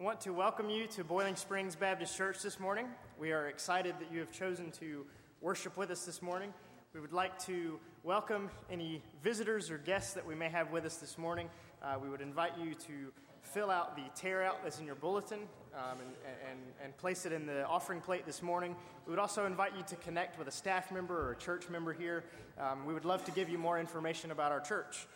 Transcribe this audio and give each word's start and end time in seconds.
I 0.00 0.02
want 0.02 0.22
to 0.22 0.32
welcome 0.32 0.70
you 0.70 0.86
to 0.86 1.04
Boiling 1.04 1.36
Springs 1.36 1.76
Baptist 1.76 2.16
Church 2.16 2.40
this 2.40 2.58
morning. 2.58 2.86
We 3.18 3.32
are 3.32 3.48
excited 3.48 3.96
that 4.00 4.10
you 4.10 4.20
have 4.20 4.32
chosen 4.32 4.70
to 4.80 5.04
worship 5.42 5.76
with 5.76 5.90
us 5.90 6.06
this 6.06 6.22
morning. 6.22 6.54
We 6.94 7.00
would 7.00 7.12
like 7.12 7.38
to 7.40 7.78
welcome 8.02 8.48
any 8.70 9.02
visitors 9.22 9.70
or 9.70 9.76
guests 9.76 10.14
that 10.14 10.26
we 10.26 10.34
may 10.34 10.48
have 10.48 10.72
with 10.72 10.86
us 10.86 10.96
this 10.96 11.18
morning. 11.18 11.50
Uh, 11.82 11.96
we 12.02 12.08
would 12.08 12.22
invite 12.22 12.52
you 12.58 12.72
to 12.76 13.12
fill 13.42 13.70
out 13.70 13.94
the 13.94 14.04
tear 14.14 14.42
out 14.42 14.62
that's 14.62 14.80
in 14.80 14.86
your 14.86 14.94
bulletin 14.94 15.40
um, 15.74 15.98
and, 15.98 16.36
and, 16.50 16.60
and 16.82 16.96
place 16.96 17.26
it 17.26 17.32
in 17.32 17.44
the 17.44 17.66
offering 17.66 18.00
plate 18.00 18.24
this 18.24 18.42
morning. 18.42 18.74
We 19.06 19.10
would 19.10 19.20
also 19.20 19.44
invite 19.44 19.76
you 19.76 19.82
to 19.82 19.96
connect 19.96 20.38
with 20.38 20.48
a 20.48 20.52
staff 20.52 20.90
member 20.90 21.28
or 21.28 21.32
a 21.32 21.36
church 21.36 21.68
member 21.68 21.92
here. 21.92 22.24
Um, 22.58 22.86
we 22.86 22.94
would 22.94 23.04
love 23.04 23.22
to 23.26 23.32
give 23.32 23.50
you 23.50 23.58
more 23.58 23.78
information 23.78 24.30
about 24.30 24.50
our 24.50 24.60
church. 24.60 25.06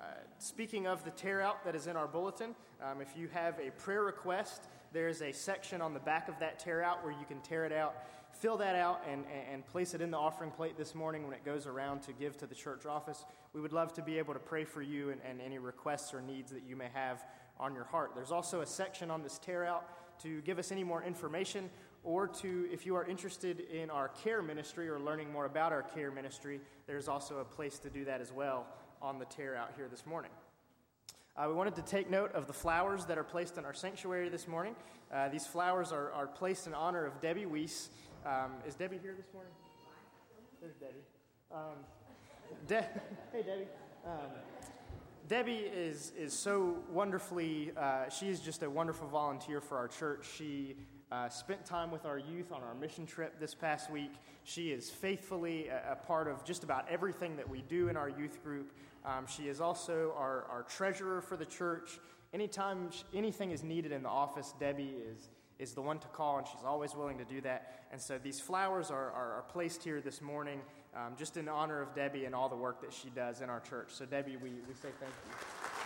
Uh, 0.00 0.04
speaking 0.38 0.86
of 0.86 1.04
the 1.04 1.10
tear 1.10 1.40
out 1.40 1.64
that 1.64 1.74
is 1.74 1.88
in 1.88 1.96
our 1.96 2.06
bulletin, 2.06 2.54
um, 2.80 3.00
if 3.00 3.16
you 3.16 3.26
have 3.28 3.58
a 3.58 3.70
prayer 3.72 4.04
request, 4.04 4.68
there's 4.92 5.22
a 5.22 5.32
section 5.32 5.80
on 5.80 5.92
the 5.92 5.98
back 6.00 6.28
of 6.28 6.38
that 6.38 6.60
tear 6.60 6.82
out 6.82 7.02
where 7.02 7.12
you 7.12 7.26
can 7.26 7.40
tear 7.40 7.64
it 7.64 7.72
out, 7.72 7.96
fill 8.32 8.56
that 8.56 8.76
out, 8.76 9.02
and, 9.10 9.24
and 9.52 9.66
place 9.66 9.94
it 9.94 10.00
in 10.00 10.12
the 10.12 10.16
offering 10.16 10.52
plate 10.52 10.76
this 10.76 10.94
morning 10.94 11.24
when 11.24 11.34
it 11.34 11.44
goes 11.44 11.66
around 11.66 12.00
to 12.02 12.12
give 12.12 12.36
to 12.36 12.46
the 12.46 12.54
church 12.54 12.86
office. 12.86 13.24
We 13.52 13.60
would 13.60 13.72
love 13.72 13.92
to 13.94 14.02
be 14.02 14.18
able 14.18 14.34
to 14.34 14.40
pray 14.40 14.64
for 14.64 14.82
you 14.82 15.10
and, 15.10 15.20
and 15.28 15.40
any 15.40 15.58
requests 15.58 16.14
or 16.14 16.20
needs 16.20 16.52
that 16.52 16.62
you 16.62 16.76
may 16.76 16.88
have 16.94 17.24
on 17.58 17.74
your 17.74 17.84
heart. 17.84 18.12
There's 18.14 18.30
also 18.30 18.60
a 18.60 18.66
section 18.66 19.10
on 19.10 19.24
this 19.24 19.38
tear 19.38 19.64
out 19.64 19.84
to 20.22 20.40
give 20.42 20.60
us 20.60 20.70
any 20.70 20.84
more 20.84 21.02
information 21.02 21.70
or 22.04 22.28
to, 22.28 22.68
if 22.72 22.86
you 22.86 22.94
are 22.94 23.04
interested 23.04 23.60
in 23.60 23.90
our 23.90 24.08
care 24.08 24.42
ministry 24.42 24.88
or 24.88 25.00
learning 25.00 25.32
more 25.32 25.46
about 25.46 25.72
our 25.72 25.82
care 25.82 26.12
ministry, 26.12 26.60
there's 26.86 27.08
also 27.08 27.38
a 27.38 27.44
place 27.44 27.80
to 27.80 27.90
do 27.90 28.04
that 28.04 28.20
as 28.20 28.30
well 28.30 28.64
on 29.00 29.18
the 29.18 29.24
tear 29.26 29.54
out 29.54 29.72
here 29.76 29.88
this 29.88 30.06
morning. 30.06 30.30
Uh, 31.36 31.46
we 31.48 31.54
wanted 31.54 31.74
to 31.76 31.82
take 31.82 32.10
note 32.10 32.32
of 32.34 32.46
the 32.46 32.52
flowers 32.52 33.04
that 33.04 33.16
are 33.16 33.24
placed 33.24 33.58
in 33.58 33.64
our 33.64 33.74
sanctuary 33.74 34.28
this 34.28 34.48
morning. 34.48 34.74
Uh, 35.12 35.28
these 35.28 35.46
flowers 35.46 35.92
are, 35.92 36.10
are 36.12 36.26
placed 36.26 36.66
in 36.66 36.74
honor 36.74 37.06
of 37.06 37.20
Debbie 37.20 37.46
Weiss. 37.46 37.90
Um, 38.26 38.52
is 38.66 38.74
Debbie 38.74 38.98
here 39.00 39.14
this 39.16 39.32
morning? 39.32 39.52
There's 40.60 40.74
Debbie. 40.74 41.04
Um, 41.52 41.78
De- 42.66 42.82
hey, 43.32 43.42
Debbie. 43.42 43.68
Um, 44.04 44.30
Debbie 45.28 45.52
is, 45.52 46.12
is 46.18 46.32
so 46.32 46.76
wonderfully, 46.90 47.72
uh, 47.76 48.08
she 48.08 48.28
is 48.28 48.40
just 48.40 48.62
a 48.62 48.70
wonderful 48.70 49.06
volunteer 49.08 49.60
for 49.60 49.76
our 49.76 49.86
church. 49.86 50.26
She 50.36 50.74
uh, 51.10 51.28
spent 51.28 51.64
time 51.64 51.90
with 51.90 52.04
our 52.04 52.18
youth 52.18 52.52
on 52.52 52.62
our 52.62 52.74
mission 52.74 53.06
trip 53.06 53.40
this 53.40 53.54
past 53.54 53.90
week. 53.90 54.12
She 54.44 54.70
is 54.70 54.90
faithfully 54.90 55.68
a, 55.68 55.92
a 55.92 55.96
part 55.96 56.28
of 56.28 56.44
just 56.44 56.64
about 56.64 56.86
everything 56.90 57.36
that 57.36 57.48
we 57.48 57.62
do 57.62 57.88
in 57.88 57.96
our 57.96 58.08
youth 58.08 58.42
group. 58.42 58.72
Um, 59.04 59.26
she 59.26 59.48
is 59.48 59.60
also 59.60 60.12
our, 60.16 60.44
our 60.50 60.64
treasurer 60.68 61.20
for 61.20 61.36
the 61.36 61.46
church. 61.46 61.98
Anytime 62.34 62.90
anything 63.14 63.52
is 63.52 63.62
needed 63.62 63.92
in 63.92 64.02
the 64.02 64.08
office, 64.08 64.52
Debbie 64.60 64.94
is, 65.10 65.30
is 65.58 65.72
the 65.72 65.80
one 65.80 65.98
to 65.98 66.08
call, 66.08 66.38
and 66.38 66.46
she's 66.46 66.64
always 66.64 66.94
willing 66.94 67.16
to 67.18 67.24
do 67.24 67.40
that. 67.40 67.86
And 67.90 68.00
so 68.00 68.18
these 68.18 68.40
flowers 68.40 68.90
are, 68.90 69.10
are, 69.12 69.32
are 69.38 69.44
placed 69.48 69.82
here 69.82 70.00
this 70.02 70.20
morning 70.20 70.60
um, 70.94 71.14
just 71.16 71.36
in 71.36 71.48
honor 71.48 71.80
of 71.80 71.94
Debbie 71.94 72.24
and 72.24 72.34
all 72.34 72.48
the 72.48 72.56
work 72.56 72.80
that 72.82 72.92
she 72.92 73.10
does 73.10 73.40
in 73.40 73.50
our 73.50 73.60
church. 73.60 73.88
So, 73.90 74.04
Debbie, 74.04 74.36
we, 74.36 74.50
we 74.50 74.74
say 74.74 74.88
thank 75.00 75.12
you. 75.26 75.77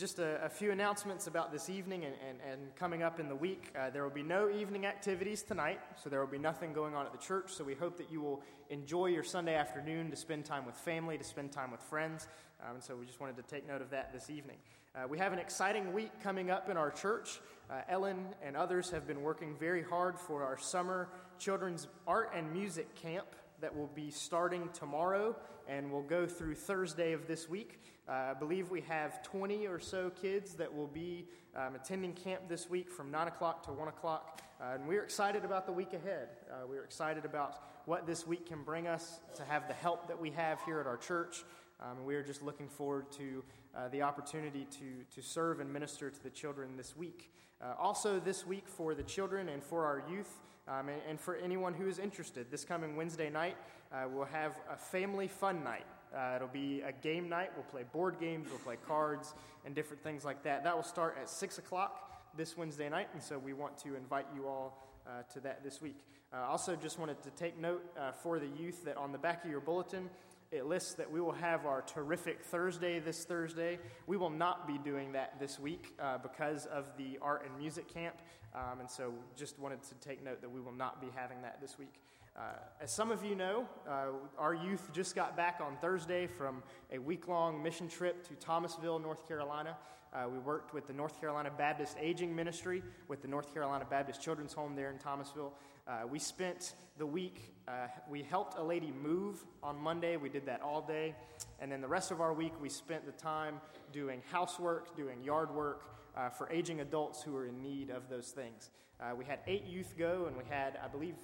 Just 0.00 0.18
a, 0.18 0.42
a, 0.42 0.48
few 0.48 0.70
announcements 0.70 1.26
about 1.26 1.52
this 1.52 1.68
evening 1.68 2.06
and, 2.06 2.14
and, 2.26 2.38
and 2.50 2.74
coming 2.74 3.02
up 3.02 3.20
in 3.20 3.28
the 3.28 3.36
week. 3.36 3.70
Uh, 3.78 3.90
there 3.90 4.02
will 4.02 4.08
be 4.08 4.22
no 4.22 4.48
evening 4.48 4.86
activities 4.86 5.42
tonight, 5.42 5.78
so 6.02 6.08
there 6.08 6.20
will 6.20 6.32
be 6.32 6.38
nothing 6.38 6.72
going 6.72 6.94
on 6.94 7.04
at 7.04 7.12
the 7.12 7.18
church. 7.18 7.52
So 7.52 7.64
we 7.64 7.74
hope 7.74 7.98
that 7.98 8.10
you 8.10 8.22
will 8.22 8.42
enjoy 8.70 9.06
your 9.06 9.22
Sunday 9.22 9.54
afternoon 9.54 10.10
to 10.10 10.16
spend 10.16 10.46
time 10.46 10.64
with 10.64 10.74
family, 10.74 11.18
to 11.18 11.24
spend 11.24 11.52
time 11.52 11.70
with 11.70 11.82
friends. 11.82 12.28
Um, 12.62 12.76
and 12.76 12.82
so 12.82 12.96
we 12.96 13.04
just 13.04 13.20
wanted 13.20 13.36
to 13.36 13.42
take 13.42 13.68
note 13.68 13.82
of 13.82 13.90
that 13.90 14.10
this 14.10 14.30
evening. 14.30 14.56
Uh, 14.94 15.06
we 15.06 15.18
have 15.18 15.34
an 15.34 15.38
exciting 15.38 15.92
week 15.92 16.12
coming 16.22 16.50
up 16.50 16.70
in 16.70 16.78
our 16.78 16.90
church. 16.90 17.38
Uh, 17.68 17.82
Ellen 17.86 18.24
and 18.42 18.56
others 18.56 18.88
have 18.90 19.06
been 19.06 19.20
working 19.20 19.54
very 19.60 19.82
hard 19.82 20.18
for 20.18 20.42
our 20.44 20.56
summer 20.56 21.10
children's 21.38 21.88
art 22.06 22.32
and 22.34 22.50
music 22.54 22.94
camp 22.94 23.26
that 23.60 23.76
will 23.76 23.88
be 23.88 24.10
starting 24.10 24.68
tomorrow 24.72 25.36
and 25.68 25.90
will 25.90 26.02
go 26.02 26.26
through 26.26 26.54
Thursday 26.54 27.12
of 27.12 27.26
this 27.26 27.48
week. 27.48 27.82
Uh, 28.08 28.12
I 28.30 28.34
believe 28.34 28.70
we 28.70 28.80
have 28.82 29.22
20 29.22 29.66
or 29.66 29.78
so 29.78 30.10
kids 30.10 30.54
that 30.54 30.74
will 30.74 30.86
be 30.86 31.28
um, 31.54 31.74
attending 31.74 32.12
camp 32.12 32.48
this 32.48 32.68
week 32.68 32.90
from 32.90 33.10
9 33.10 33.28
o'clock 33.28 33.64
to 33.66 33.72
1 33.72 33.88
o'clock. 33.88 34.42
Uh, 34.60 34.74
and 34.74 34.86
we're 34.86 35.02
excited 35.02 35.44
about 35.44 35.66
the 35.66 35.72
week 35.72 35.92
ahead. 35.92 36.28
Uh, 36.50 36.66
we're 36.68 36.84
excited 36.84 37.24
about 37.24 37.62
what 37.86 38.06
this 38.06 38.26
week 38.26 38.46
can 38.46 38.62
bring 38.62 38.86
us 38.86 39.20
to 39.34 39.44
have 39.44 39.68
the 39.68 39.74
help 39.74 40.08
that 40.08 40.20
we 40.20 40.30
have 40.30 40.58
here 40.66 40.80
at 40.80 40.86
our 40.86 40.96
church. 40.96 41.44
Um, 41.80 42.04
we 42.04 42.14
are 42.14 42.22
just 42.22 42.42
looking 42.42 42.68
forward 42.68 43.10
to 43.12 43.42
uh, 43.74 43.88
the 43.88 44.02
opportunity 44.02 44.66
to, 44.72 45.04
to 45.14 45.26
serve 45.26 45.60
and 45.60 45.72
minister 45.72 46.10
to 46.10 46.22
the 46.22 46.30
children 46.30 46.76
this 46.76 46.96
week. 46.96 47.32
Uh, 47.62 47.74
also, 47.78 48.18
this 48.18 48.46
week 48.46 48.68
for 48.68 48.94
the 48.94 49.02
children 49.02 49.48
and 49.48 49.62
for 49.62 49.84
our 49.84 50.02
youth, 50.10 50.40
um, 50.70 50.88
and, 50.88 51.02
and, 51.08 51.20
for 51.20 51.34
anyone 51.36 51.74
who 51.74 51.88
is 51.88 51.98
interested, 51.98 52.50
this 52.50 52.64
coming 52.64 52.94
Wednesday 52.94 53.28
night, 53.28 53.56
uh, 53.92 54.04
we'll 54.08 54.24
have 54.26 54.52
a 54.70 54.76
family 54.76 55.26
fun 55.26 55.64
night. 55.64 55.86
Uh, 56.16 56.34
it'll 56.36 56.48
be 56.48 56.80
a 56.82 56.92
game 56.92 57.28
night. 57.28 57.50
We'll 57.56 57.64
play 57.64 57.82
board 57.92 58.20
games, 58.20 58.48
we'll 58.48 58.60
play 58.60 58.76
cards, 58.86 59.34
and 59.64 59.74
different 59.74 60.02
things 60.02 60.24
like 60.24 60.44
that. 60.44 60.62
That 60.62 60.76
will 60.76 60.84
start 60.84 61.16
at 61.20 61.28
6 61.28 61.58
o'clock 61.58 62.36
this 62.36 62.56
Wednesday 62.56 62.88
night, 62.88 63.08
and 63.14 63.22
so 63.22 63.36
we 63.38 63.52
want 63.52 63.76
to 63.78 63.96
invite 63.96 64.26
you 64.34 64.46
all 64.46 64.78
uh, 65.06 65.22
to 65.32 65.40
that 65.40 65.64
this 65.64 65.82
week. 65.82 65.98
Uh, 66.32 66.36
also, 66.48 66.76
just 66.76 66.98
wanted 66.98 67.20
to 67.24 67.30
take 67.30 67.58
note 67.58 67.84
uh, 67.98 68.12
for 68.12 68.38
the 68.38 68.46
youth 68.46 68.84
that 68.84 68.96
on 68.96 69.10
the 69.10 69.18
back 69.18 69.44
of 69.44 69.50
your 69.50 69.60
bulletin, 69.60 70.08
it 70.52 70.66
lists 70.66 70.94
that 70.94 71.10
we 71.10 71.20
will 71.20 71.32
have 71.32 71.64
our 71.64 71.82
terrific 71.82 72.42
Thursday 72.42 72.98
this 72.98 73.24
Thursday. 73.24 73.78
We 74.06 74.16
will 74.16 74.30
not 74.30 74.66
be 74.66 74.78
doing 74.78 75.12
that 75.12 75.38
this 75.38 75.60
week 75.60 75.94
uh, 76.00 76.18
because 76.18 76.66
of 76.66 76.86
the 76.98 77.18
art 77.22 77.46
and 77.46 77.56
music 77.56 77.92
camp, 77.92 78.16
um, 78.54 78.80
and 78.80 78.90
so 78.90 79.14
just 79.36 79.58
wanted 79.60 79.82
to 79.84 79.94
take 79.96 80.24
note 80.24 80.40
that 80.40 80.50
we 80.50 80.60
will 80.60 80.72
not 80.72 81.00
be 81.00 81.06
having 81.14 81.40
that 81.42 81.60
this 81.60 81.78
week. 81.78 82.00
Uh, 82.36 82.42
as 82.80 82.92
some 82.92 83.12
of 83.12 83.24
you 83.24 83.36
know, 83.36 83.64
uh, 83.88 84.06
our 84.38 84.54
youth 84.54 84.90
just 84.92 85.14
got 85.14 85.36
back 85.36 85.60
on 85.60 85.76
Thursday 85.76 86.26
from 86.26 86.62
a 86.92 86.98
week 86.98 87.28
long 87.28 87.62
mission 87.62 87.88
trip 87.88 88.26
to 88.26 88.34
Thomasville, 88.34 88.98
North 88.98 89.26
Carolina. 89.28 89.76
Uh, 90.12 90.28
we 90.28 90.38
worked 90.38 90.74
with 90.74 90.88
the 90.88 90.92
North 90.92 91.20
Carolina 91.20 91.50
Baptist 91.56 91.96
Aging 92.00 92.34
Ministry, 92.34 92.82
with 93.06 93.22
the 93.22 93.28
North 93.28 93.52
Carolina 93.54 93.84
Baptist 93.88 94.20
Children's 94.20 94.52
Home 94.54 94.74
there 94.74 94.90
in 94.90 94.98
Thomasville. 94.98 95.52
Uh, 95.90 96.06
we 96.06 96.20
spent 96.20 96.74
the 96.98 97.06
week, 97.06 97.52
uh, 97.66 97.88
we 98.08 98.22
helped 98.22 98.56
a 98.56 98.62
lady 98.62 98.92
move 99.02 99.44
on 99.60 99.76
Monday. 99.76 100.16
We 100.16 100.28
did 100.28 100.46
that 100.46 100.62
all 100.62 100.82
day. 100.82 101.16
And 101.58 101.72
then 101.72 101.80
the 101.80 101.88
rest 101.88 102.12
of 102.12 102.20
our 102.20 102.32
week, 102.32 102.52
we 102.60 102.68
spent 102.68 103.04
the 103.04 103.12
time 103.12 103.60
doing 103.92 104.22
housework, 104.30 104.96
doing 104.96 105.24
yard 105.24 105.52
work 105.52 105.82
uh, 106.16 106.28
for 106.28 106.48
aging 106.48 106.80
adults 106.80 107.24
who 107.24 107.36
are 107.36 107.46
in 107.46 107.60
need 107.60 107.90
of 107.90 108.08
those 108.08 108.28
things. 108.28 108.70
we 109.18 109.24
had 109.24 109.40
eight 109.48 109.64
youth 109.64 109.94
go, 109.98 110.26
and 110.28 110.36
we 110.36 110.44
had, 110.48 110.78
I 110.84 110.86
believe, 110.86 111.16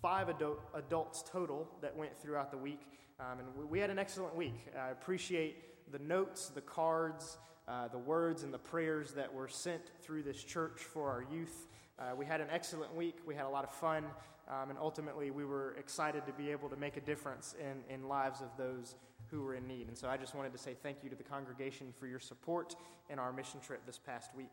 five 0.00 0.28
adult, 0.28 0.58
adults 0.74 1.22
total 1.22 1.68
that 1.80 1.96
went 1.96 2.20
throughout 2.20 2.50
the 2.50 2.58
week. 2.58 2.80
Um, 3.20 3.38
and 3.38 3.48
we, 3.56 3.66
we, 3.66 3.78
had 3.78 3.90
an 3.90 4.00
excellent 4.00 4.34
week. 4.34 4.66
I 4.76 4.88
appreciate 4.88 5.92
the 5.92 6.00
notes, 6.00 6.48
the 6.48 6.60
cards, 6.60 7.38
uh, 7.68 7.86
the 7.86 7.98
words, 7.98 8.42
and 8.42 8.52
the 8.52 8.58
prayers 8.58 9.12
that 9.12 9.32
were 9.32 9.46
sent 9.46 9.92
through 10.00 10.24
this 10.24 10.42
church 10.42 10.80
for 10.80 11.08
our 11.08 11.24
youth. 11.32 11.68
Uh, 12.02 12.16
we 12.16 12.26
had 12.26 12.40
an 12.40 12.48
excellent 12.50 12.92
week. 12.94 13.16
We 13.24 13.34
had 13.34 13.44
a 13.44 13.48
lot 13.48 13.62
of 13.62 13.70
fun. 13.70 14.04
Um, 14.48 14.70
and 14.70 14.78
ultimately, 14.78 15.30
we 15.30 15.44
were 15.44 15.76
excited 15.78 16.26
to 16.26 16.32
be 16.32 16.50
able 16.50 16.68
to 16.68 16.76
make 16.76 16.96
a 16.96 17.00
difference 17.00 17.54
in, 17.60 17.94
in 17.94 18.08
lives 18.08 18.40
of 18.40 18.48
those 18.58 18.96
who 19.30 19.42
were 19.42 19.54
in 19.54 19.68
need. 19.68 19.86
And 19.86 19.96
so 19.96 20.08
I 20.08 20.16
just 20.16 20.34
wanted 20.34 20.52
to 20.52 20.58
say 20.58 20.74
thank 20.82 20.98
you 21.04 21.10
to 21.10 21.16
the 21.16 21.22
congregation 21.22 21.92
for 21.98 22.08
your 22.08 22.18
support 22.18 22.74
in 23.08 23.20
our 23.20 23.32
mission 23.32 23.60
trip 23.60 23.86
this 23.86 23.98
past 23.98 24.34
week. 24.36 24.52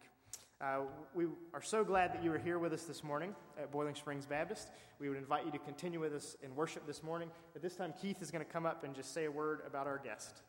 Uh, 0.61 0.81
we 1.15 1.25
are 1.53 1.61
so 1.61 1.83
glad 1.83 2.13
that 2.13 2.23
you 2.23 2.31
are 2.31 2.37
here 2.37 2.59
with 2.59 2.73
us 2.73 2.83
this 2.83 3.03
morning 3.03 3.33
at 3.57 3.71
Boiling 3.71 3.95
Springs 3.95 4.25
Baptist. 4.25 4.69
We 4.99 5.09
would 5.09 5.17
invite 5.17 5.45
you 5.45 5.51
to 5.51 5.59
continue 5.59 5.99
with 5.99 6.13
us 6.13 6.35
in 6.43 6.53
worship 6.55 6.85
this 6.85 7.01
morning. 7.01 7.31
At 7.55 7.61
this 7.61 7.75
time, 7.75 7.93
Keith 7.99 8.21
is 8.21 8.29
going 8.29 8.45
to 8.45 8.51
come 8.51 8.65
up 8.65 8.83
and 8.83 8.93
just 8.93 9.13
say 9.13 9.25
a 9.25 9.31
word 9.31 9.61
about 9.65 9.87
our 9.87 9.97
guest. 9.97 10.41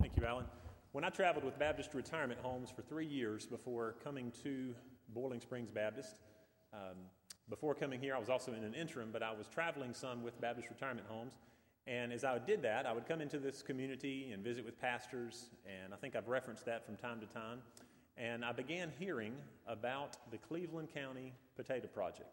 Thank 0.00 0.16
you, 0.16 0.26
Alan. 0.26 0.44
When 0.92 1.04
I 1.04 1.10
traveled 1.10 1.44
with 1.44 1.58
Baptist 1.58 1.92
retirement 1.92 2.40
homes 2.40 2.70
for 2.70 2.80
three 2.80 3.04
years 3.04 3.44
before 3.44 3.96
coming 4.02 4.32
to 4.42 4.74
Boiling 5.10 5.38
Springs 5.38 5.70
Baptist, 5.70 6.16
um, 6.72 6.96
before 7.50 7.74
coming 7.74 8.00
here, 8.00 8.16
I 8.16 8.18
was 8.18 8.30
also 8.30 8.54
in 8.54 8.64
an 8.64 8.72
interim, 8.72 9.10
but 9.12 9.22
I 9.22 9.30
was 9.30 9.48
traveling 9.48 9.92
some 9.92 10.22
with 10.22 10.40
Baptist 10.40 10.70
retirement 10.70 11.06
homes. 11.06 11.34
And 11.86 12.10
as 12.10 12.24
I 12.24 12.38
did 12.38 12.62
that, 12.62 12.86
I 12.86 12.92
would 12.92 13.06
come 13.06 13.20
into 13.20 13.38
this 13.38 13.60
community 13.60 14.30
and 14.32 14.42
visit 14.42 14.64
with 14.64 14.80
pastors, 14.80 15.50
and 15.66 15.92
I 15.92 15.98
think 15.98 16.16
I've 16.16 16.28
referenced 16.28 16.64
that 16.64 16.86
from 16.86 16.96
time 16.96 17.20
to 17.20 17.26
time. 17.26 17.60
And 18.16 18.42
I 18.42 18.52
began 18.52 18.90
hearing 18.98 19.34
about 19.66 20.16
the 20.30 20.38
Cleveland 20.38 20.88
County 20.94 21.34
Potato 21.54 21.86
Project. 21.86 22.30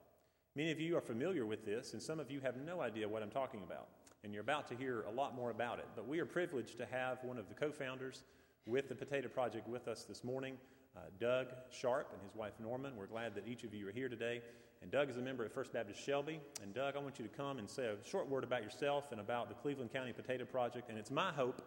Many 0.56 0.72
of 0.72 0.80
you 0.80 0.96
are 0.96 1.02
familiar 1.02 1.46
with 1.46 1.66
this, 1.66 1.92
and 1.92 2.02
some 2.02 2.22
of 2.22 2.32
you 2.32 2.40
have 2.40 2.56
no 2.56 2.80
idea 2.80 3.08
what 3.08 3.22
I'm 3.22 3.30
talking 3.30 3.64
about. 3.64 3.90
And 4.24 4.34
you're 4.34 4.44
about 4.44 4.70
to 4.70 4.76
hear 4.76 5.04
a 5.10 5.12
lot 5.12 5.36
more 5.36 5.52
about 5.52 5.80
it. 5.80 5.88
But 5.94 6.08
we 6.08 6.20
are 6.20 6.26
privileged 6.26 6.78
to 6.78 6.86
have 6.86 7.18
one 7.22 7.38
of 7.38 7.50
the 7.50 7.54
co 7.54 7.70
founders 7.70 8.24
with 8.68 8.90
the 8.90 8.96
Potato 8.96 9.28
Project 9.28 9.68
with 9.68 9.88
us 9.88 10.06
this 10.06 10.24
morning, 10.24 10.58
uh, 10.98 11.02
Doug 11.20 11.48
Sharp 11.70 12.10
and 12.14 12.22
his 12.24 12.36
wife 12.36 12.54
Norma. 12.60 12.90
We're 12.98 13.06
glad 13.06 13.36
that 13.36 13.48
each 13.48 13.64
of 13.64 13.74
you 13.74 13.88
are 13.88 13.92
here 13.92 14.10
today. 14.10 14.42
And 14.82 14.92
Doug 14.92 15.10
is 15.10 15.18
a 15.18 15.22
member 15.22 15.46
at 15.46 15.52
First 15.52 15.72
Baptist 15.72 16.04
Shelby. 16.04 16.40
And 16.64 16.74
Doug, 16.74 16.96
I 16.96 17.00
want 17.00 17.20
you 17.20 17.28
to 17.28 17.36
come 17.36 17.60
and 17.60 17.70
say 17.70 17.86
a 17.86 18.08
short 18.08 18.28
word 18.28 18.44
about 18.44 18.64
yourself 18.64 19.12
and 19.12 19.22
about 19.22 19.50
the 19.50 19.56
Cleveland 19.56 19.94
County 19.94 20.14
Potato 20.14 20.46
Project. 20.46 20.90
And 20.90 20.98
it's 20.98 21.12
my 21.12 21.32
hope 21.32 21.62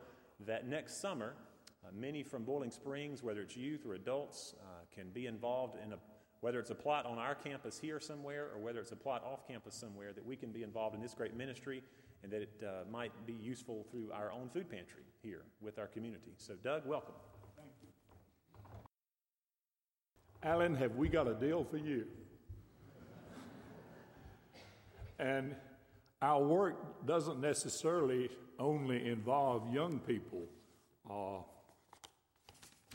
that 0.47 0.67
next 0.67 1.01
summer, 1.01 1.35
uh, 1.85 1.89
many 1.95 2.25
from 2.25 2.43
Boiling 2.43 2.71
Springs, 2.71 3.23
whether 3.23 3.43
it's 3.43 3.57
youth 3.57 3.87
or 3.87 3.95
adults, 3.95 4.55
uh, 4.61 4.85
can 4.93 5.11
be 5.11 5.27
involved 5.27 5.77
in 5.85 5.93
a 5.93 5.97
whether 6.41 6.61
it's 6.61 6.71
a 6.71 6.75
plot 6.75 7.05
on 7.05 7.19
our 7.19 7.35
campus 7.35 7.81
here 7.81 7.99
somewhere 7.99 8.47
or 8.55 8.61
whether 8.61 8.79
it's 8.79 8.93
a 8.93 8.97
plot 8.97 9.25
off 9.25 9.45
campus 9.49 9.75
somewhere, 9.75 10.13
that 10.13 10.25
we 10.25 10.37
can 10.37 10.53
be 10.53 10.63
involved 10.63 10.95
in 10.95 11.03
this 11.03 11.13
great 11.13 11.37
ministry 11.37 11.83
and 12.23 12.33
that 12.33 12.43
it 12.43 12.63
uh, 12.63 12.91
might 12.91 13.13
be 13.27 13.33
useful 13.35 13.87
through 13.91 14.11
our 14.13 14.33
own 14.33 14.49
food 14.49 14.71
pantry 14.71 15.03
here 15.23 15.43
with 15.61 15.79
our 15.79 15.87
community. 15.87 16.33
So, 16.37 16.55
Doug, 16.63 16.87
welcome. 16.87 17.15
Thank 17.57 17.71
you. 17.83 17.89
Alan, 20.43 20.75
have 20.77 20.97
we 20.97 21.09
got 21.09 21.29
a 21.29 21.35
deal 21.35 21.65
for 21.65 21.77
you? 21.77 22.07
and 25.19 25.55
our 26.23 26.43
work 26.43 27.07
doesn't 27.07 27.41
necessarily 27.41 28.31
only 28.59 29.09
involve 29.09 29.73
young 29.73 29.99
people. 30.01 30.43
Uh, 31.09 31.43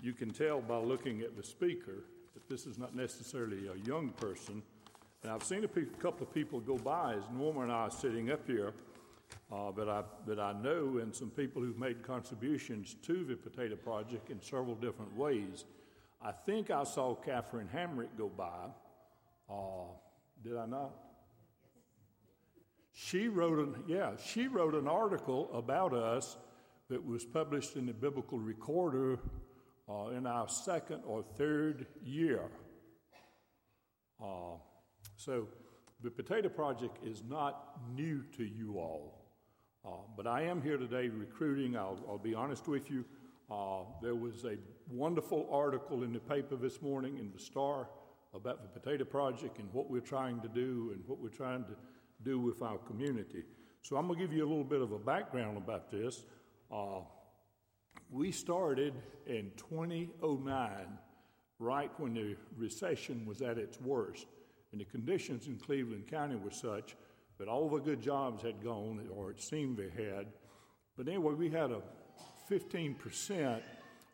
you 0.01 0.13
can 0.13 0.31
tell 0.31 0.61
by 0.61 0.77
looking 0.77 1.21
at 1.21 1.37
the 1.37 1.43
speaker 1.43 2.03
that 2.33 2.49
this 2.49 2.65
is 2.65 2.77
not 2.77 2.95
necessarily 2.95 3.67
a 3.67 3.87
young 3.87 4.09
person. 4.09 4.61
And 5.23 5.31
I've 5.31 5.43
seen 5.43 5.63
a 5.63 5.67
couple 5.67 6.27
of 6.27 6.33
people 6.33 6.59
go 6.59 6.77
by 6.77 7.13
as 7.13 7.23
Norma 7.33 7.61
and 7.61 7.71
I 7.71 7.75
are 7.75 7.91
sitting 7.91 8.29
up 8.29 8.45
here 8.45 8.73
uh, 9.51 9.71
that, 9.71 9.89
I, 9.89 10.03
that 10.27 10.39
I 10.39 10.53
know, 10.53 10.99
and 11.01 11.13
some 11.13 11.29
people 11.29 11.61
who've 11.61 11.77
made 11.77 12.03
contributions 12.03 12.95
to 13.03 13.23
the 13.23 13.35
Potato 13.35 13.75
Project 13.75 14.29
in 14.29 14.41
several 14.41 14.75
different 14.75 15.15
ways. 15.15 15.65
I 16.21 16.31
think 16.31 16.71
I 16.71 16.83
saw 16.83 17.15
Catherine 17.15 17.69
Hamrick 17.73 18.17
go 18.17 18.29
by. 18.29 18.69
Uh, 19.49 19.91
did 20.43 20.57
I 20.57 20.65
not? 20.65 20.91
She 22.93 23.27
wrote 23.27 23.59
an 23.59 23.83
yeah, 23.87 24.11
she 24.23 24.47
wrote 24.47 24.75
an 24.75 24.87
article 24.87 25.49
about 25.53 25.93
us 25.93 26.37
that 26.89 27.03
was 27.03 27.25
published 27.25 27.75
in 27.75 27.87
the 27.87 27.93
Biblical 27.93 28.37
Recorder 28.37 29.17
uh, 29.89 30.09
in 30.09 30.27
our 30.27 30.47
second 30.47 31.01
or 31.05 31.23
third 31.37 31.87
year. 32.03 32.43
Uh, 34.23 34.57
so 35.17 35.47
the 36.03 36.11
Potato 36.11 36.49
Project 36.49 37.03
is 37.03 37.23
not 37.27 37.79
new 37.95 38.23
to 38.37 38.43
you 38.43 38.77
all. 38.77 39.22
Uh, 39.85 39.89
but 40.15 40.25
I 40.25 40.43
am 40.43 40.61
here 40.61 40.77
today 40.77 41.09
recruiting. 41.09 41.75
I'll, 41.75 41.99
I'll 42.07 42.17
be 42.17 42.33
honest 42.33 42.69
with 42.69 42.89
you. 42.89 43.03
Uh, 43.51 43.81
there 44.01 44.15
was 44.15 44.45
a 44.45 44.55
wonderful 44.89 45.49
article 45.51 46.03
in 46.03 46.13
the 46.13 46.19
paper 46.19 46.55
this 46.55 46.81
morning 46.81 47.17
in 47.17 47.31
the 47.33 47.39
Star 47.39 47.89
about 48.33 48.61
the 48.61 48.79
Potato 48.79 49.03
Project 49.03 49.59
and 49.59 49.67
what 49.73 49.89
we're 49.89 49.99
trying 49.99 50.39
to 50.39 50.47
do 50.47 50.91
and 50.93 51.03
what 51.05 51.19
we're 51.19 51.27
trying 51.27 51.65
to 51.65 51.75
do 52.23 52.39
with 52.39 52.61
our 52.61 52.77
community. 52.77 53.43
So 53.81 53.97
I'm 53.97 54.07
going 54.07 54.17
to 54.19 54.25
give 54.25 54.33
you 54.33 54.45
a 54.45 54.47
little 54.47 54.63
bit 54.63 54.81
of 54.81 54.93
a 54.93 54.97
background 54.97 55.57
about 55.57 55.91
this. 55.91 56.23
Uh, 56.71 57.01
we 58.09 58.31
started 58.31 58.93
in 59.27 59.51
2009, 59.57 60.69
right 61.59 61.91
when 61.97 62.13
the 62.13 62.37
recession 62.55 63.25
was 63.25 63.41
at 63.41 63.57
its 63.57 63.81
worst, 63.81 64.27
and 64.71 64.79
the 64.79 64.85
conditions 64.85 65.47
in 65.47 65.57
Cleveland 65.57 66.07
County 66.07 66.37
were 66.37 66.51
such 66.51 66.95
that 67.37 67.47
all 67.47 67.69
the 67.69 67.79
good 67.79 68.01
jobs 68.01 68.43
had 68.43 68.63
gone, 68.63 69.07
or 69.15 69.31
it 69.31 69.41
seemed 69.41 69.77
they 69.77 69.89
had. 69.89 70.27
But 70.97 71.07
anyway, 71.07 71.33
we 71.33 71.49
had 71.49 71.71
a 71.71 71.81
15% 72.49 73.61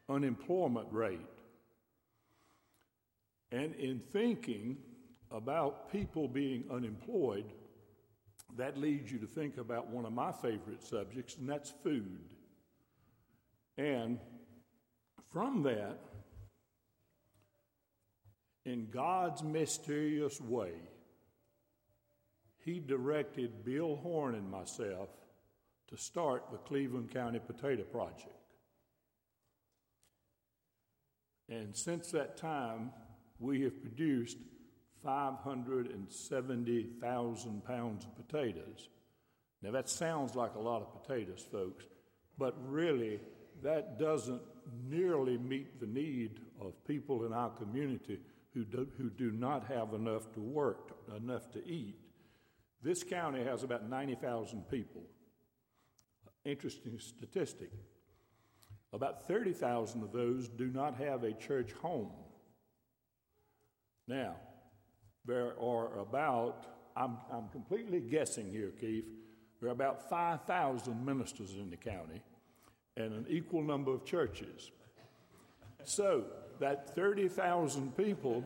unemployment 0.08 0.88
rate. 0.92 1.20
And 3.52 3.76
in 3.76 4.00
thinking 4.14 4.78
about 5.32 5.92
people 5.92 6.28
being 6.28 6.64
unemployed, 6.72 7.46
that 8.58 8.78
leads 8.78 9.12
you 9.12 9.20
to 9.20 9.28
think 9.28 9.58
about 9.58 9.88
one 9.88 10.06
of 10.06 10.14
my 10.14 10.32
favorite 10.32 10.84
subjects, 10.84 11.36
and 11.38 11.50
that's 11.50 11.72
food. 11.84 12.20
And 13.78 14.20
from 15.32 15.64
that, 15.64 16.00
in 18.66 18.90
God's 18.92 19.44
mysterious 19.44 20.40
way, 20.42 20.74
He 22.64 22.80
directed 22.80 23.64
Bill 23.64 23.98
Horn 23.98 24.34
and 24.36 24.50
myself 24.50 25.10
to 25.88 25.98
start 25.98 26.46
the 26.52 26.58
Cleveland 26.58 27.12
County 27.12 27.40
Potato 27.40 27.84
Project. 27.84 28.36
And 31.48 31.76
since 31.76 32.12
that 32.12 32.38
time, 32.38 32.92
we 33.40 33.62
have 33.62 33.82
produced 33.82 34.38
570,000 35.04 37.66
pounds 37.66 38.06
of 38.06 38.16
potatoes. 38.16 38.90
Now, 39.62 39.72
that 39.72 39.90
sounds 39.90 40.36
like 40.36 40.56
a 40.56 40.60
lot 40.60 40.82
of 40.82 41.02
potatoes, 41.02 41.46
folks, 41.52 41.86
but 42.38 42.56
really, 42.70 43.20
that 43.64 44.00
doesn't 44.00 44.42
nearly 44.88 45.38
meet 45.38 45.80
the 45.80 45.88
need 45.88 46.40
of 46.62 46.74
people 46.86 47.26
in 47.26 47.34
our 47.34 47.50
community 47.50 48.20
who 48.54 48.64
do, 48.64 48.88
who 48.98 49.10
do 49.10 49.32
not 49.32 49.68
have 49.68 49.94
enough 49.94 50.32
to 50.34 50.40
work, 50.40 50.92
enough 51.16 51.52
to 51.52 51.68
eat. 51.68 51.98
This 52.82 53.04
county 53.04 53.44
has 53.44 53.64
about 53.64 53.90
90,000 53.90 54.70
people. 54.70 55.04
Interesting 56.46 56.98
statistic. 57.00 57.72
About 58.94 59.28
30,000 59.28 60.04
of 60.04 60.12
those 60.12 60.48
do 60.48 60.68
not 60.68 60.96
have 60.96 61.24
a 61.24 61.34
church 61.34 61.74
home. 61.74 62.12
Now, 64.08 64.36
there 65.26 65.54
are 65.62 66.00
about, 66.00 66.66
I'm, 66.96 67.18
I'm 67.32 67.50
completely 67.50 68.00
guessing 68.00 68.52
here, 68.52 68.72
Keith, 68.80 69.06
there 69.60 69.70
are 69.70 69.74
about 69.74 70.10
5,000 70.10 71.06
ministers 71.06 71.54
in 71.54 71.70
the 71.70 71.78
county 71.78 72.24
and 72.96 73.14
an 73.14 73.26
equal 73.30 73.62
number 73.62 73.94
of 73.94 74.06
churches. 74.06 74.72
So, 75.84 76.26
that 76.60 76.96
30,000 76.96 77.96
people 77.96 78.44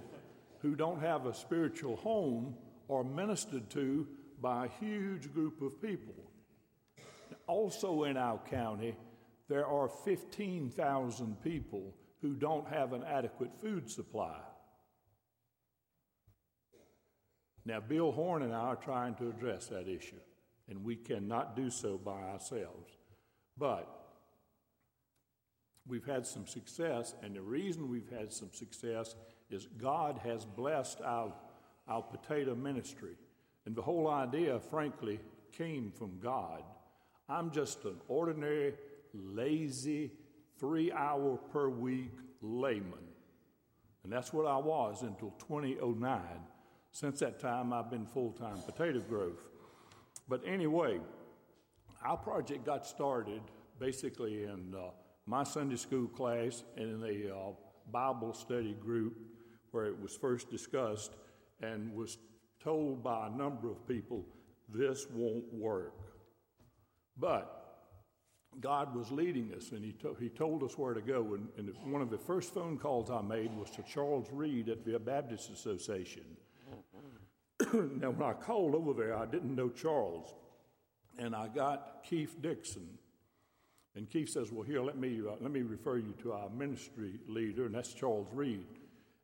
who 0.62 0.76
don't 0.76 1.00
have 1.00 1.26
a 1.26 1.34
spiritual 1.34 1.96
home 1.98 2.56
are 2.90 3.04
ministered 3.04 3.70
to 3.72 4.08
by 4.44 4.66
a 4.66 4.86
huge 4.86 5.34
group 5.34 5.62
of 5.62 5.82
people. 5.82 6.14
Also, 7.48 8.04
in 8.04 8.18
our 8.18 8.38
county, 8.50 8.94
there 9.48 9.66
are 9.66 9.88
15,000 9.88 11.42
people 11.42 11.96
who 12.22 12.34
don't 12.34 12.68
have 12.68 12.92
an 12.92 13.04
adequate 13.06 13.52
food 13.62 13.90
supply. 13.90 14.36
Now, 17.66 17.80
Bill 17.80 18.12
Horn 18.12 18.44
and 18.44 18.54
I 18.54 18.60
are 18.60 18.76
trying 18.76 19.16
to 19.16 19.30
address 19.30 19.68
that 19.68 19.88
issue, 19.88 20.20
and 20.68 20.84
we 20.84 20.98
cannot 20.98 21.56
do 21.56 21.70
so 21.70 21.98
by 21.98 22.22
ourselves. 22.24 22.98
But 23.58 23.88
we've 25.88 26.06
had 26.06 26.28
some 26.28 26.48
success, 26.48 27.14
and 27.24 27.34
the 27.34 27.42
reason 27.42 27.90
we've 27.90 28.12
had 28.12 28.34
some 28.34 28.52
success 28.52 29.16
is 29.50 29.68
God 29.78 30.20
has 30.26 30.44
blessed 30.44 31.00
our, 31.02 31.34
our 31.88 32.02
potato 32.02 32.56
ministry. 32.56 33.16
And 33.66 33.76
the 33.76 33.82
whole 33.82 34.10
idea, 34.10 34.60
frankly, 34.60 35.20
came 35.52 35.92
from 35.92 36.20
God. 36.22 36.64
I'm 37.30 37.52
just 37.52 37.86
an 37.86 37.98
ordinary, 38.08 38.74
lazy, 39.14 40.12
three 40.60 40.92
hour 40.92 41.38
per 41.52 41.70
week 41.70 42.12
layman. 42.42 43.08
And 44.04 44.12
that's 44.12 44.34
what 44.34 44.46
I 44.46 44.58
was 44.58 45.04
until 45.04 45.32
2009. 45.48 46.22
Since 46.92 47.20
that 47.22 47.40
time, 47.40 47.74
I've 47.74 47.90
been 47.90 48.06
full 48.06 48.32
time 48.34 48.58
potato 48.62 49.00
growth. 49.00 49.48
But 50.28 50.42
anyway, 50.46 51.00
our 52.04 52.18
project 52.18 52.66
got 52.66 52.86
started 52.86 53.42
basically 53.80 54.44
in 54.44 54.76
uh, 54.76 54.90
my 55.26 55.44
Sunday 55.44 55.78
school 55.78 56.08
class 56.08 56.64
and 56.78 57.04
in 57.04 57.30
a 57.30 57.34
uh, 57.34 57.52
Bible 57.92 58.34
study 58.34 58.74
group 58.74 59.18
where 59.72 59.86
it 59.86 60.00
was 60.00 60.16
first 60.16 60.50
discussed 60.52 61.16
and 61.62 61.94
was 61.94 62.18
told 62.64 63.04
by 63.04 63.28
a 63.28 63.30
number 63.30 63.70
of 63.70 63.88
people 63.88 64.26
this 64.74 65.08
won't 65.14 65.52
work. 65.54 65.94
But 67.18 67.64
God 68.60 68.96
was 68.96 69.12
leading 69.12 69.54
us, 69.56 69.72
and 69.72 69.84
He, 69.84 69.92
to- 69.94 70.16
he 70.20 70.30
told 70.30 70.64
us 70.64 70.78
where 70.78 70.94
to 70.94 71.02
go. 71.02 71.36
And, 71.36 71.48
and 71.58 71.74
one 71.92 72.02
of 72.02 72.10
the 72.10 72.18
first 72.18 72.54
phone 72.54 72.78
calls 72.78 73.10
I 73.10 73.22
made 73.22 73.56
was 73.56 73.70
to 73.72 73.84
Charles 73.84 74.28
Reed 74.32 74.70
at 74.70 74.86
the 74.86 75.00
Baptist 75.00 75.50
Association. 75.50 76.24
now, 77.74 78.12
when 78.12 78.24
I 78.24 78.34
called 78.34 78.76
over 78.76 78.94
there, 78.94 79.18
I 79.18 79.26
didn't 79.26 79.56
know 79.56 79.70
Charles, 79.70 80.34
and 81.18 81.36
I 81.36 81.48
got 81.48 82.04
Keith 82.04 82.42
Dixon. 82.42 82.88
And 83.96 84.10
Keith 84.10 84.30
says, 84.30 84.52
Well, 84.52 84.64
here, 84.64 84.82
let 84.82 84.98
me, 84.98 85.22
uh, 85.28 85.36
let 85.40 85.52
me 85.52 85.62
refer 85.62 85.98
you 85.98 86.14
to 86.24 86.34
our 86.34 86.50
ministry 86.50 87.20
leader, 87.28 87.66
and 87.66 87.76
that's 87.76 87.94
Charles 87.94 88.28
Reed. 88.34 88.66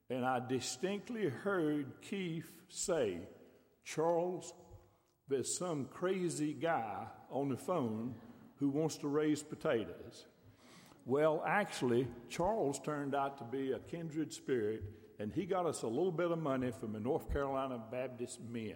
And 0.10 0.26
I 0.26 0.40
distinctly 0.40 1.30
heard 1.30 2.02
Keith 2.02 2.52
say, 2.68 3.20
Charles, 3.84 4.54
there's 5.28 5.56
some 5.56 5.86
crazy 5.86 6.54
guy 6.54 7.06
on 7.30 7.50
the 7.50 7.58
phone 7.58 8.16
who 8.56 8.70
wants 8.70 8.98
to 8.98 9.08
raise 9.08 9.44
potatoes. 9.44 10.26
Well, 11.06 11.44
actually, 11.46 12.08
Charles 12.28 12.80
turned 12.80 13.16
out 13.16 13.38
to 13.38 13.44
be 13.44 13.72
a 13.72 13.80
kindred 13.80 14.34
spirit, 14.34 14.84
and 15.20 15.32
he 15.32 15.46
got 15.46 15.66
us 15.66 15.84
a 15.84 15.88
little 15.88 16.12
bit 16.12 16.32
of 16.32 16.40
money 16.40 16.72
from 16.72 16.94
the 16.94 17.00
North 17.00 17.32
Carolina 17.32 17.80
Baptist 17.92 18.40
Men. 18.50 18.76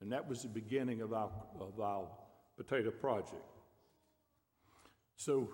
And 0.00 0.12
that 0.12 0.28
was 0.28 0.42
the 0.42 0.48
beginning 0.48 1.00
of 1.00 1.12
our, 1.12 1.30
of 1.58 1.80
our 1.80 2.06
potato 2.56 2.90
project. 2.90 3.44
So 5.16 5.48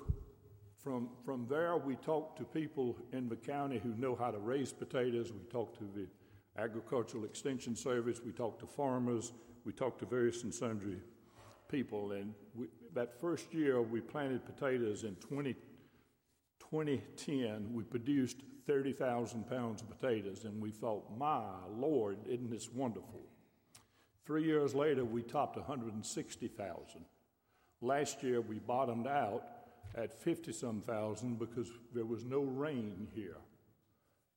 from, 0.87 1.09
from 1.25 1.49
there, 1.51 1.77
we 1.77 1.97
talked 1.97 2.39
to 2.39 2.45
people 2.45 2.97
in 3.13 3.29
the 3.29 3.35
county 3.35 3.81
who 3.83 3.93
know 3.97 4.15
how 4.15 4.31
to 4.31 4.39
raise 4.39 4.73
potatoes. 4.73 5.33
We 5.33 5.43
talked 5.51 5.77
to 5.79 5.85
the 5.97 6.07
Agricultural 6.57 7.25
Extension 7.25 7.75
Service. 7.75 8.21
We 8.25 8.31
talked 8.31 8.61
to 8.61 8.69
farmers. 8.69 9.33
We 9.65 9.73
talked 9.73 9.99
to 9.99 10.07
various 10.07 10.45
and 10.45 10.55
sundry 10.55 10.99
people. 11.69 12.13
And 12.13 12.33
we, 12.55 12.69
that 12.95 13.21
first 13.21 13.53
year, 13.53 13.83
we 13.83 14.01
planted 14.01 14.47
potatoes 14.47 15.03
in 15.03 15.17
20, 15.17 15.55
2010. 16.61 17.73
We 17.73 17.83
produced 17.83 18.37
30,000 18.69 19.43
pounds 19.51 19.83
of 19.83 19.91
potatoes. 19.91 20.45
And 20.45 20.63
we 20.63 20.71
thought, 20.71 21.05
my 21.19 21.43
Lord, 21.69 22.19
isn't 22.29 22.49
this 22.49 22.71
wonderful? 22.73 23.23
Three 24.25 24.45
years 24.45 24.73
later, 24.73 25.05
we 25.05 25.23
topped 25.23 25.57
160,000. 25.57 27.05
Last 27.81 28.23
year, 28.23 28.41
we 28.41 28.61
bottomed 28.61 29.09
out 29.09 29.56
at 29.95 30.13
50 30.23 30.53
some 30.53 30.81
thousand 30.81 31.39
because 31.39 31.71
there 31.95 32.05
was 32.05 32.25
no 32.25 32.41
rain 32.41 33.09
here. 33.15 33.37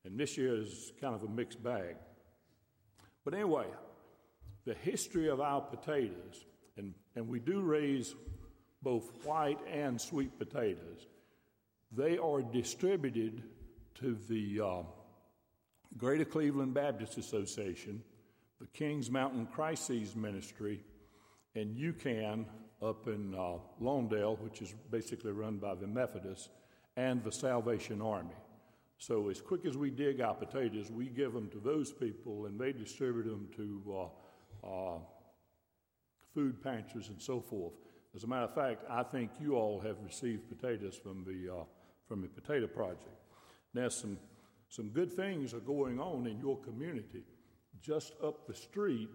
And 0.06 0.20
this 0.20 0.38
year 0.38 0.62
is 0.62 0.94
kind 1.01 1.13
of 1.13 1.24
a 1.24 1.27
mixed 1.27 1.62
bag. 1.62 1.96
But 3.25 3.34
anyway, 3.34 3.68
the 4.65 4.74
history 4.74 5.29
of 5.29 5.41
our 5.41 5.62
potatoes, 5.62 6.46
and, 6.77 6.94
and 7.15 7.27
we 7.27 7.39
do 7.39 7.62
raise 7.62 8.15
both 8.82 9.25
white 9.25 9.60
and 9.70 10.00
sweet 10.00 10.38
potatoes, 10.39 11.08
they 11.91 12.18
are 12.18 12.41
distributed 12.41 13.44
to 13.96 14.18
the 14.29 14.62
uh, 14.62 14.84
Greater 15.98 16.25
Cleveland 16.25 16.74
Baptist 16.74 17.18
Association, 17.18 18.01
the 18.62 18.68
Kings 18.68 19.10
Mountain 19.10 19.48
Crisis 19.48 20.15
Ministry, 20.15 20.82
and 21.56 21.75
UCAN 21.75 22.46
up 22.81 23.07
in 23.07 23.36
uh, 23.36 23.57
Lawndale, 23.81 24.39
which 24.39 24.62
is 24.62 24.74
basically 24.89 25.31
run 25.31 25.57
by 25.57 25.75
the 25.75 25.88
Methodists, 25.88 26.50
and 26.95 27.24
the 27.24 27.31
Salvation 27.31 28.01
Army. 28.01 28.36
So, 28.98 29.29
as 29.29 29.39
quick 29.39 29.65
as 29.65 29.77
we 29.77 29.89
dig 29.89 30.19
our 30.19 30.33
potatoes, 30.33 30.91
we 30.91 31.05
give 31.05 31.33
them 31.33 31.50
to 31.50 31.59
those 31.59 31.91
people, 31.91 32.45
and 32.45 32.59
they 32.59 32.74
distribute 32.74 33.24
them 33.24 33.48
to 33.55 34.09
uh, 34.65 34.67
uh, 34.67 34.98
food 36.33 36.62
pantries 36.62 37.07
and 37.07 37.21
so 37.21 37.39
forth. 37.39 37.74
As 38.15 38.24
a 38.24 38.27
matter 38.27 38.45
of 38.45 38.55
fact, 38.55 38.83
I 38.89 39.03
think 39.03 39.31
you 39.39 39.55
all 39.55 39.79
have 39.79 39.98
received 40.03 40.50
potatoes 40.50 40.95
from 40.95 41.24
the 41.24 41.53
uh, 41.53 41.63
from 42.07 42.21
the 42.21 42.27
potato 42.27 42.67
project. 42.67 43.07
Now, 43.74 43.88
some 43.89 44.17
some 44.67 44.89
good 44.89 45.12
things 45.12 45.53
are 45.53 45.59
going 45.59 46.00
on 46.00 46.27
in 46.27 46.39
your 46.39 46.57
community. 46.57 47.24
Just 47.81 48.13
up 48.24 48.45
the 48.48 48.53
street, 48.53 49.09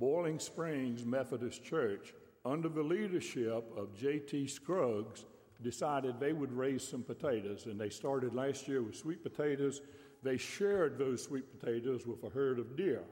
Boiling 0.00 0.38
Springs 0.38 1.04
Methodist 1.04 1.62
Church 1.62 2.14
under 2.46 2.68
the 2.68 2.82
leadership 2.82 3.64
of 3.76 3.94
J.T. 3.96 4.46
Scruggs, 4.46 5.24
decided 5.62 6.20
they 6.20 6.32
would 6.32 6.52
raise 6.52 6.86
some 6.86 7.02
potatoes. 7.02 7.66
And 7.66 7.80
they 7.80 7.90
started 7.90 8.34
last 8.34 8.68
year 8.68 8.82
with 8.82 8.96
sweet 8.96 9.22
potatoes. 9.22 9.80
They 10.22 10.36
shared 10.36 10.98
those 10.98 11.22
sweet 11.22 11.58
potatoes 11.58 12.06
with 12.06 12.22
a 12.24 12.28
herd 12.28 12.58
of 12.58 12.76
deer. 12.76 13.02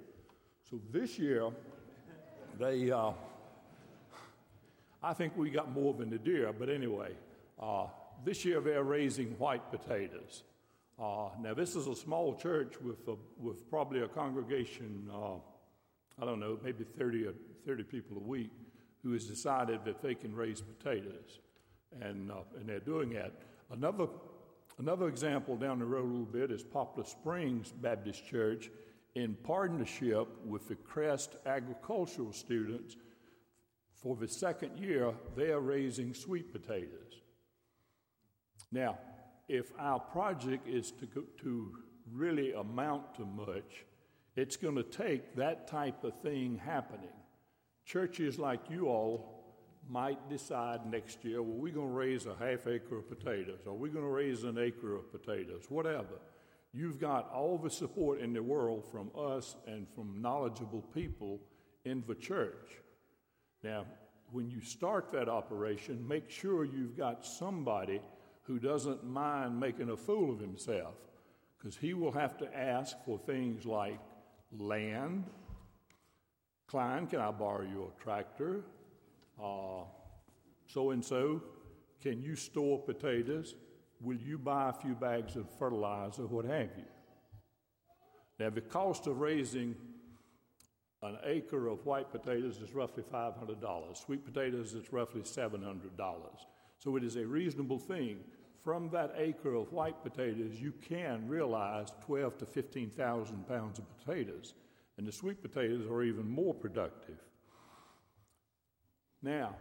So 0.71 0.81
this 0.93 1.19
year, 1.19 1.50
they, 2.59 2.91
uh, 2.91 3.12
I 5.03 5.14
think 5.14 5.37
we 5.37 5.50
got 5.50 5.73
more 5.73 5.95
than 5.95 6.11
the 6.11 6.19
deer, 6.19 6.53
but 6.57 6.69
anyway, 6.69 7.12
uh, 7.61 7.87
this 8.25 8.45
year 8.45 8.61
they're 8.61 8.85
raising 8.85 9.29
white 9.38 9.71
potatoes. 9.71 10.45
Uh, 10.99 11.29
now, 11.41 11.55
this 11.55 11.75
is 11.75 11.88
a 11.88 11.97
small 11.97 12.37
church 12.37 12.75
with, 12.81 13.09
a, 13.09 13.17
with 13.38 13.69
probably 13.69 14.03
a 14.03 14.09
congregation, 14.09 15.09
uh, 15.12 15.35
I 16.23 16.25
don't 16.25 16.38
know, 16.38 16.57
maybe 16.62 16.85
30 16.85 17.26
or 17.26 17.35
30 17.67 17.83
people 17.83 18.17
a 18.17 18.21
week 18.21 18.50
who 19.04 19.12
has 19.12 19.26
decided 19.26 19.84
that 19.84 20.02
they 20.02 20.14
can 20.14 20.34
raise 20.34 20.62
potatoes, 20.62 21.38
and, 22.00 22.32
uh, 22.32 22.37
and 22.58 22.66
they're 22.66 22.80
doing 22.80 23.11
that. 23.11 23.32
Another, 23.70 24.08
another 24.78 25.08
example 25.08 25.56
down 25.56 25.78
the 25.78 25.84
road 25.84 26.06
a 26.06 26.08
little 26.08 26.25
bit 26.25 26.50
is 26.50 26.62
Poplar 26.62 27.04
Springs 27.04 27.70
Baptist 27.70 28.26
Church 28.26 28.70
in 29.14 29.34
partnership 29.44 30.26
with 30.46 30.66
the 30.68 30.75
Crest 30.75 31.37
agricultural 31.46 32.32
students. 32.32 32.96
For 33.92 34.16
the 34.16 34.26
second 34.26 34.78
year, 34.78 35.12
they 35.37 35.50
are 35.50 35.61
raising 35.61 36.14
sweet 36.14 36.50
potatoes. 36.50 37.20
Now, 38.73 38.99
if 39.49 39.70
our 39.78 40.00
project 40.00 40.66
is 40.66 40.90
to, 40.92 41.06
go, 41.06 41.23
to 41.42 41.76
really 42.11 42.52
amount 42.52 43.14
to 43.16 43.25
much, 43.25 43.84
it's 44.34 44.56
going 44.56 44.76
to 44.76 44.82
take 44.82 45.37
that 45.37 45.68
type 45.68 46.02
of 46.04 46.18
thing 46.20 46.61
happening. 46.64 47.08
Churches 47.85 48.38
like 48.38 48.71
you 48.71 48.88
all 48.88 49.45
might 49.88 50.31
decide 50.31 50.87
next 50.91 51.25
year, 51.25 51.43
well, 51.43 51.59
we're 51.59 51.75
going 51.75 51.88
to 51.88 51.93
raise 51.93 52.26
a 52.26 52.35
half 52.35 52.67
acre 52.67 52.97
of 52.97 53.09
potatoes, 53.09 53.61
or 53.67 53.75
we're 53.75 53.93
going 53.93 54.05
to 54.05 54.11
raise 54.11 54.45
an 54.45 54.59
acre 54.59 54.95
of 54.95 55.12
potatoes, 55.12 55.64
whatever. 55.69 56.21
You've 56.73 56.99
got 56.99 57.31
all 57.33 57.59
the 57.59 57.71
support 57.71 58.21
in 58.21 58.33
the 58.33 58.43
world 58.43 58.85
from 58.91 59.11
us 59.17 59.57
and 59.67 59.87
from 59.95 60.21
knowledgeable 60.21 60.83
people 60.95 61.38
in 61.85 62.03
the 62.09 62.14
church. 62.14 62.71
Now, 63.62 63.85
when 64.33 64.50
you 64.50 64.61
start 64.61 65.12
that 65.12 65.29
operation, 65.29 66.09
make 66.09 66.31
sure 66.31 66.64
you've 66.64 66.97
got 66.97 67.25
somebody 67.25 68.00
who 68.43 68.59
doesn't 68.59 69.05
mind 69.05 69.61
making 69.61 69.91
a 69.91 69.97
fool 69.97 70.33
of 70.33 70.41
himself, 70.41 70.95
because 71.59 71.76
he 71.76 71.95
will 71.95 72.12
have 72.12 72.37
to 72.38 72.59
ask 72.59 72.97
for 73.05 73.19
things 73.19 73.67
like 73.67 74.00
land, 74.59 75.25
Klein, 76.66 77.06
can 77.06 77.21
I 77.21 77.30
borrow 77.30 77.62
you 77.62 77.85
a 77.85 78.02
tractor? 78.02 78.62
So 79.38 80.90
and 80.90 81.04
so, 81.04 81.42
can 82.02 82.23
you 82.23 82.37
store 82.37 82.78
potatoes? 82.78 83.54
Will 84.00 84.16
you 84.16 84.38
buy 84.38 84.71
a 84.71 84.73
few 84.73 84.94
bags 84.94 85.37
of 85.37 85.49
fertilizer, 85.59 86.26
what 86.26 86.44
have 86.44 86.71
you? 86.76 86.85
Now, 88.38 88.50
the 88.50 88.61
cost 88.61 89.06
of 89.06 89.21
raising 89.21 89.76
an 91.02 91.18
acre 91.25 91.68
of 91.68 91.85
white 91.87 92.11
potatoes 92.11 92.59
is 92.59 92.75
roughly 92.75 93.02
$500. 93.02 93.97
Sweet 93.97 94.25
potatoes 94.25 94.75
is 94.75 94.92
roughly 94.92 95.21
$700. 95.21 95.80
So 96.78 96.97
it 96.97 97.04
is 97.04 97.16
a 97.16 97.26
reasonable 97.26 97.78
thing. 97.78 98.18
From 98.62 98.88
that 98.90 99.14
acre 99.16 99.54
of 99.54 99.71
white 99.73 100.02
potatoes, 100.02 100.54
you 100.59 100.73
can 100.73 101.28
realize 101.28 101.88
12 102.04 102.38
to 102.38 102.47
15,000 102.47 103.47
pounds 103.47 103.78
of 103.78 103.85
potatoes 103.99 104.54
and 104.97 105.07
the 105.07 105.13
sweet 105.13 105.43
potatoes 105.43 105.87
are 105.87 106.03
even 106.03 106.29
more 106.29 106.55
productive. 106.55 107.19
Now, 109.23 109.57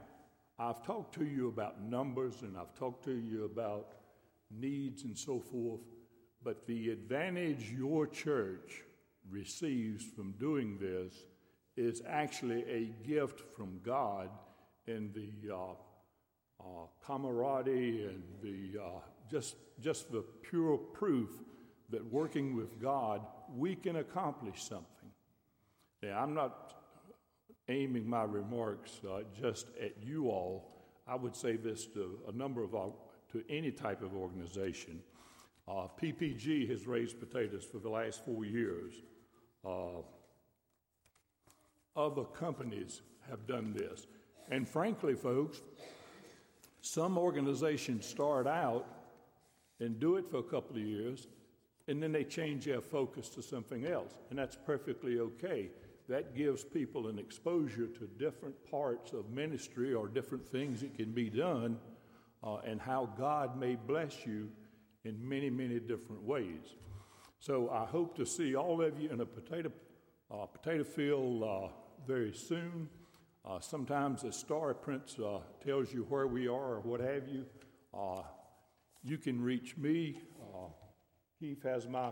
I've 0.59 0.83
talked 0.85 1.15
to 1.15 1.25
you 1.25 1.47
about 1.47 1.81
numbers 1.81 2.41
and 2.41 2.57
I've 2.57 2.75
talked 2.75 3.05
to 3.05 3.13
you 3.13 3.45
about 3.45 3.93
needs 4.51 5.03
and 5.03 5.17
so 5.17 5.39
forth, 5.39 5.81
but 6.43 6.67
the 6.67 6.89
advantage 6.89 7.71
your 7.71 8.05
church 8.05 8.83
receives 9.29 10.03
from 10.03 10.33
doing 10.33 10.77
this 10.79 11.13
is 11.75 12.03
actually 12.07 12.63
a 12.69 12.93
gift 13.07 13.41
from 13.55 13.79
God 13.83 14.29
in 14.85 15.11
the 15.13 15.53
uh, 15.53 15.71
uh, 16.59 16.85
camaraderie 17.05 18.05
and 18.05 18.23
the 18.41 18.79
uh, 18.79 18.99
just 19.31 19.55
just 19.81 20.11
the 20.11 20.23
pure 20.43 20.77
proof 20.77 21.29
that 21.89 22.05
working 22.11 22.55
with 22.55 22.79
God 22.79 23.21
we 23.55 23.75
can 23.75 23.97
accomplish 23.97 24.63
something. 24.63 24.92
Now, 26.03 26.19
I'm 26.19 26.33
not 26.33 26.73
aiming 27.69 28.09
my 28.09 28.23
remarks 28.23 28.99
uh, 29.09 29.21
just 29.39 29.67
at 29.81 29.93
you 30.03 30.29
all. 30.29 30.69
I 31.07 31.15
would 31.15 31.33
say 31.33 31.55
this 31.55 31.85
to 31.87 32.19
a 32.27 32.31
number 32.33 32.61
of 32.61 32.75
our, 32.75 32.91
to 33.31 33.41
any 33.49 33.71
type 33.71 34.01
of 34.01 34.13
organization. 34.13 34.99
Uh, 35.65 35.87
PPG 36.01 36.69
has 36.69 36.87
raised 36.87 37.21
potatoes 37.21 37.63
for 37.63 37.79
the 37.79 37.87
last 37.87 38.25
four 38.25 38.43
years. 38.43 38.95
Uh, 39.65 40.01
other 41.95 42.25
companies 42.25 43.01
have 43.29 43.47
done 43.47 43.73
this. 43.73 44.05
And 44.51 44.67
frankly, 44.67 45.15
folks, 45.15 45.61
some 46.81 47.17
organizations 47.17 48.05
start 48.05 48.45
out 48.45 48.85
and 49.79 50.01
do 50.01 50.17
it 50.17 50.29
for 50.29 50.39
a 50.39 50.43
couple 50.43 50.75
of 50.75 50.83
years, 50.83 51.27
and 51.87 52.03
then 52.03 52.11
they 52.11 52.25
change 52.25 52.65
their 52.65 52.81
focus 52.81 53.29
to 53.29 53.41
something 53.41 53.85
else. 53.85 54.11
And 54.29 54.37
that's 54.37 54.57
perfectly 54.65 55.19
okay 55.19 55.69
that 56.09 56.35
gives 56.35 56.63
people 56.63 57.07
an 57.07 57.17
exposure 57.17 57.87
to 57.87 58.07
different 58.17 58.55
parts 58.69 59.13
of 59.13 59.29
ministry 59.29 59.93
or 59.93 60.07
different 60.07 60.47
things 60.47 60.81
that 60.81 60.95
can 60.95 61.11
be 61.11 61.29
done 61.29 61.77
uh, 62.43 62.57
and 62.65 62.81
how 62.81 63.09
God 63.17 63.57
may 63.57 63.75
bless 63.75 64.25
you 64.25 64.49
in 65.05 65.17
many, 65.27 65.49
many 65.49 65.79
different 65.79 66.21
ways. 66.23 66.75
So 67.39 67.69
I 67.69 67.85
hope 67.85 68.15
to 68.17 68.25
see 68.25 68.55
all 68.55 68.81
of 68.81 68.99
you 68.99 69.09
in 69.09 69.21
a 69.21 69.25
potato, 69.25 69.71
uh, 70.31 70.45
potato 70.45 70.83
field 70.83 71.43
uh, 71.43 71.73
very 72.05 72.33
soon. 72.33 72.89
Uh, 73.45 73.59
sometimes 73.59 74.21
the 74.21 74.31
star 74.31 74.73
prints 74.73 75.17
uh, 75.19 75.39
tells 75.65 75.93
you 75.93 76.05
where 76.09 76.27
we 76.27 76.47
are 76.47 76.75
or 76.75 76.81
what 76.81 76.99
have 76.99 77.27
you. 77.27 77.45
Uh, 77.93 78.21
you 79.03 79.17
can 79.17 79.41
reach 79.41 79.75
me. 79.77 80.21
Keith 81.39 81.63
has 81.63 81.87
my 81.87 82.11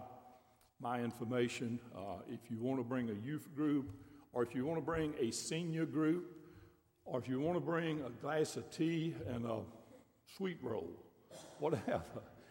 my 0.81 0.99
information. 1.01 1.79
Uh, 1.95 2.19
if 2.29 2.39
you 2.49 2.57
want 2.59 2.79
to 2.79 2.83
bring 2.83 3.09
a 3.09 3.25
youth 3.25 3.47
group, 3.55 3.91
or 4.33 4.43
if 4.43 4.55
you 4.55 4.65
want 4.65 4.79
to 4.79 4.85
bring 4.85 5.13
a 5.19 5.31
senior 5.31 5.85
group, 5.85 6.35
or 7.05 7.19
if 7.19 7.27
you 7.27 7.39
want 7.39 7.55
to 7.55 7.61
bring 7.61 8.01
a 8.01 8.09
glass 8.21 8.57
of 8.57 8.69
tea 8.71 9.13
and 9.27 9.45
a 9.45 9.59
sweet 10.35 10.57
roll, 10.61 10.89
whatever, 11.59 12.01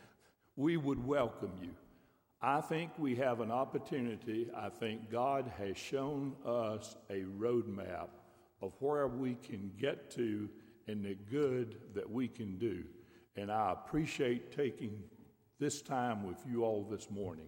we 0.56 0.76
would 0.76 1.04
welcome 1.04 1.52
you. 1.60 1.70
I 2.42 2.60
think 2.60 2.90
we 2.96 3.16
have 3.16 3.40
an 3.40 3.50
opportunity. 3.50 4.48
I 4.56 4.70
think 4.70 5.10
God 5.10 5.50
has 5.58 5.76
shown 5.76 6.34
us 6.46 6.96
a 7.10 7.24
roadmap 7.38 8.08
of 8.62 8.72
where 8.78 9.08
we 9.08 9.34
can 9.34 9.72
get 9.78 10.10
to 10.12 10.48
and 10.86 11.04
the 11.04 11.16
good 11.30 11.76
that 11.94 12.10
we 12.10 12.28
can 12.28 12.56
do. 12.56 12.84
And 13.36 13.50
I 13.50 13.72
appreciate 13.72 14.56
taking 14.56 15.02
this 15.58 15.82
time 15.82 16.26
with 16.26 16.38
you 16.50 16.64
all 16.64 16.86
this 16.90 17.10
morning. 17.10 17.46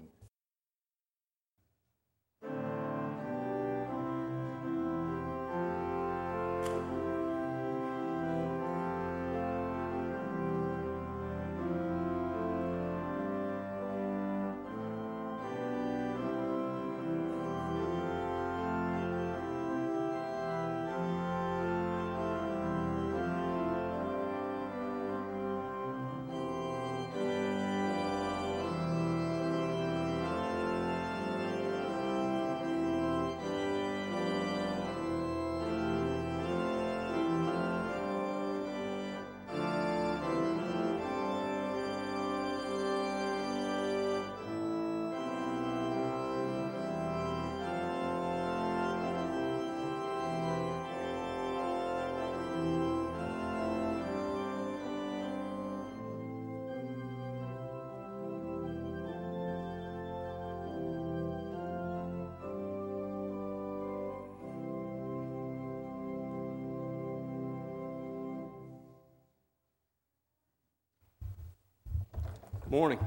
Morning. 72.72 72.98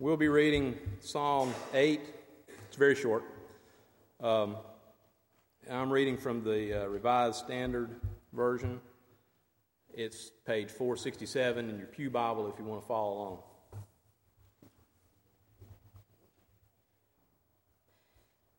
We'll 0.00 0.16
be 0.16 0.26
reading 0.26 0.76
Psalm 0.98 1.54
8. 1.72 2.00
It's 2.66 2.76
very 2.76 2.96
short. 2.96 3.22
Um, 4.20 4.56
I'm 5.70 5.88
reading 5.88 6.16
from 6.16 6.42
the 6.42 6.82
uh, 6.82 6.86
Revised 6.88 7.36
Standard 7.36 8.00
Version. 8.32 8.80
It's 9.94 10.32
page 10.46 10.68
467 10.68 11.70
in 11.70 11.78
your 11.78 11.86
Pew 11.86 12.10
Bible 12.10 12.50
if 12.52 12.58
you 12.58 12.64
want 12.64 12.82
to 12.82 12.88
follow 12.88 13.12
along. 13.12 13.38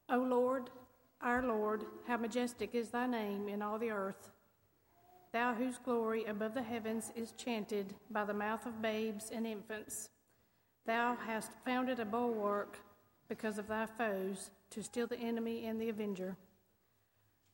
O 0.07 0.19
Lord, 0.19 0.69
our 1.19 1.45
Lord, 1.45 1.83
how 2.07 2.15
majestic 2.15 2.73
is 2.73 2.87
thy 2.87 3.07
name 3.07 3.49
in 3.49 3.61
all 3.61 3.77
the 3.77 3.91
earth. 3.91 4.31
Thou 5.31 5.53
whose 5.53 5.77
glory 5.77 6.25
above 6.25 6.53
the 6.53 6.63
heavens 6.63 7.11
is 7.15 7.33
chanted 7.33 7.93
by 8.09 8.25
the 8.25 8.33
mouth 8.33 8.65
of 8.65 8.81
babes 8.81 9.29
and 9.31 9.45
infants. 9.45 10.09
Thou 10.85 11.15
hast 11.15 11.51
founded 11.63 11.99
a 11.99 12.05
bulwark 12.05 12.79
because 13.27 13.59
of 13.59 13.67
thy 13.67 13.85
foes 13.85 14.49
to 14.71 14.81
still 14.81 15.05
the 15.05 15.19
enemy 15.19 15.65
and 15.65 15.79
the 15.79 15.89
avenger. 15.89 16.35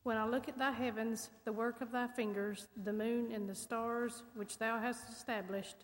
When 0.03 0.17
I 0.17 0.25
look 0.25 0.47
at 0.47 0.57
thy 0.57 0.71
heavens, 0.71 1.31
the 1.43 1.51
work 1.51 1.81
of 1.81 1.91
thy 1.91 2.07
fingers, 2.07 2.67
the 2.83 2.93
moon 2.93 3.31
and 3.31 3.49
the 3.49 3.55
stars 3.55 4.23
which 4.35 4.57
thou 4.57 4.79
hast 4.79 5.09
established, 5.09 5.77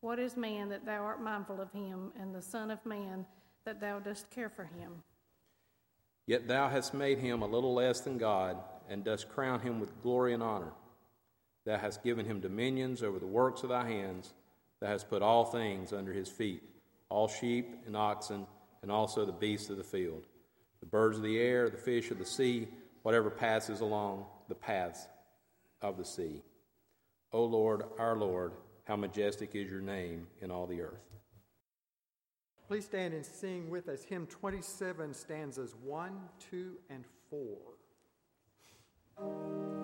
what 0.00 0.18
is 0.18 0.36
man 0.36 0.70
that 0.70 0.86
thou 0.86 1.02
art 1.02 1.22
mindful 1.22 1.60
of 1.60 1.70
him, 1.72 2.10
and 2.18 2.34
the 2.34 2.40
Son 2.40 2.70
of 2.70 2.84
Man 2.86 3.26
that 3.66 3.80
thou 3.80 3.98
dost 3.98 4.30
care 4.30 4.48
for 4.48 4.64
him? 4.64 5.02
Yet 6.26 6.48
thou 6.48 6.68
hast 6.68 6.94
made 6.94 7.18
him 7.18 7.42
a 7.42 7.46
little 7.46 7.74
less 7.74 8.00
than 8.00 8.16
God, 8.16 8.56
and 8.88 9.04
dost 9.04 9.28
crown 9.28 9.60
him 9.60 9.78
with 9.78 10.02
glory 10.02 10.32
and 10.32 10.42
honor. 10.42 10.72
Thou 11.64 11.78
hast 11.78 12.02
given 12.02 12.26
him 12.26 12.40
dominions 12.40 13.02
over 13.02 13.18
the 13.18 13.26
works 13.26 13.62
of 13.62 13.68
thy 13.68 13.86
hands. 13.86 14.32
Thou 14.80 14.88
hast 14.88 15.10
put 15.10 15.22
all 15.22 15.44
things 15.44 15.92
under 15.92 16.12
his 16.12 16.28
feet, 16.28 16.62
all 17.08 17.28
sheep 17.28 17.82
and 17.86 17.96
oxen, 17.96 18.46
and 18.82 18.90
also 18.90 19.26
the 19.26 19.32
beasts 19.32 19.68
of 19.68 19.76
the 19.76 19.84
field, 19.84 20.26
the 20.80 20.86
birds 20.86 21.18
of 21.18 21.22
the 21.22 21.38
air, 21.38 21.68
the 21.68 21.76
fish 21.76 22.10
of 22.10 22.18
the 22.18 22.24
sea, 22.24 22.68
whatever 23.02 23.30
passes 23.30 23.80
along 23.80 24.24
the 24.48 24.54
paths 24.54 25.06
of 25.82 25.98
the 25.98 26.04
sea. 26.04 26.42
O 27.32 27.44
Lord, 27.44 27.84
our 27.98 28.16
Lord, 28.16 28.52
how 28.84 28.96
majestic 28.96 29.54
is 29.54 29.70
your 29.70 29.80
name 29.80 30.26
in 30.40 30.50
all 30.50 30.66
the 30.66 30.80
earth. 30.80 31.04
Please 32.66 32.84
stand 32.84 33.14
and 33.14 33.26
sing 33.26 33.68
with 33.68 33.88
us 33.88 34.02
hymn 34.02 34.26
27, 34.26 35.12
stanzas 35.12 35.74
1, 35.82 36.12
2, 36.50 36.76
and 36.88 37.04
4. 37.28 39.79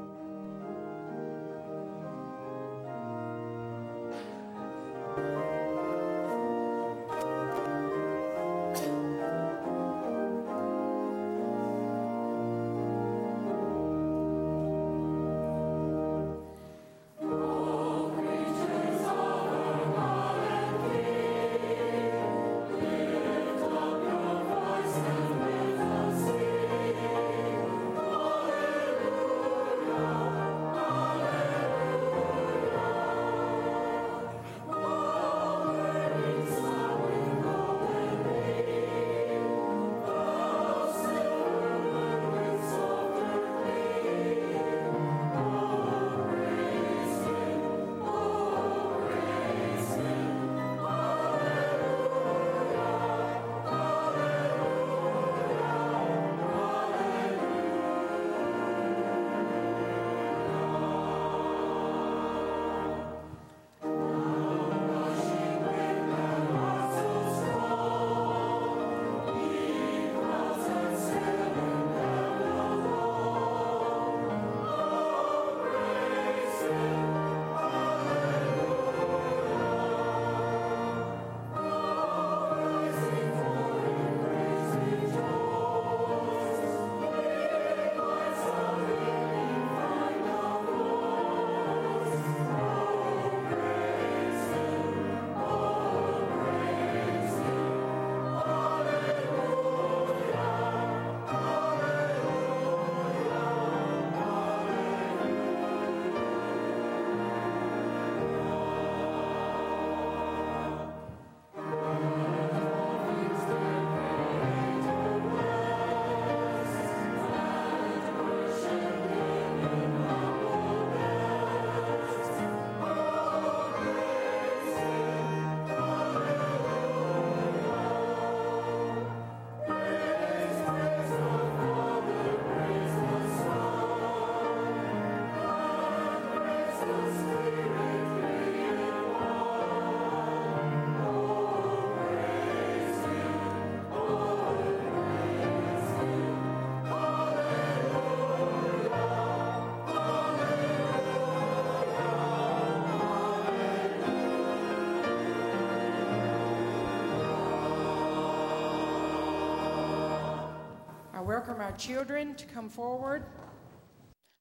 Welcome 161.26 161.60
our 161.60 161.72
children 161.72 162.36
to 162.36 162.46
come 162.46 162.68
forward. 162.68 163.24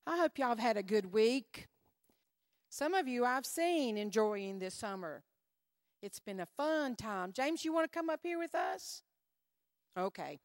I 0.05 0.17
hope 0.17 0.37
y'all 0.37 0.49
have 0.49 0.59
had 0.59 0.77
a 0.77 0.83
good 0.83 1.11
week. 1.11 1.67
Some 2.69 2.93
of 2.93 3.07
you 3.07 3.25
I've 3.25 3.45
seen 3.47 3.97
enjoying 3.97 4.59
this 4.59 4.75
summer. 4.75 5.23
It's 6.03 6.19
been 6.19 6.39
a 6.39 6.45
fun 6.45 6.95
time. 6.95 7.31
James, 7.33 7.65
you 7.65 7.73
want 7.73 7.91
to 7.91 7.97
come 7.97 8.07
up 8.11 8.19
here 8.21 8.37
with 8.37 8.53
us? 8.53 9.01
Okay. 9.97 10.37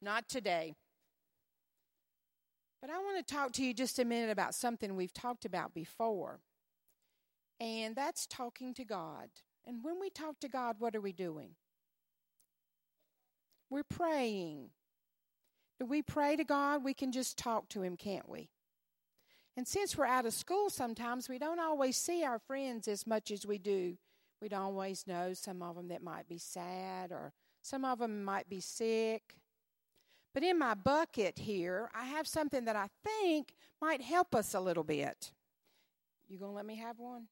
Not 0.00 0.28
today. 0.28 0.76
But 2.80 2.90
I 2.90 2.98
want 2.98 3.26
to 3.26 3.34
talk 3.34 3.50
to 3.54 3.64
you 3.64 3.74
just 3.74 3.98
a 3.98 4.04
minute 4.04 4.30
about 4.30 4.54
something 4.54 4.94
we've 4.94 5.12
talked 5.12 5.44
about 5.44 5.74
before. 5.74 6.38
And 7.58 7.96
that's 7.96 8.28
talking 8.28 8.72
to 8.74 8.84
God. 8.84 9.30
And 9.66 9.82
when 9.82 9.98
we 10.00 10.10
talk 10.10 10.38
to 10.42 10.48
God, 10.48 10.76
what 10.78 10.94
are 10.94 11.00
we 11.00 11.12
doing? 11.12 11.56
We're 13.68 13.82
praying. 13.82 14.70
We 15.82 16.02
pray 16.02 16.36
to 16.36 16.44
God? 16.44 16.84
We 16.84 16.94
can 16.94 17.10
just 17.10 17.38
talk 17.38 17.68
to 17.70 17.82
Him, 17.82 17.96
can't 17.96 18.28
we? 18.28 18.50
And 19.56 19.66
since 19.66 19.96
we're 19.96 20.06
out 20.06 20.26
of 20.26 20.34
school, 20.34 20.70
sometimes 20.70 21.28
we 21.28 21.38
don't 21.38 21.60
always 21.60 21.96
see 21.96 22.24
our 22.24 22.38
friends 22.38 22.86
as 22.88 23.06
much 23.06 23.30
as 23.30 23.46
we 23.46 23.58
do. 23.58 23.96
We 24.40 24.48
don't 24.48 24.62
always 24.62 25.06
know 25.06 25.34
some 25.34 25.62
of 25.62 25.76
them 25.76 25.88
that 25.88 26.02
might 26.02 26.28
be 26.28 26.38
sad 26.38 27.12
or 27.12 27.32
some 27.62 27.84
of 27.84 27.98
them 27.98 28.24
might 28.24 28.48
be 28.48 28.60
sick. 28.60 29.36
But 30.32 30.44
in 30.44 30.58
my 30.58 30.74
bucket 30.74 31.38
here, 31.38 31.90
I 31.94 32.04
have 32.04 32.26
something 32.26 32.64
that 32.66 32.76
I 32.76 32.88
think 33.04 33.54
might 33.82 34.00
help 34.00 34.34
us 34.34 34.54
a 34.54 34.60
little 34.60 34.84
bit. 34.84 35.32
You 36.28 36.38
going 36.38 36.52
to 36.52 36.56
let 36.56 36.66
me 36.66 36.76
have 36.76 36.98
one? 36.98 37.26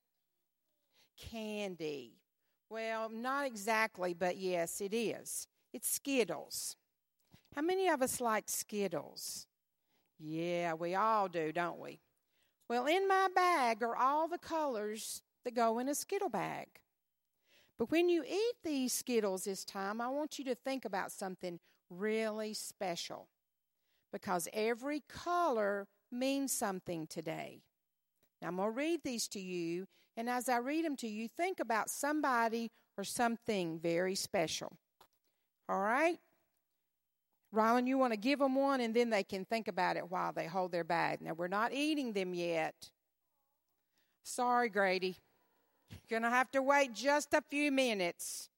Candy. 1.17 2.19
Well, 2.69 3.09
not 3.09 3.47
exactly, 3.47 4.13
but 4.13 4.37
yes, 4.37 4.81
it 4.81 4.93
is. 4.93 5.47
It's 5.73 5.89
Skittles. 5.89 6.77
How 7.55 7.63
many 7.63 7.89
of 7.89 8.03
us 8.03 8.21
like 8.21 8.49
Skittles? 8.49 9.47
Yeah, 10.19 10.75
we 10.75 10.95
all 10.95 11.29
do, 11.29 11.53
don't 11.53 11.79
we? 11.79 12.01
Well, 12.69 12.87
in 12.87 13.09
my 13.09 13.29
bag 13.35 13.83
are 13.83 13.97
all 13.97 14.29
the 14.29 14.39
colors 14.39 15.23
that 15.45 15.55
go 15.55 15.79
in 15.79 15.89
a 15.89 15.95
Skittle 15.95 16.29
bag. 16.29 16.69
But 17.79 17.91
when 17.91 18.09
you 18.09 18.25
eat 18.29 18.55
these 18.65 18.93
Skittles 18.93 19.45
this 19.45 19.65
time, 19.65 20.01
I 20.01 20.09
want 20.09 20.39
you 20.39 20.45
to 20.47 20.55
think 20.55 20.85
about 20.85 21.13
something 21.13 21.61
really 21.89 22.53
special 22.53 23.29
because 24.13 24.49
every 24.53 25.03
color 25.09 25.87
means 26.11 26.53
something 26.53 27.07
today. 27.07 27.63
Now, 28.43 28.49
I'm 28.49 28.57
going 28.57 28.73
to 28.73 28.77
read 28.77 29.01
these 29.05 29.29
to 29.29 29.41
you, 29.41 29.87
and 30.17 30.29
as 30.29 30.49
I 30.49 30.59
read 30.59 30.85
them 30.85 30.97
to 30.97 31.09
you, 31.09 31.29
think 31.29 31.61
about 31.61 31.91
somebody 31.91 32.71
or 32.97 33.05
something 33.05 33.79
very 33.79 34.15
special. 34.15 34.77
All 35.69 35.81
right? 35.81 36.19
Rylan, 37.55 37.87
you 37.87 37.97
want 37.97 38.13
to 38.13 38.19
give 38.19 38.39
them 38.39 38.55
one, 38.55 38.81
and 38.81 38.95
then 38.95 39.11
they 39.11 39.23
can 39.23 39.45
think 39.45 39.69
about 39.69 39.97
it 39.97 40.11
while 40.11 40.33
they 40.33 40.47
hold 40.47 40.71
their 40.71 40.85
bag. 40.85 41.23
Now, 41.23 41.33
we're 41.33 41.49
not 41.49 41.73
eating 41.73 42.13
them 42.13 42.35
yet. 42.35 42.91
Sorry, 44.23 44.69
Grady. 44.69 45.17
You're 45.91 46.21
going 46.21 46.31
to 46.31 46.37
have 46.37 46.51
to 46.51 46.61
wait 46.61 46.93
just 46.93 47.33
a 47.33 47.43
few 47.49 47.73
minutes. 47.73 48.51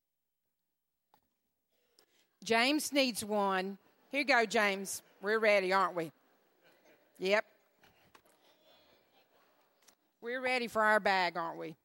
James 2.43 2.93
needs 2.93 3.25
one. 3.25 3.79
Here 4.11 4.23
you 4.23 4.27
go, 4.27 4.45
James. 4.45 5.03
We're 5.23 5.39
ready, 5.39 5.73
aren't 5.73 5.95
we? 5.95 6.11
Yep. 7.19 7.45
We're 10.21 10.41
ready 10.41 10.67
for 10.67 10.83
our 10.83 10.99
bag, 10.99 11.37
aren't 11.37 11.59
we? 11.59 11.77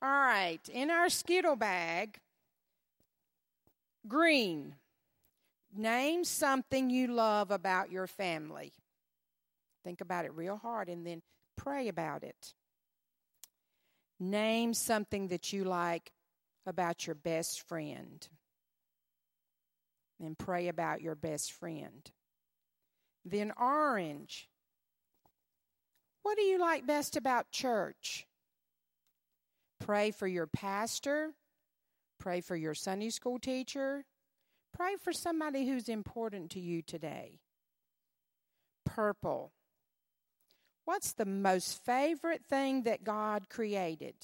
All 0.00 0.08
right. 0.08 0.60
In 0.72 0.90
our 0.90 1.10
Skittle 1.10 1.56
bag, 1.56 2.18
green. 4.08 4.74
Name 5.74 6.24
something 6.24 6.90
you 6.90 7.06
love 7.08 7.50
about 7.50 7.92
your 7.92 8.06
family. 8.06 8.72
Think 9.84 10.00
about 10.00 10.24
it 10.24 10.34
real 10.34 10.56
hard 10.56 10.88
and 10.88 11.06
then 11.06 11.22
pray 11.56 11.88
about 11.88 12.24
it. 12.24 12.54
Name 14.18 14.74
something 14.74 15.28
that 15.28 15.52
you 15.52 15.64
like 15.64 16.12
about 16.66 17.06
your 17.06 17.14
best 17.14 17.66
friend. 17.68 18.28
And 20.22 20.36
pray 20.36 20.68
about 20.68 21.00
your 21.00 21.14
best 21.14 21.52
friend. 21.52 22.10
Then, 23.24 23.52
orange. 23.58 24.48
What 26.22 26.36
do 26.36 26.42
you 26.42 26.58
like 26.58 26.86
best 26.86 27.16
about 27.16 27.50
church? 27.50 28.26
Pray 29.78 30.10
for 30.10 30.26
your 30.26 30.46
pastor. 30.46 31.32
Pray 32.18 32.42
for 32.42 32.54
your 32.54 32.74
Sunday 32.74 33.08
school 33.08 33.38
teacher. 33.38 34.04
Pray 34.76 34.96
for 35.02 35.12
somebody 35.12 35.66
who's 35.66 35.88
important 35.88 36.50
to 36.52 36.60
you 36.60 36.82
today. 36.82 37.40
Purple. 38.86 39.52
What's 40.84 41.12
the 41.12 41.26
most 41.26 41.84
favorite 41.84 42.44
thing 42.48 42.82
that 42.82 43.04
God 43.04 43.48
created? 43.48 44.14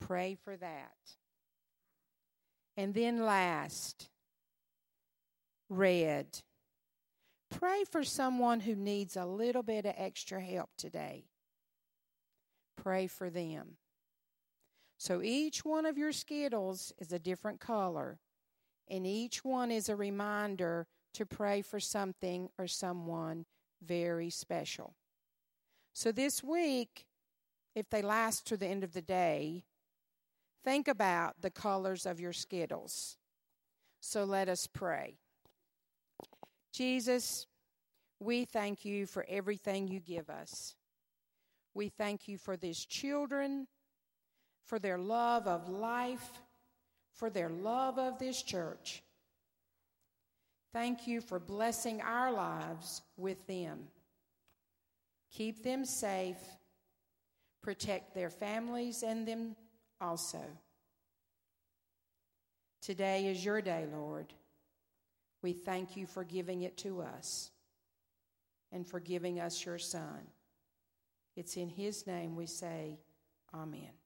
Pray 0.00 0.36
for 0.42 0.56
that. 0.56 0.92
And 2.76 2.94
then 2.94 3.24
last, 3.24 4.08
red. 5.68 6.26
Pray 7.50 7.84
for 7.90 8.04
someone 8.04 8.60
who 8.60 8.74
needs 8.74 9.16
a 9.16 9.24
little 9.24 9.62
bit 9.62 9.84
of 9.84 9.94
extra 9.96 10.40
help 10.40 10.70
today. 10.76 11.24
Pray 12.76 13.06
for 13.06 13.28
them. 13.28 13.76
So 14.98 15.22
each 15.22 15.64
one 15.64 15.86
of 15.86 15.98
your 15.98 16.12
Skittles 16.12 16.92
is 16.98 17.12
a 17.12 17.18
different 17.18 17.60
color, 17.60 18.18
and 18.90 19.06
each 19.06 19.44
one 19.44 19.70
is 19.70 19.88
a 19.88 19.96
reminder 19.96 20.86
to 21.14 21.24
pray 21.24 21.62
for 21.62 21.80
something 21.80 22.50
or 22.58 22.66
someone 22.66 23.46
very 23.82 24.30
special. 24.30 24.94
So 25.92 26.12
this 26.12 26.42
week, 26.42 27.06
if 27.74 27.88
they 27.88 28.02
last 28.02 28.46
to 28.48 28.56
the 28.56 28.66
end 28.66 28.84
of 28.84 28.92
the 28.92 29.02
day, 29.02 29.64
think 30.64 30.88
about 30.88 31.40
the 31.40 31.50
colors 31.50 32.04
of 32.04 32.20
your 32.20 32.32
Skittles. 32.32 33.16
So 34.00 34.24
let 34.24 34.48
us 34.48 34.66
pray. 34.66 35.18
Jesus, 36.72 37.46
we 38.18 38.44
thank 38.44 38.84
you 38.84 39.06
for 39.06 39.24
everything 39.28 39.88
you 39.88 40.00
give 40.00 40.28
us. 40.30 40.74
We 41.74 41.88
thank 41.88 42.28
you 42.28 42.38
for 42.38 42.56
these 42.56 42.84
children, 42.84 43.66
for 44.64 44.78
their 44.78 44.98
love 44.98 45.46
of 45.46 45.68
life, 45.68 46.42
for 47.12 47.30
their 47.30 47.48
love 47.48 47.98
of 47.98 48.18
this 48.18 48.42
church. 48.42 49.02
Thank 50.72 51.06
you 51.06 51.20
for 51.20 51.38
blessing 51.38 52.00
our 52.00 52.32
lives 52.32 53.02
with 53.16 53.44
them. 53.46 53.80
Keep 55.32 55.62
them 55.62 55.84
safe, 55.84 56.38
protect 57.62 58.14
their 58.14 58.30
families 58.30 59.02
and 59.02 59.26
them 59.26 59.56
also. 60.00 60.42
Today 62.80 63.26
is 63.26 63.44
your 63.44 63.60
day, 63.60 63.84
Lord. 63.92 64.32
We 65.42 65.52
thank 65.52 65.96
you 65.96 66.06
for 66.06 66.24
giving 66.24 66.62
it 66.62 66.76
to 66.78 67.02
us 67.02 67.50
and 68.72 68.86
for 68.86 69.00
giving 69.00 69.40
us 69.40 69.64
your 69.64 69.78
Son. 69.78 70.20
It's 71.36 71.56
in 71.56 71.68
His 71.68 72.06
name 72.06 72.36
we 72.36 72.46
say, 72.46 72.98
Amen. 73.54 73.99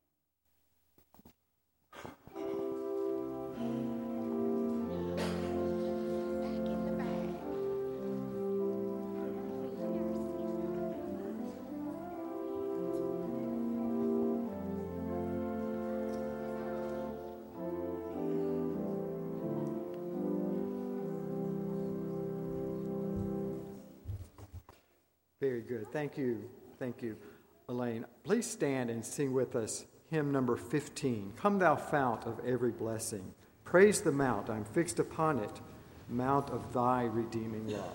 Thank 25.95 26.19
you. 26.19 26.51
Thank 26.81 27.03
you, 27.03 27.17
Elaine. 27.69 28.05
Please 28.25 28.51
stand 28.51 28.91
and 28.91 29.05
sing 29.07 29.33
with 29.33 29.55
us 29.55 29.87
hymn 30.11 30.33
number 30.33 30.57
15 30.57 31.35
Come, 31.37 31.61
thou 31.61 31.77
fount 31.77 32.25
of 32.25 32.41
every 32.45 32.73
blessing. 32.73 33.33
Praise 33.63 34.01
the 34.01 34.11
mount, 34.11 34.51
I'm 34.51 34.65
fixed 34.65 34.99
upon 34.99 35.39
it, 35.39 35.61
mount 36.09 36.51
of 36.51 36.73
thy 36.73 37.05
redeeming 37.05 37.69
love. 37.69 37.93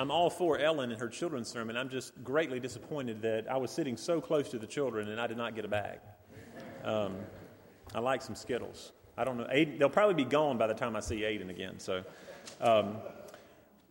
I'm 0.00 0.10
all 0.10 0.30
for 0.30 0.58
Ellen 0.58 0.92
and 0.92 0.98
her 0.98 1.10
children's 1.10 1.48
sermon. 1.48 1.76
I'm 1.76 1.90
just 1.90 2.24
greatly 2.24 2.58
disappointed 2.58 3.20
that 3.20 3.44
I 3.50 3.58
was 3.58 3.70
sitting 3.70 3.98
so 3.98 4.18
close 4.18 4.48
to 4.48 4.58
the 4.58 4.66
children 4.66 5.10
and 5.10 5.20
I 5.20 5.26
did 5.26 5.36
not 5.36 5.54
get 5.54 5.66
a 5.66 5.68
bag. 5.68 5.98
Um, 6.82 7.16
I 7.94 8.00
like 8.00 8.22
some 8.22 8.34
Skittles. 8.34 8.92
I 9.18 9.24
don't 9.24 9.36
know. 9.36 9.44
Aiden, 9.52 9.78
they'll 9.78 9.90
probably 9.90 10.14
be 10.14 10.24
gone 10.24 10.56
by 10.56 10.68
the 10.68 10.72
time 10.72 10.96
I 10.96 11.00
see 11.00 11.16
Aiden 11.16 11.50
again. 11.50 11.78
So 11.78 12.02
um, 12.62 12.96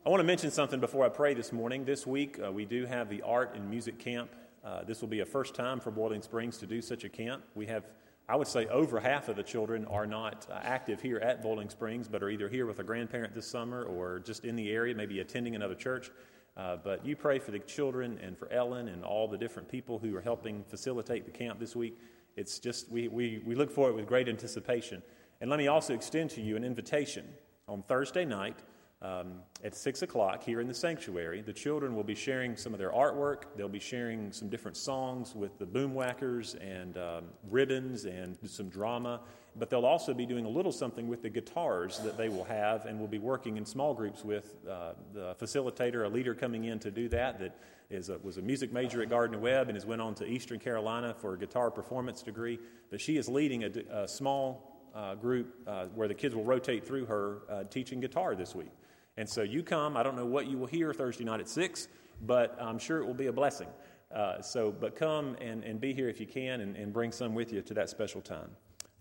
I 0.04 0.10
want 0.10 0.19
to 0.19 0.24
mention 0.24 0.50
something 0.50 0.80
before 0.80 1.06
I 1.06 1.10
pray 1.10 1.36
this 1.36 1.54
morning. 1.54 1.86
This 1.86 2.08
week, 2.08 2.39
uh, 2.43 2.52
we 2.52 2.65
do 2.65 2.88
have 2.88 3.08
the 3.08 3.22
art 3.22 3.54
and 3.54 3.69
music 3.69 4.00
camp. 4.00 4.32
Uh, 4.65 4.84
this 4.86 5.02
will 5.02 5.10
be 5.10 5.19
a 5.19 5.28
first 5.28 5.54
time 5.54 5.80
for 5.80 5.91
Boiling 5.91 6.24
Springs 6.24 6.58
to 6.58 6.65
do 6.65 6.82
such 6.82 7.04
a 7.04 7.10
camp. 7.10 7.43
We 7.54 7.67
have 7.67 7.84
I 8.30 8.36
would 8.36 8.48
say 8.48 8.68
over 8.68 9.00
half 9.00 9.28
of 9.28 9.36
the 9.36 9.44
children 9.44 9.86
are 9.86 10.06
not 10.06 10.46
uh, 10.52 10.60
active 10.62 11.02
here 11.02 11.18
at 11.18 11.42
Boiling 11.42 11.68
Springs, 11.68 12.08
but 12.08 12.22
are 12.22 12.30
either 12.30 12.48
here 12.48 12.68
with 12.68 12.78
a 12.78 12.84
grandparent 12.84 13.34
this 13.34 13.48
summer 13.48 13.86
or 13.86 14.20
just 14.20 14.46
in 14.46 14.56
the 14.56 14.70
area, 14.70 14.94
maybe 14.94 15.20
attending 15.20 15.56
another 15.56 15.74
church. 15.74 16.12
Uh, 16.56 16.78
but 16.78 17.04
you 17.04 17.15
pray 17.15 17.39
for 17.39 17.50
the 17.50 17.58
children 17.58 18.20
and 18.22 18.38
for 18.38 18.48
Ellen 18.52 18.89
and 18.89 19.04
all 19.04 19.28
the 19.28 19.38
different 19.38 19.68
people 19.68 19.98
who 19.98 20.15
are 20.15 20.22
helping 20.22 20.63
facilitate 20.65 21.26
the 21.26 21.32
camp 21.32 21.60
this 21.60 21.76
week. 21.76 21.98
It's 22.36 22.60
just, 22.60 22.92
we, 22.92 23.08
we, 23.08 23.42
we 23.48 23.56
look 23.56 23.72
forward 23.72 23.96
with 23.96 24.06
great 24.06 24.30
anticipation. 24.30 25.02
And 25.42 25.50
let 25.50 25.58
me 25.58 25.68
also 25.68 25.96
extend 25.96 26.30
to 26.32 26.42
you 26.42 26.56
an 26.56 26.63
invitation. 26.63 27.28
On 27.68 27.82
Thursday 27.82 28.26
night, 28.26 28.60
um, 29.02 29.42
at 29.64 29.76
6 29.76 30.02
o'clock 30.02 30.44
here 30.44 30.60
in 30.60 30.68
the 30.68 30.74
sanctuary. 30.74 31.42
The 31.42 31.54
children 31.54 31.96
will 31.96 32.04
be 32.04 32.16
sharing 32.16 32.58
some 32.58 32.74
of 32.74 32.80
their 32.80 32.92
artwork. 32.92 33.44
They'll 33.56 33.70
be 33.70 33.80
sharing 33.80 34.32
some 34.32 34.50
different 34.50 34.76
songs 34.76 35.36
with 35.36 35.58
the 35.58 35.66
boomwhackers 35.66 36.56
and 36.62 36.98
um, 36.98 37.26
ribbons 37.50 38.06
and 38.06 38.38
some 38.46 38.68
drama. 38.70 39.22
But 39.56 39.70
they'll 39.70 39.86
also 39.86 40.14
be 40.14 40.26
doing 40.26 40.46
a 40.46 40.50
little 40.50 40.72
something 40.72 41.08
with 41.08 41.22
the 41.22 41.30
guitars 41.30 42.00
that 42.00 42.18
they 42.18 42.30
will 42.30 42.44
have 42.44 42.86
and 42.86 43.00
will 43.00 43.08
be 43.08 43.20
working 43.20 43.58
in 43.58 43.66
small 43.66 43.94
groups 43.94 44.24
with 44.24 44.56
uh, 44.70 44.94
the 45.14 45.36
facilitator, 45.36 46.06
a 46.06 46.10
leader 46.10 46.36
coming 46.36 46.66
in 46.66 46.80
to 46.80 46.92
do 46.92 47.08
that, 47.10 47.40
that 47.40 47.58
is 47.90 48.10
a, 48.10 48.18
was 48.20 48.38
a 48.38 48.42
music 48.42 48.72
major 48.72 49.02
at 49.02 49.10
Gardner 49.10 49.40
Webb 49.40 49.68
and 49.70 49.76
has 49.76 49.86
went 49.86 50.02
on 50.02 50.14
to 50.16 50.26
Eastern 50.26 50.60
Carolina 50.60 51.16
for 51.20 51.34
a 51.34 51.38
guitar 51.38 51.72
performance 51.72 52.22
degree. 52.22 52.60
But 52.92 53.02
she 53.02 53.18
is 53.18 53.28
leading 53.28 53.64
a, 53.64 53.72
a 54.04 54.08
small 54.08 54.70
uh, 54.94 55.16
group 55.16 55.56
uh, 55.68 55.86
where 55.96 56.08
the 56.08 56.14
kids 56.14 56.36
will 56.36 56.44
rotate 56.44 56.86
through 56.86 57.06
her 57.06 57.40
uh, 57.50 57.64
teaching 57.66 58.00
guitar 58.00 58.36
this 58.36 58.54
week. 58.54 58.72
And 59.19 59.27
so 59.27 59.41
you 59.41 59.63
come. 59.63 59.97
I 59.97 60.03
don't 60.03 60.15
know 60.15 60.25
what 60.25 60.47
you 60.47 60.58
will 60.58 60.67
hear 60.67 60.93
Thursday 60.93 61.25
night 61.25 61.41
at 61.41 61.49
6, 61.49 61.89
but 62.21 62.58
I'm 62.58 62.79
sure 62.79 62.99
it 63.01 63.05
will 63.05 63.13
be 63.13 63.27
a 63.27 63.34
blessing. 63.34 63.67
Uh, 64.15 64.41
so, 64.41 64.71
but 64.71 64.95
come 64.95 65.36
and, 65.41 65.62
and 65.65 65.82
be 65.82 65.93
here 65.93 66.08
if 66.08 66.21
you 66.21 66.25
can 66.25 66.62
and, 66.62 66.77
and 66.77 66.93
bring 66.93 67.12
some 67.12 67.36
with 67.36 67.51
you 67.51 67.62
to 67.63 67.73
that 67.73 67.89
special 67.89 68.21
time. 68.21 68.49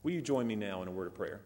Will 0.03 0.11
you 0.11 0.21
join 0.21 0.49
me 0.49 0.57
now 0.57 0.83
in 0.83 0.89
a 0.89 0.91
word 0.91 1.07
of 1.07 1.15
prayer? 1.15 1.43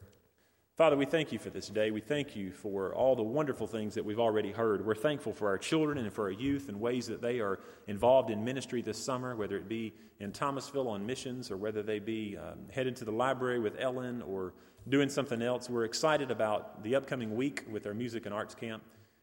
Father, 0.75 0.97
we 0.97 1.05
thank 1.05 1.33
you 1.33 1.39
for 1.39 1.51
this 1.51 1.69
day. 1.69 1.91
We 1.91 2.01
thank 2.01 2.35
you 2.35 2.51
for 2.51 2.95
all 2.95 3.15
the 3.15 3.23
wonderful 3.23 3.67
things 3.67 3.95
that 3.95 4.07
we've 4.07 4.19
already 4.19 4.53
heard. 4.53 4.87
We're 4.87 4.95
thankful 4.95 5.35
for 5.35 5.49
our 5.49 5.59
children 5.59 5.99
and 5.99 6.11
for 6.11 6.25
our 6.25 6.31
youth 6.31 6.71
and 6.71 6.81
ways 6.81 7.07
that 7.09 7.21
they 7.21 7.41
are 7.41 7.61
involved 7.89 8.31
in 8.31 8.43
ministry 8.43 8.81
this 8.81 8.97
summer, 8.97 9.37
whether 9.37 9.59
it 9.59 9.69
be 9.69 9.93
in 10.19 10.33
Thomasville 10.33 10.89
on 10.89 11.05
missions 11.05 11.51
or 11.51 11.59
whether 11.59 11.83
they 11.83 11.99
be 11.99 12.39
um, 12.39 12.61
headed 12.71 12.97
to 12.97 13.05
the 13.05 13.13
library 13.13 13.61
with 13.61 13.79
Ellen 13.79 14.23
or 14.23 14.55
doing 14.89 15.09
something 15.09 15.43
else. 15.43 15.71
We're 15.71 15.85
excited 15.85 16.31
about 16.31 16.83
the 16.83 16.97
upcoming 16.97 17.37
week 17.37 17.65
with 17.71 17.87
our 17.87 17.95
music 17.95 18.27
and 18.27 18.35
arts 18.35 18.55
camp. 18.55 18.83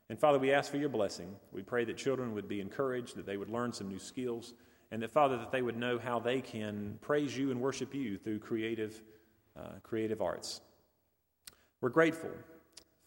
And 0.09 0.19
Father, 0.19 0.39
we 0.39 0.51
ask 0.51 0.71
for 0.71 0.77
your 0.77 0.89
blessing. 0.89 1.35
We 1.51 1.61
pray 1.61 1.85
that 1.85 1.97
children 1.97 2.33
would 2.33 2.47
be 2.47 2.61
encouraged, 2.61 3.15
that 3.17 3.25
they 3.25 3.37
would 3.37 3.49
learn 3.49 3.73
some 3.73 3.87
new 3.87 3.99
skills, 3.99 4.53
and 4.91 5.01
that, 5.03 5.11
Father, 5.11 5.37
that 5.37 5.51
they 5.51 5.61
would 5.61 5.77
know 5.77 5.99
how 5.99 6.19
they 6.19 6.41
can 6.41 6.97
praise 7.01 7.37
you 7.37 7.51
and 7.51 7.61
worship 7.61 7.93
you 7.93 8.17
through 8.17 8.39
creative, 8.39 9.01
uh, 9.57 9.73
creative 9.83 10.21
arts. 10.21 10.61
We're 11.81 11.89
grateful, 11.89 12.31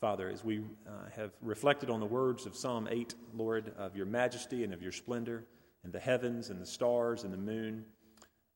Father, 0.01 0.29
as 0.29 0.45
we 0.45 0.61
uh, 0.87 1.11
have 1.17 1.33
reflected 1.41 1.91
on 1.91 1.99
the 1.99 2.07
words 2.07 2.47
of 2.47 2.55
Psalm 2.55 2.87
8, 2.89 3.15
Lord, 3.35 3.73
of 3.77 3.97
your 3.97 4.07
majesty 4.07 4.63
and 4.63 4.73
of 4.73 4.81
your 4.81 4.93
splendor, 4.93 5.45
and 5.83 5.93
the 5.93 5.99
heavens 5.99 6.51
and 6.51 6.61
the 6.61 6.67
stars 6.67 7.25
and 7.25 7.33
the 7.33 7.39
moon 7.39 7.85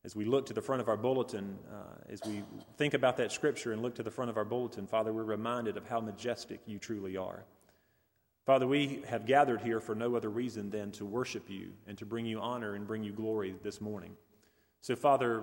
as 0.07 0.15
we 0.15 0.25
look 0.25 0.47
to 0.47 0.53
the 0.53 0.63
front 0.63 0.81
of 0.81 0.89
our 0.89 0.97
bulletin, 0.97 1.59
uh, 1.69 2.13
as 2.13 2.21
we 2.25 2.45
think 2.79 2.95
about 2.95 3.17
that 3.17 3.33
scripture 3.33 3.73
and 3.73 3.83
look 3.83 3.97
to 3.97 4.05
the 4.05 4.11
front 4.11 4.31
of 4.31 4.37
our 4.37 4.45
bulletin, 4.45 4.87
Father, 4.87 5.13
we're 5.13 5.25
reminded 5.25 5.77
of 5.77 5.85
how 5.89 5.99
majestic 5.99 6.61
you 6.65 6.79
truly 6.79 7.17
are. 7.17 7.45
Father, 8.47 8.69
we 8.69 9.03
have 9.09 9.27
gathered 9.27 9.61
here 9.61 9.81
for 9.81 9.97
no 9.97 10.15
other 10.15 10.31
reason 10.31 10.71
than 10.71 10.93
to 10.93 11.05
worship 11.05 11.51
you 11.51 11.73
and 11.89 11.99
to 11.99 12.07
bring 12.07 12.25
you 12.25 12.39
honor 12.39 12.77
and 12.77 12.87
bring 12.87 13.03
you 13.03 13.13
glory 13.13 13.57
this 13.65 13.81
morning. 13.81 14.13
So, 14.81 14.95
Father, 14.95 15.43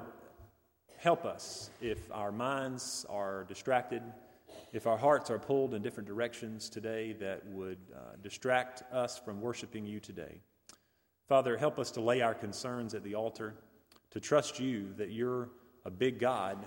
help 0.98 1.26
us 1.26 1.70
if 1.82 2.10
our 2.14 2.32
minds 2.32 3.06
are 3.10 3.44
distracted, 3.50 4.02
if 4.72 4.88
our 4.88 4.98
hearts 4.98 5.30
are 5.30 5.40
pulled 5.40 5.74
in 5.74 5.82
different 5.82 6.08
directions 6.08 6.70
today 6.70 7.12
that 7.20 7.46
would 7.48 7.80
uh, 7.94 8.16
distract 8.22 8.84
us 8.94 9.18
from 9.18 9.42
worshiping 9.42 9.86
you 9.86 10.00
today. 10.00 10.40
Father, 11.28 11.58
help 11.58 11.80
us 11.80 11.92
to 11.92 12.00
lay 12.00 12.22
our 12.22 12.34
concerns 12.34 12.94
at 12.94 13.04
the 13.04 13.16
altar 13.16 13.56
to 14.14 14.20
trust 14.20 14.60
you 14.60 14.94
that 14.98 15.12
you're 15.12 15.50
a 15.86 15.92
big 15.92 16.20
God 16.20 16.58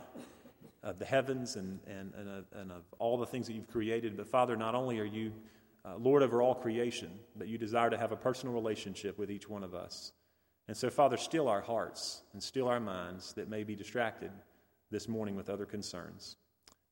of 0.83 0.99
the 0.99 1.05
heavens 1.05 1.57
and, 1.57 1.81
and, 1.87 2.13
and, 2.15 2.29
of, 2.29 2.45
and 2.53 2.71
of 2.71 2.83
all 2.99 3.17
the 3.17 3.27
things 3.27 3.47
that 3.47 3.55
you've 3.55 3.71
created. 3.71 4.17
But 4.17 4.27
Father, 4.27 4.57
not 4.57 4.75
only 4.75 4.99
are 5.01 5.05
you 5.05 5.33
uh, 5.85 5.97
Lord 5.97 6.25
over 6.25 6.43
all 6.43 6.55
creation, 6.55 7.11
but 7.37 7.47
you 7.47 7.59
desire 7.59 7.91
to 7.91 7.97
have 7.97 8.11
a 8.11 8.17
personal 8.17 8.53
relationship 8.55 9.17
with 9.17 9.31
each 9.31 9.49
one 9.49 9.63
of 9.63 9.75
us. 9.75 10.13
And 10.67 10.77
so, 10.77 10.91
Father, 10.91 11.17
still 11.17 11.49
our 11.49 11.61
hearts 11.61 12.23
and 12.33 12.43
still 12.43 12.67
our 12.67 12.81
minds 12.81 13.33
that 13.35 13.49
may 13.49 13.63
be 13.63 13.77
distracted 13.77 14.33
this 14.91 15.09
morning 15.09 15.37
with 15.37 15.49
other 15.49 15.65
concerns. 15.65 16.37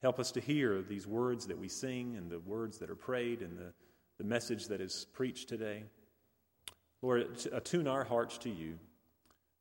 Help 0.00 0.20
us 0.20 0.30
to 0.32 0.40
hear 0.40 0.82
these 0.82 1.06
words 1.06 1.46
that 1.46 1.58
we 1.58 1.68
sing 1.68 2.14
and 2.16 2.30
the 2.30 2.38
words 2.38 2.78
that 2.78 2.90
are 2.90 2.94
prayed 2.94 3.42
and 3.42 3.58
the, 3.58 3.72
the 4.18 4.24
message 4.24 4.68
that 4.68 4.80
is 4.80 5.06
preached 5.12 5.48
today. 5.48 5.82
Lord, 7.02 7.26
attune 7.52 7.88
our 7.88 8.04
hearts 8.04 8.38
to 8.38 8.50
you. 8.50 8.78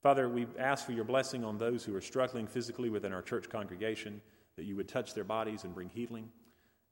Father, 0.04 0.28
we 0.28 0.46
ask 0.60 0.86
for 0.86 0.92
your 0.92 1.06
blessing 1.06 1.46
on 1.46 1.58
those 1.58 1.86
who 1.86 1.96
are 1.96 2.02
struggling 2.02 2.46
physically 2.46 2.90
within 2.90 3.14
our 3.14 3.22
church 3.22 3.50
congregation, 3.50 4.22
that 4.58 4.66
you 4.66 4.76
would 4.76 4.90
touch 4.90 5.14
their 5.14 5.24
bodies 5.24 5.64
and 5.64 5.74
bring 5.74 5.90
healing. 5.90 6.30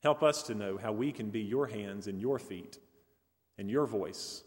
Help 0.02 0.24
us 0.24 0.43
to 0.43 0.56
know 0.56 0.78
how 0.78 0.93
we 0.93 1.12
can 1.12 1.30
be 1.30 1.41
your 1.41 1.67
hands 1.67 2.08
and 2.08 2.21
your 2.21 2.39
feet 2.39 2.80
and 3.58 3.69
your 3.69 3.86
voice 3.86 4.43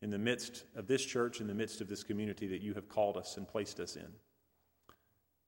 in 0.00 0.08
the 0.08 0.18
midst 0.18 0.64
of 0.76 0.86
this 0.86 1.04
church, 1.04 1.42
in 1.42 1.46
the 1.46 1.54
midst 1.54 1.82
of 1.82 1.88
this 1.88 2.02
community 2.02 2.46
that 2.46 2.62
you 2.62 2.72
have 2.72 2.88
called 2.88 3.18
us 3.18 3.36
and 3.36 3.46
placed 3.46 3.80
us 3.80 3.96
in. 3.96 4.08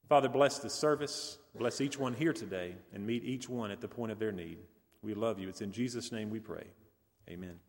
Father, 0.09 0.29
bless 0.29 0.59
this 0.59 0.75
service. 0.75 1.39
Bless 1.57 1.81
each 1.81 1.99
one 1.99 2.13
here 2.13 2.33
today 2.33 2.75
and 2.93 3.07
meet 3.07 3.25
each 3.25 3.49
one 3.49 3.71
at 3.71 3.81
the 3.81 3.89
point 3.89 4.13
of 4.13 4.19
their 4.19 4.33
need. 4.33 4.59
We 5.03 5.15
love 5.15 5.39
you. 5.39 5.49
It's 5.49 5.63
in 5.63 5.73
Jesus' 5.73 6.13
name 6.13 6.29
we 6.29 6.41
pray. 6.41 6.67
Amen. 7.29 7.61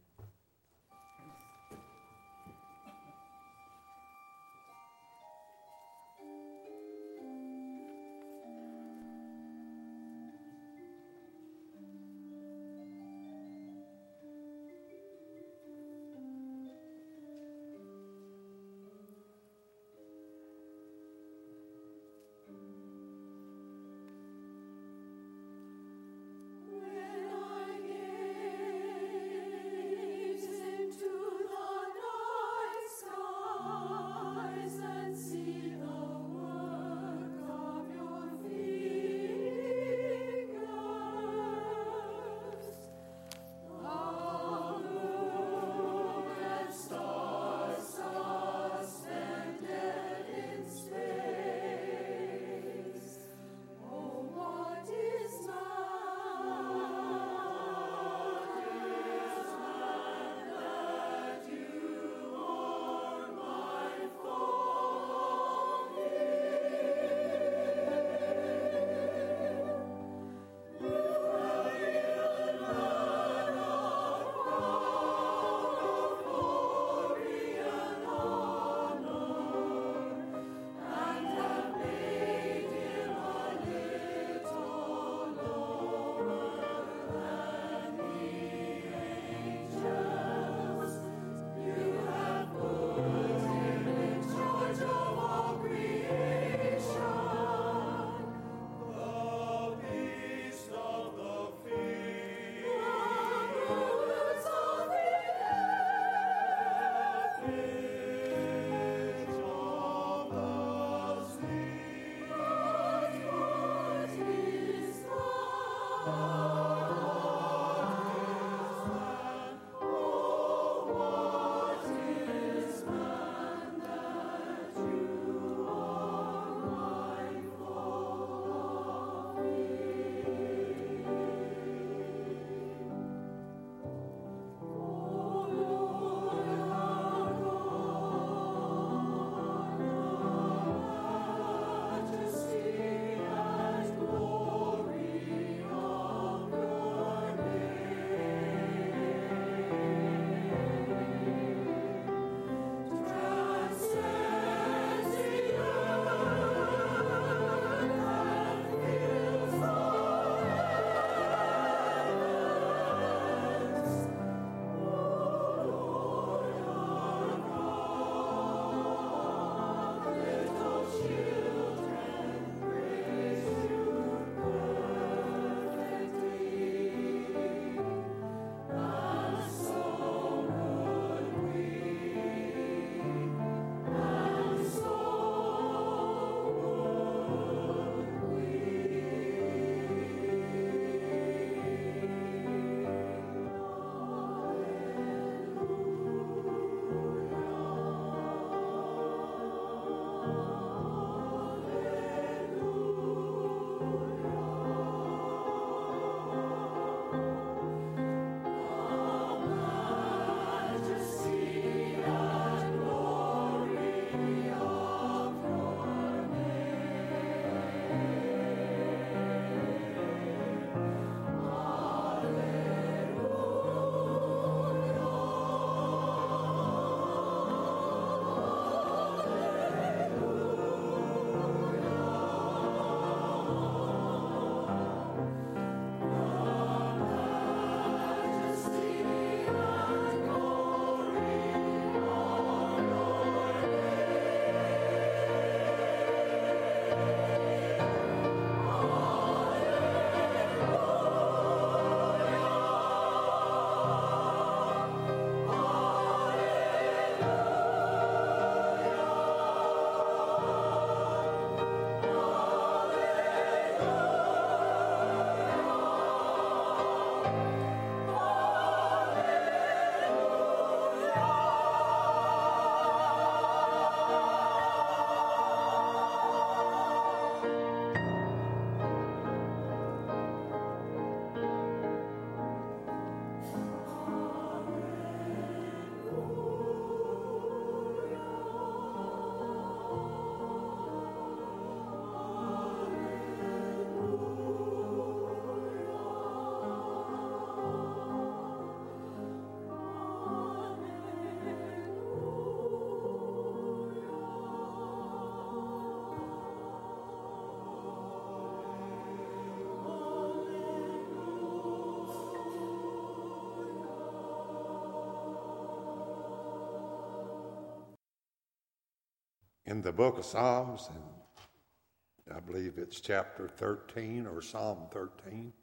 In 319.72 319.82
the 319.82 319.92
book 319.92 320.18
of 320.18 320.26
Psalms, 320.26 320.90
and 320.94 322.36
I 322.36 322.42
believe 322.42 322.74
it's 322.76 323.00
chapter 323.00 323.48
13 323.48 324.28
or 324.28 324.42
Psalm 324.42 324.80
13, 324.92 325.54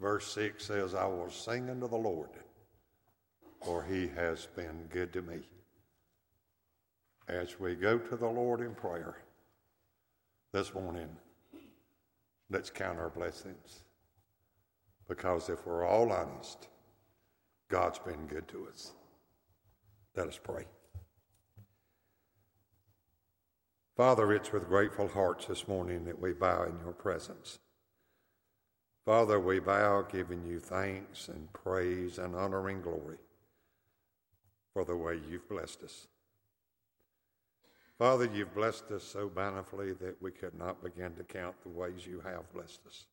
verse 0.00 0.32
6 0.32 0.64
says, 0.64 0.94
I 0.94 1.04
will 1.04 1.28
sing 1.28 1.68
unto 1.68 1.86
the 1.86 1.94
Lord, 1.94 2.30
for 3.62 3.84
he 3.84 4.08
has 4.16 4.48
been 4.56 4.86
good 4.88 5.12
to 5.12 5.20
me. 5.20 5.40
As 7.28 7.60
we 7.60 7.74
go 7.74 7.98
to 7.98 8.16
the 8.16 8.26
Lord 8.26 8.62
in 8.62 8.74
prayer 8.74 9.18
this 10.52 10.72
morning, 10.72 11.10
let's 12.48 12.70
count 12.70 12.98
our 12.98 13.10
blessings. 13.10 13.84
Because 15.06 15.50
if 15.50 15.66
we're 15.66 15.86
all 15.86 16.10
honest, 16.10 16.68
God's 17.68 17.98
been 17.98 18.26
good 18.26 18.48
to 18.48 18.68
us. 18.72 18.92
Let 20.16 20.28
us 20.28 20.40
pray. 20.42 20.64
Father, 23.96 24.32
it's 24.32 24.52
with 24.52 24.66
grateful 24.66 25.06
hearts 25.06 25.46
this 25.46 25.68
morning 25.68 26.04
that 26.04 26.20
we 26.20 26.32
bow 26.32 26.64
in 26.64 26.78
your 26.80 26.92
presence. 26.92 27.60
Father, 29.04 29.38
we 29.38 29.60
bow 29.60 30.02
giving 30.02 30.44
you 30.44 30.58
thanks 30.58 31.28
and 31.28 31.52
praise 31.52 32.18
and 32.18 32.34
honor 32.34 32.68
and 32.68 32.82
glory 32.82 33.18
for 34.72 34.84
the 34.84 34.96
way 34.96 35.20
you've 35.30 35.48
blessed 35.48 35.84
us. 35.84 36.08
Father, 37.96 38.28
you've 38.34 38.54
blessed 38.54 38.90
us 38.90 39.04
so 39.04 39.28
bountifully 39.28 39.92
that 39.92 40.20
we 40.20 40.32
could 40.32 40.58
not 40.58 40.82
begin 40.82 41.14
to 41.14 41.22
count 41.22 41.54
the 41.62 41.68
ways 41.68 42.04
you 42.04 42.20
have 42.24 42.52
blessed 42.52 42.80
us. 42.88 43.04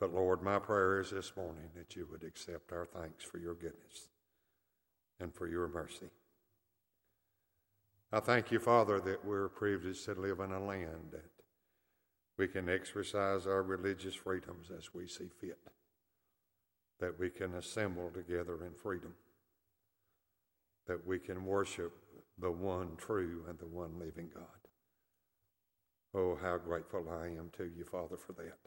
But 0.00 0.14
Lord, 0.14 0.42
my 0.42 0.58
prayer 0.58 1.00
is 1.00 1.10
this 1.10 1.36
morning 1.36 1.68
that 1.76 1.94
you 1.94 2.08
would 2.10 2.24
accept 2.24 2.72
our 2.72 2.86
thanks 2.86 3.24
for 3.24 3.36
your 3.36 3.54
goodness 3.54 4.08
and 5.20 5.34
for 5.34 5.46
your 5.46 5.68
mercy. 5.68 6.08
I 8.14 8.20
thank 8.20 8.52
you, 8.52 8.60
Father, 8.60 9.00
that 9.00 9.24
we're 9.24 9.48
privileged 9.48 10.04
to 10.04 10.14
live 10.14 10.38
in 10.38 10.52
a 10.52 10.64
land 10.64 11.10
that 11.10 11.32
we 12.38 12.46
can 12.46 12.68
exercise 12.68 13.44
our 13.44 13.64
religious 13.64 14.14
freedoms 14.14 14.68
as 14.70 14.94
we 14.94 15.08
see 15.08 15.30
fit, 15.40 15.58
that 17.00 17.18
we 17.18 17.28
can 17.28 17.54
assemble 17.54 18.12
together 18.14 18.64
in 18.64 18.72
freedom, 18.80 19.14
that 20.86 21.04
we 21.04 21.18
can 21.18 21.44
worship 21.44 21.92
the 22.38 22.52
one 22.52 22.90
true 22.98 23.46
and 23.48 23.58
the 23.58 23.66
one 23.66 23.98
living 23.98 24.30
God. 24.32 24.44
Oh, 26.14 26.38
how 26.40 26.58
grateful 26.58 27.08
I 27.10 27.26
am 27.26 27.50
to 27.56 27.64
you, 27.64 27.84
Father, 27.84 28.16
for 28.16 28.34
that. 28.34 28.60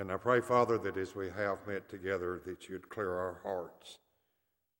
And 0.00 0.12
I 0.12 0.18
pray, 0.18 0.40
Father, 0.40 0.78
that 0.78 0.96
as 0.96 1.16
we 1.16 1.30
have 1.30 1.66
met 1.66 1.88
together, 1.88 2.40
that 2.46 2.68
you'd 2.68 2.90
clear 2.90 3.10
our 3.10 3.40
hearts 3.42 3.98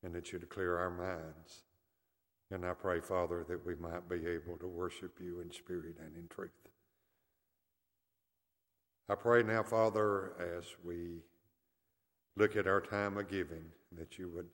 and 0.01 0.15
that 0.15 0.31
you'd 0.31 0.47
clear 0.47 0.77
our 0.77 0.89
minds 0.89 1.63
and 2.51 2.65
I 2.65 2.73
pray, 2.73 2.99
Father, 2.99 3.45
that 3.47 3.65
we 3.65 3.75
might 3.75 4.09
be 4.09 4.25
able 4.27 4.57
to 4.59 4.67
worship 4.67 5.19
you 5.21 5.39
in 5.41 5.51
spirit 5.51 5.95
and 6.03 6.15
in 6.15 6.27
truth. 6.27 6.49
I 9.07 9.15
pray 9.15 9.43
now, 9.43 9.63
Father, 9.63 10.33
as 10.57 10.65
we 10.83 11.23
look 12.35 12.55
at 12.55 12.67
our 12.67 12.81
time 12.81 13.17
of 13.17 13.29
giving, 13.29 13.65
that 13.97 14.17
you 14.17 14.29
would 14.29 14.47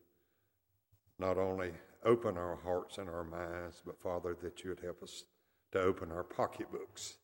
not 1.20 1.38
only 1.38 1.72
open 2.04 2.38
our 2.38 2.58
hearts 2.64 2.98
and 2.98 3.10
our 3.10 3.24
minds, 3.24 3.82
but, 3.86 4.02
Father, 4.02 4.36
that 4.42 4.64
you 4.64 4.70
would 4.70 4.82
help 4.82 5.02
us 5.04 5.24
to 5.72 5.82
open 5.82 6.12
our 6.12 6.24
pocketbooks. 6.24 7.16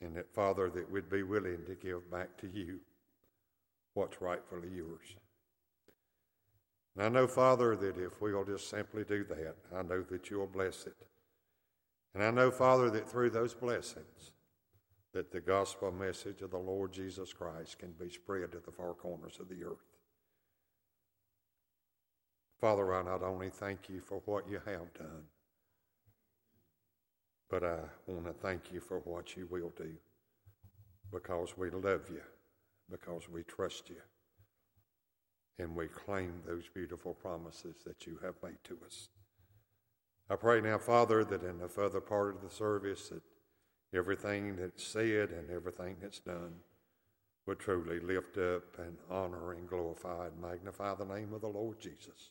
And 0.00 0.16
that, 0.16 0.34
Father, 0.34 0.70
that 0.70 0.90
we'd 0.90 1.08
be 1.08 1.22
willing 1.22 1.64
to 1.66 1.74
give 1.74 2.10
back 2.10 2.36
to 2.38 2.48
you 2.48 2.80
what's 3.94 4.20
rightfully 4.20 4.70
yours. 4.74 5.16
And 6.96 7.04
I 7.04 7.08
know, 7.08 7.26
Father, 7.26 7.74
that 7.76 7.98
if 7.98 8.20
we'll 8.20 8.44
just 8.44 8.70
simply 8.70 9.04
do 9.04 9.24
that, 9.24 9.56
I 9.74 9.82
know 9.82 10.02
that 10.02 10.30
you'll 10.30 10.46
bless 10.46 10.86
it. 10.86 10.96
And 12.14 12.22
I 12.22 12.30
know, 12.30 12.50
Father, 12.50 12.88
that 12.90 13.08
through 13.08 13.30
those 13.30 13.54
blessings, 13.54 14.32
that 15.12 15.32
the 15.32 15.40
gospel 15.40 15.90
message 15.90 16.42
of 16.42 16.52
the 16.52 16.58
Lord 16.58 16.92
Jesus 16.92 17.32
Christ 17.32 17.78
can 17.78 17.92
be 17.92 18.08
spread 18.08 18.52
to 18.52 18.60
the 18.64 18.70
far 18.70 18.94
corners 18.94 19.38
of 19.40 19.48
the 19.48 19.64
earth. 19.64 19.96
Father, 22.60 22.94
I 22.94 23.02
not 23.02 23.22
only 23.22 23.50
thank 23.50 23.88
you 23.88 24.00
for 24.00 24.22
what 24.24 24.48
you 24.48 24.60
have 24.64 24.94
done, 24.94 25.24
but 27.50 27.64
I 27.64 27.80
want 28.06 28.26
to 28.26 28.32
thank 28.32 28.72
you 28.72 28.80
for 28.80 29.00
what 29.00 29.36
you 29.36 29.46
will 29.50 29.72
do 29.76 29.92
because 31.12 31.56
we 31.56 31.70
love 31.70 32.08
you, 32.08 32.22
because 32.88 33.28
we 33.28 33.42
trust 33.42 33.90
you 33.90 34.00
and 35.58 35.74
we 35.74 35.86
claim 35.86 36.42
those 36.46 36.68
beautiful 36.74 37.14
promises 37.14 37.76
that 37.86 38.06
you 38.06 38.18
have 38.22 38.34
made 38.42 38.58
to 38.64 38.78
us. 38.84 39.08
I 40.28 40.36
pray 40.36 40.60
now, 40.60 40.78
Father, 40.78 41.22
that 41.24 41.42
in 41.42 41.58
the 41.58 41.68
further 41.68 42.00
part 42.00 42.34
of 42.34 42.42
the 42.42 42.54
service, 42.54 43.10
that 43.10 43.22
everything 43.96 44.56
that's 44.56 44.84
said 44.84 45.30
and 45.30 45.50
everything 45.50 45.96
that's 46.00 46.20
done 46.20 46.54
would 47.46 47.58
truly 47.58 48.00
lift 48.00 48.38
up 48.38 48.78
and 48.78 48.96
honor 49.10 49.52
and 49.52 49.68
glorify 49.68 50.26
and 50.26 50.40
magnify 50.40 50.94
the 50.94 51.04
name 51.04 51.32
of 51.34 51.42
the 51.42 51.48
Lord 51.48 51.78
Jesus. 51.78 52.30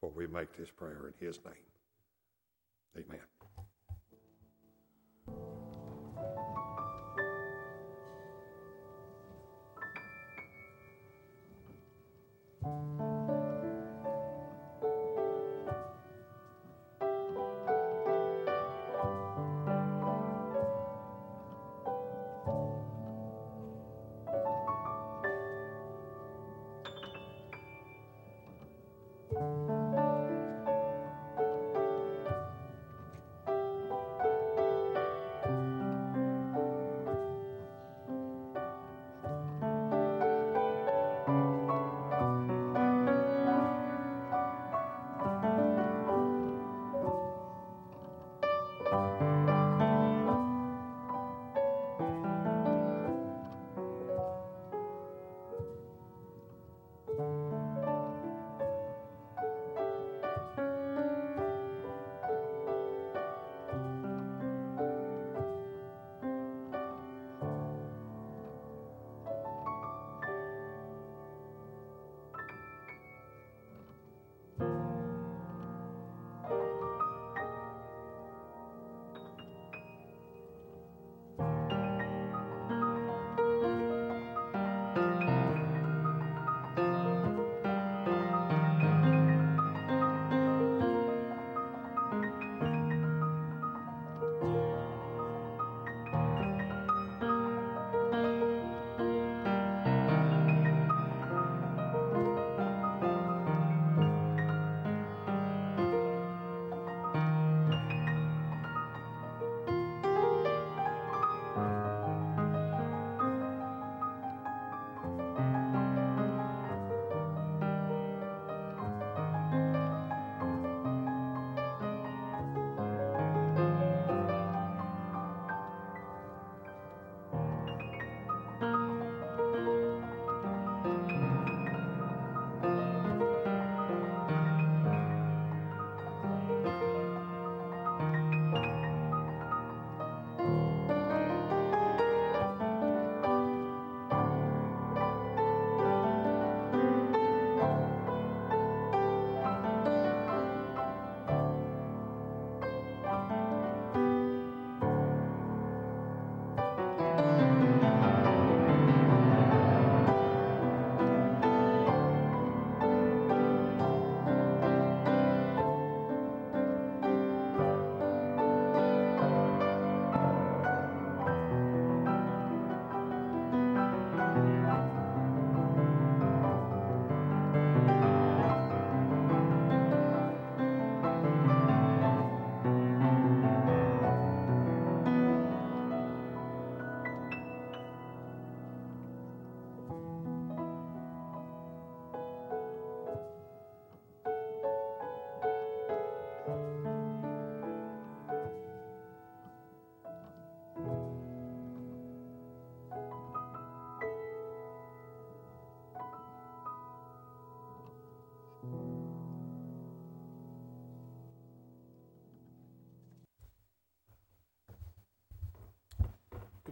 For 0.00 0.10
we 0.10 0.26
make 0.26 0.56
this 0.56 0.70
prayer 0.70 1.08
in 1.08 1.26
his 1.26 1.40
name. 1.44 1.54
Amen. 2.96 3.39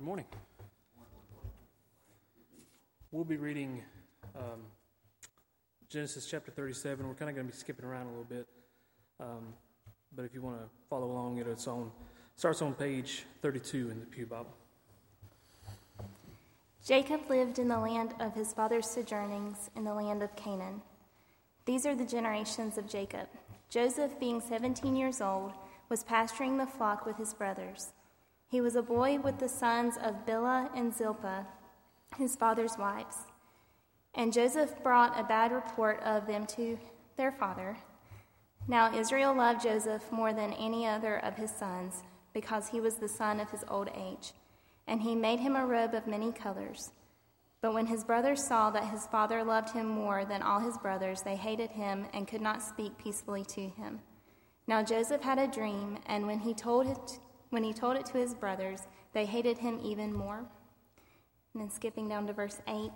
Morning. 0.09 0.25
We'll 3.11 3.27
be 3.27 3.37
reading 3.37 3.83
um, 4.35 4.63
Genesis 5.91 6.25
chapter 6.25 6.51
37. 6.51 7.07
We're 7.07 7.13
kind 7.13 7.29
of 7.29 7.35
going 7.37 7.47
to 7.47 7.53
be 7.53 7.59
skipping 7.59 7.85
around 7.85 8.07
a 8.07 8.09
little 8.09 8.25
bit. 8.25 8.47
Um, 9.21 9.53
but 10.17 10.25
if 10.25 10.33
you 10.33 10.41
want 10.41 10.61
to 10.61 10.65
follow 10.89 11.11
along, 11.11 11.37
it's 11.37 11.69
on 11.69 11.91
starts 12.37 12.63
on 12.63 12.73
page 12.73 13.25
32 13.43 13.91
in 13.91 14.01
the 14.01 14.07
Pew 14.07 14.25
Bible. 14.25 14.55
Jacob 16.83 17.29
lived 17.29 17.59
in 17.59 17.69
the 17.69 17.79
land 17.79 18.15
of 18.19 18.35
his 18.35 18.55
father's 18.55 18.89
sojournings 18.89 19.69
in 19.77 19.85
the 19.85 19.93
land 19.93 20.23
of 20.23 20.35
Canaan. 20.37 20.81
These 21.67 21.85
are 21.85 21.95
the 21.95 22.07
generations 22.07 22.79
of 22.79 22.89
Jacob. 22.89 23.29
Joseph, 23.69 24.19
being 24.19 24.41
17 24.41 24.97
years 24.97 25.21
old, 25.21 25.53
was 25.91 26.03
pasturing 26.03 26.57
the 26.57 26.65
flock 26.65 27.05
with 27.05 27.19
his 27.19 27.35
brothers. 27.35 27.93
He 28.51 28.63
was 28.63 28.77
a 28.77 28.83
boy 28.83 29.19
with 29.19 29.39
the 29.39 29.49
sons 29.49 29.99
of 30.03 30.25
Bilhah 30.25 30.71
and 30.75 30.95
Zilpah, 30.95 31.47
his 32.17 32.35
father's 32.35 32.79
wives. 32.79 33.17
And 34.15 34.33
Joseph 34.33 34.83
brought 34.83 35.21
a 35.21 35.23
bad 35.23 35.53
report 35.53 36.03
of 36.03 36.27
them 36.27 36.47
to 36.47 36.79
their 37.17 37.31
father. 37.31 37.77
Now 38.67 38.95
Israel 38.95 39.35
loved 39.35 39.63
Joseph 39.63 40.11
more 40.11 40.33
than 40.33 40.55
any 40.55 40.87
other 40.87 41.17
of 41.19 41.37
his 41.37 41.51
sons, 41.51 42.03
because 42.33 42.69
he 42.69 42.81
was 42.81 42.95
the 42.97 43.09
son 43.09 43.39
of 43.39 43.51
his 43.51 43.65
old 43.69 43.91
age, 43.95 44.33
and 44.87 45.03
he 45.03 45.15
made 45.15 45.41
him 45.41 45.55
a 45.55 45.67
robe 45.67 45.93
of 45.93 46.07
many 46.07 46.33
colors. 46.33 46.93
But 47.61 47.75
when 47.75 47.87
his 47.87 48.05
brothers 48.05 48.47
saw 48.47 48.71
that 48.71 48.91
his 48.91 49.07
father 49.09 49.45
loved 49.45 49.71
him 49.71 49.87
more 49.87 50.25
than 50.25 50.43
all 50.43 50.61
his 50.61 50.79
brothers, 50.79 51.23
they 51.23 51.37
hated 51.37 51.71
him 51.71 52.07
and 52.15 52.29
could 52.29 52.41
not 52.41 52.63
speak 52.63 52.97
peacefully 52.97 53.45
to 53.47 53.69
him. 53.69 54.01
Now 54.67 54.83
Joseph 54.83 55.23
had 55.23 55.39
a 55.39 55.49
dream, 55.49 55.99
and 56.07 56.27
when 56.27 56.39
he 56.39 56.55
told 56.55 56.87
it 56.87 57.19
when 57.51 57.65
he 57.65 57.73
told 57.73 57.97
it 57.97 58.07
to 58.07 58.19
his 58.19 58.35
brothers, 58.35 58.83
they 59.13 59.25
hated 59.25 59.59
him 59.59 59.81
even 59.83 60.13
more. 60.13 60.45
And 61.55 61.63
then 61.63 61.71
skipping 61.71 62.09
down 62.09 62.27
to 62.27 62.33
verse 62.33 62.61
8, 62.69 62.91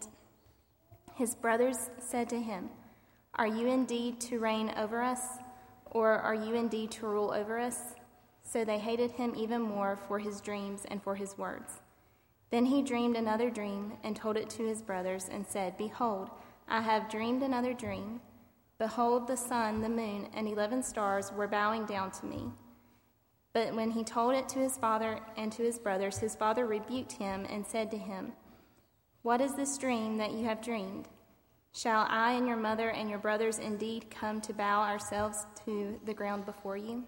his 1.15 1.35
brothers 1.35 1.91
said 1.99 2.29
to 2.31 2.41
him, 2.41 2.71
Are 3.35 3.47
you 3.47 3.69
indeed 3.69 4.21
to 4.23 4.39
reign 4.39 4.73
over 4.77 5.03
us, 5.03 5.21
or 5.91 6.13
are 6.13 6.35
you 6.35 6.55
indeed 6.55 6.91
to 6.93 7.07
rule 7.07 7.33
over 7.33 7.59
us? 7.59 7.95
So 8.45 8.65
they 8.65 8.79
hated 8.79 9.13
him 9.13 9.35
even 9.37 9.63
more 9.63 9.97
for 9.97 10.19
his 10.19 10.41
dreams 10.41 10.85
and 10.89 11.03
for 11.03 11.15
his 11.15 11.39
words. 11.39 11.81
Then 12.51 12.67
he 12.67 12.83
dreamed 12.83 13.17
another 13.17 13.51
dream 13.51 13.95
and 14.05 14.15
told 14.15 14.37
it 14.37 14.51
to 14.51 14.67
his 14.67 14.83
brothers 14.83 15.29
and 15.31 15.47
said, 15.47 15.79
Behold, 15.79 16.31
I 16.69 16.83
have 16.83 17.11
dreamed 17.11 17.43
another 17.43 17.73
dream. 17.73 18.21
Behold, 18.79 19.27
the 19.27 19.37
sun, 19.37 19.81
the 19.81 19.89
moon, 19.89 20.29
and 20.35 20.47
eleven 20.47 20.83
stars 20.83 21.33
were 21.33 21.49
bowing 21.49 21.87
down 21.87 22.11
to 22.11 22.27
me. 22.27 22.51
But 23.53 23.75
when 23.75 23.91
he 23.91 24.03
told 24.03 24.35
it 24.35 24.49
to 24.51 24.59
his 24.59 24.79
father 24.79 25.21
and 25.37 25.53
to 25.53 25.63
his 25.63 25.79
brothers, 25.79 26.19
his 26.19 26.35
father 26.35 26.67
rebuked 26.67 27.13
him 27.13 27.47
and 27.51 27.67
said 27.67 27.91
to 27.91 27.99
him, 27.99 28.33
What 29.23 29.41
is 29.41 29.55
this 29.55 29.77
dream 29.77 30.17
that 30.19 30.33
you 30.33 30.45
have 30.47 30.63
dreamed? 30.63 31.09
Shall 31.75 32.07
I 32.09 32.33
and 32.33 32.47
your 32.47 32.57
mother 32.57 32.91
and 32.91 33.11
your 33.11 33.19
brothers 33.19 33.59
indeed 33.59 34.11
come 34.11 34.41
to 34.43 34.53
bow 34.53 34.83
ourselves 34.83 35.47
to 35.65 35.99
the 36.05 36.15
ground 36.15 36.47
before 36.47 36.77
you? 36.77 37.05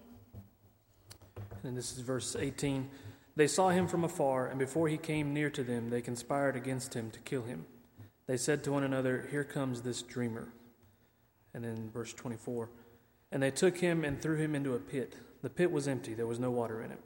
And 1.63 1.75
this 1.75 1.91
is 1.91 1.99
verse 1.99 2.35
18. 2.35 2.89
They 3.35 3.47
saw 3.47 3.69
him 3.69 3.87
from 3.87 4.03
afar, 4.03 4.47
and 4.47 4.59
before 4.59 4.87
he 4.87 4.97
came 4.97 5.33
near 5.33 5.49
to 5.49 5.63
them, 5.63 5.89
they 5.89 6.01
conspired 6.01 6.55
against 6.55 6.93
him 6.93 7.11
to 7.11 7.19
kill 7.19 7.43
him. 7.43 7.65
They 8.27 8.37
said 8.37 8.63
to 8.63 8.71
one 8.71 8.83
another, 8.83 9.27
Here 9.29 9.43
comes 9.43 9.81
this 9.81 10.01
dreamer. 10.01 10.53
And 11.53 11.63
then 11.63 11.89
verse 11.91 12.13
24. 12.13 12.69
And 13.31 13.41
they 13.41 13.51
took 13.51 13.77
him 13.77 14.03
and 14.03 14.21
threw 14.21 14.37
him 14.37 14.55
into 14.55 14.73
a 14.73 14.79
pit 14.79 15.15
the 15.45 15.49
pit 15.51 15.71
was 15.71 15.87
empty, 15.87 16.15
there 16.15 16.25
was 16.25 16.39
no 16.39 16.49
water 16.49 16.81
in 16.81 16.89
it. 16.89 16.99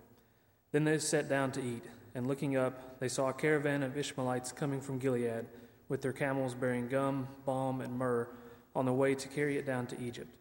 Then 0.71 0.85
they 0.85 0.97
sat 0.99 1.27
down 1.27 1.51
to 1.51 1.61
eat, 1.61 1.83
and 2.15 2.25
looking 2.25 2.55
up, 2.55 2.97
they 3.01 3.09
saw 3.09 3.27
a 3.27 3.33
caravan 3.33 3.83
of 3.83 3.97
Ishmaelites 3.97 4.53
coming 4.53 4.79
from 4.79 4.97
Gilead, 4.97 5.45
with 5.89 6.01
their 6.01 6.13
camels 6.13 6.55
bearing 6.55 6.87
gum, 6.87 7.27
balm, 7.45 7.81
and 7.81 7.97
myrrh, 7.97 8.29
on 8.73 8.85
the 8.85 8.93
way 8.93 9.13
to 9.13 9.27
carry 9.27 9.57
it 9.57 9.65
down 9.65 9.87
to 9.87 10.01
Egypt. 10.01 10.33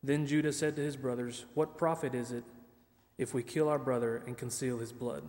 Then 0.00 0.28
Judah 0.28 0.52
said 0.52 0.76
to 0.76 0.82
his 0.82 0.96
brothers, 0.96 1.44
What 1.54 1.76
profit 1.76 2.14
is 2.14 2.30
it 2.30 2.44
if 3.18 3.34
we 3.34 3.42
kill 3.42 3.68
our 3.68 3.80
brother 3.80 4.22
and 4.28 4.38
conceal 4.38 4.78
his 4.78 4.92
blood? 4.92 5.24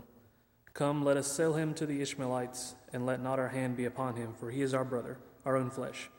Come, 0.75 1.03
let 1.03 1.17
us 1.17 1.25
sell 1.25 1.53
him 1.55 1.73
to 1.73 1.87
the 1.87 2.03
Ishmaelites, 2.03 2.75
and 2.93 3.03
let 3.03 3.19
not 3.19 3.39
our 3.39 3.49
hand 3.49 3.77
be 3.77 3.85
upon 3.85 4.15
him, 4.15 4.35
for 4.39 4.51
he 4.51 4.61
is 4.61 4.75
our 4.75 4.85
brother, 4.85 5.17
our 5.43 5.57
own 5.57 5.71
flesh. 5.71 6.11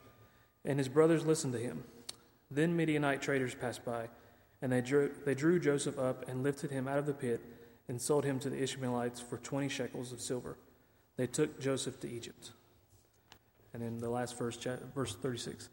And 0.65 0.81
his 0.81 0.89
brothers 0.89 1.25
listened 1.25 1.53
to 1.53 1.61
him. 1.61 1.85
Then 2.51 2.75
Midianite 2.75 3.23
traders 3.23 3.55
passed 3.55 3.85
by 3.85 4.09
and 4.63 4.73
they 4.73 4.81
drew, 4.81 5.11
they 5.25 5.35
drew 5.35 5.59
Joseph 5.59 5.99
up 5.99 6.29
and 6.29 6.43
lifted 6.43 6.71
him 6.71 6.87
out 6.89 6.99
of 6.99 7.07
the 7.07 7.13
pit 7.13 7.41
and 7.89 8.01
sold 8.01 8.25
him 8.25 8.39
to 8.39 8.49
the 8.49 8.63
Ishmaelites 8.63 9.21
for 9.21 9.37
20 9.39 9.69
shekels 9.69 10.13
of 10.13 10.21
silver. 10.21 10.57
They 11.17 11.27
took 11.27 11.61
Joseph 11.61 12.01
to 12.01 12.09
Egypt. 12.09 12.53
And 13.75 13.83
in 13.83 13.99
the 13.99 14.09
last 14.09 14.39
verse, 14.39 14.57
verse 14.95 15.15
36. 15.17 15.69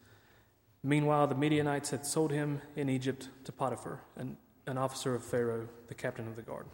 Meanwhile, 0.84 1.28
the 1.28 1.36
Midianites 1.36 1.92
had 1.92 2.06
sold 2.06 2.32
him 2.32 2.62
in 2.76 2.90
Egypt 2.90 3.30
to 3.44 3.52
Potiphar, 3.52 4.02
an, 4.16 4.38
an 4.66 4.78
officer 4.78 5.14
of 5.14 5.24
Pharaoh, 5.24 5.68
the 5.88 5.94
captain 5.94 6.28
of 6.28 6.36
the 6.36 6.42
guard. 6.42 6.66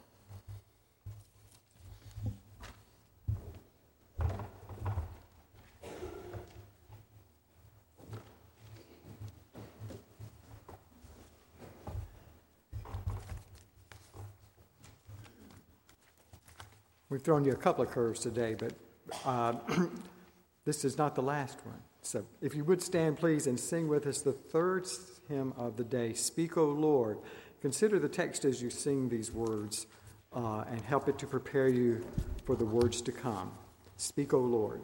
We've 17.16 17.22
thrown 17.22 17.46
you 17.46 17.54
a 17.54 17.56
couple 17.56 17.82
of 17.82 17.92
curves 17.92 18.20
today, 18.20 18.56
but 18.56 18.74
uh, 19.24 19.54
this 20.66 20.84
is 20.84 20.98
not 20.98 21.16
the 21.16 21.22
last 21.22 21.66
one. 21.66 21.80
So 22.02 22.26
if 22.42 22.54
you 22.54 22.66
would 22.66 22.82
stand, 22.82 23.16
please, 23.16 23.48
and 23.48 23.58
sing 23.58 23.88
with 23.88 24.06
us 24.06 24.20
the 24.20 24.34
third 24.34 24.86
hymn 25.30 25.54
of 25.56 25.78
the 25.78 25.86
day 25.86 26.12
Speak, 26.12 26.58
O 26.58 26.66
Lord. 26.66 27.20
Consider 27.62 28.00
the 28.00 28.10
text 28.10 28.44
as 28.44 28.62
you 28.62 28.70
sing 28.70 29.08
these 29.08 29.32
words 29.32 29.88
uh, 30.34 30.66
and 30.70 30.82
help 30.82 31.08
it 31.08 31.18
to 31.20 31.26
prepare 31.26 31.70
you 31.70 32.06
for 32.44 32.58
the 32.58 32.66
words 32.66 33.02
to 33.04 33.14
come. 33.14 33.54
Speak, 33.96 34.34
O 34.34 34.40
Lord. 34.40 34.82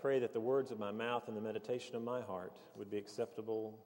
Pray 0.00 0.18
that 0.18 0.32
the 0.32 0.40
words 0.40 0.70
of 0.70 0.78
my 0.78 0.90
mouth 0.90 1.28
and 1.28 1.36
the 1.36 1.40
meditation 1.40 1.94
of 1.94 2.02
my 2.02 2.20
heart 2.20 2.52
would 2.76 2.90
be 2.90 2.96
acceptable 2.96 3.78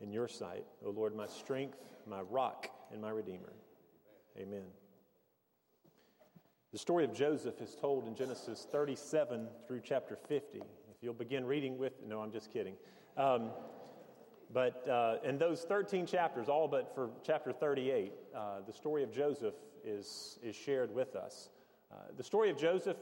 in 0.00 0.12
your 0.12 0.28
sight, 0.28 0.64
O 0.84 0.90
Lord, 0.90 1.14
my 1.16 1.26
strength, 1.26 1.78
my 2.06 2.20
rock, 2.20 2.68
and 2.92 3.00
my 3.00 3.10
redeemer. 3.10 3.52
Amen. 4.38 4.64
The 6.72 6.78
story 6.78 7.04
of 7.04 7.14
Joseph 7.14 7.60
is 7.60 7.74
told 7.74 8.06
in 8.06 8.14
Genesis 8.14 8.66
37 8.70 9.48
through 9.66 9.80
chapter 9.82 10.16
50. 10.16 10.58
If 10.58 10.64
you'll 11.02 11.14
begin 11.14 11.46
reading 11.46 11.78
with, 11.78 11.94
no, 12.06 12.20
I'm 12.20 12.30
just 12.30 12.52
kidding. 12.52 12.74
Um, 13.16 13.50
but 14.52 14.86
uh, 14.88 15.16
in 15.24 15.38
those 15.38 15.62
13 15.62 16.06
chapters, 16.06 16.48
all 16.48 16.68
but 16.68 16.94
for 16.94 17.10
chapter 17.24 17.52
38, 17.52 18.12
uh, 18.34 18.60
the 18.66 18.72
story 18.72 19.02
of 19.02 19.12
Joseph 19.12 19.54
is, 19.84 20.38
is 20.42 20.54
shared 20.54 20.94
with 20.94 21.16
us. 21.16 21.48
Uh, 21.90 21.96
the 22.16 22.22
story 22.22 22.50
of 22.50 22.58
Joseph 22.58 22.98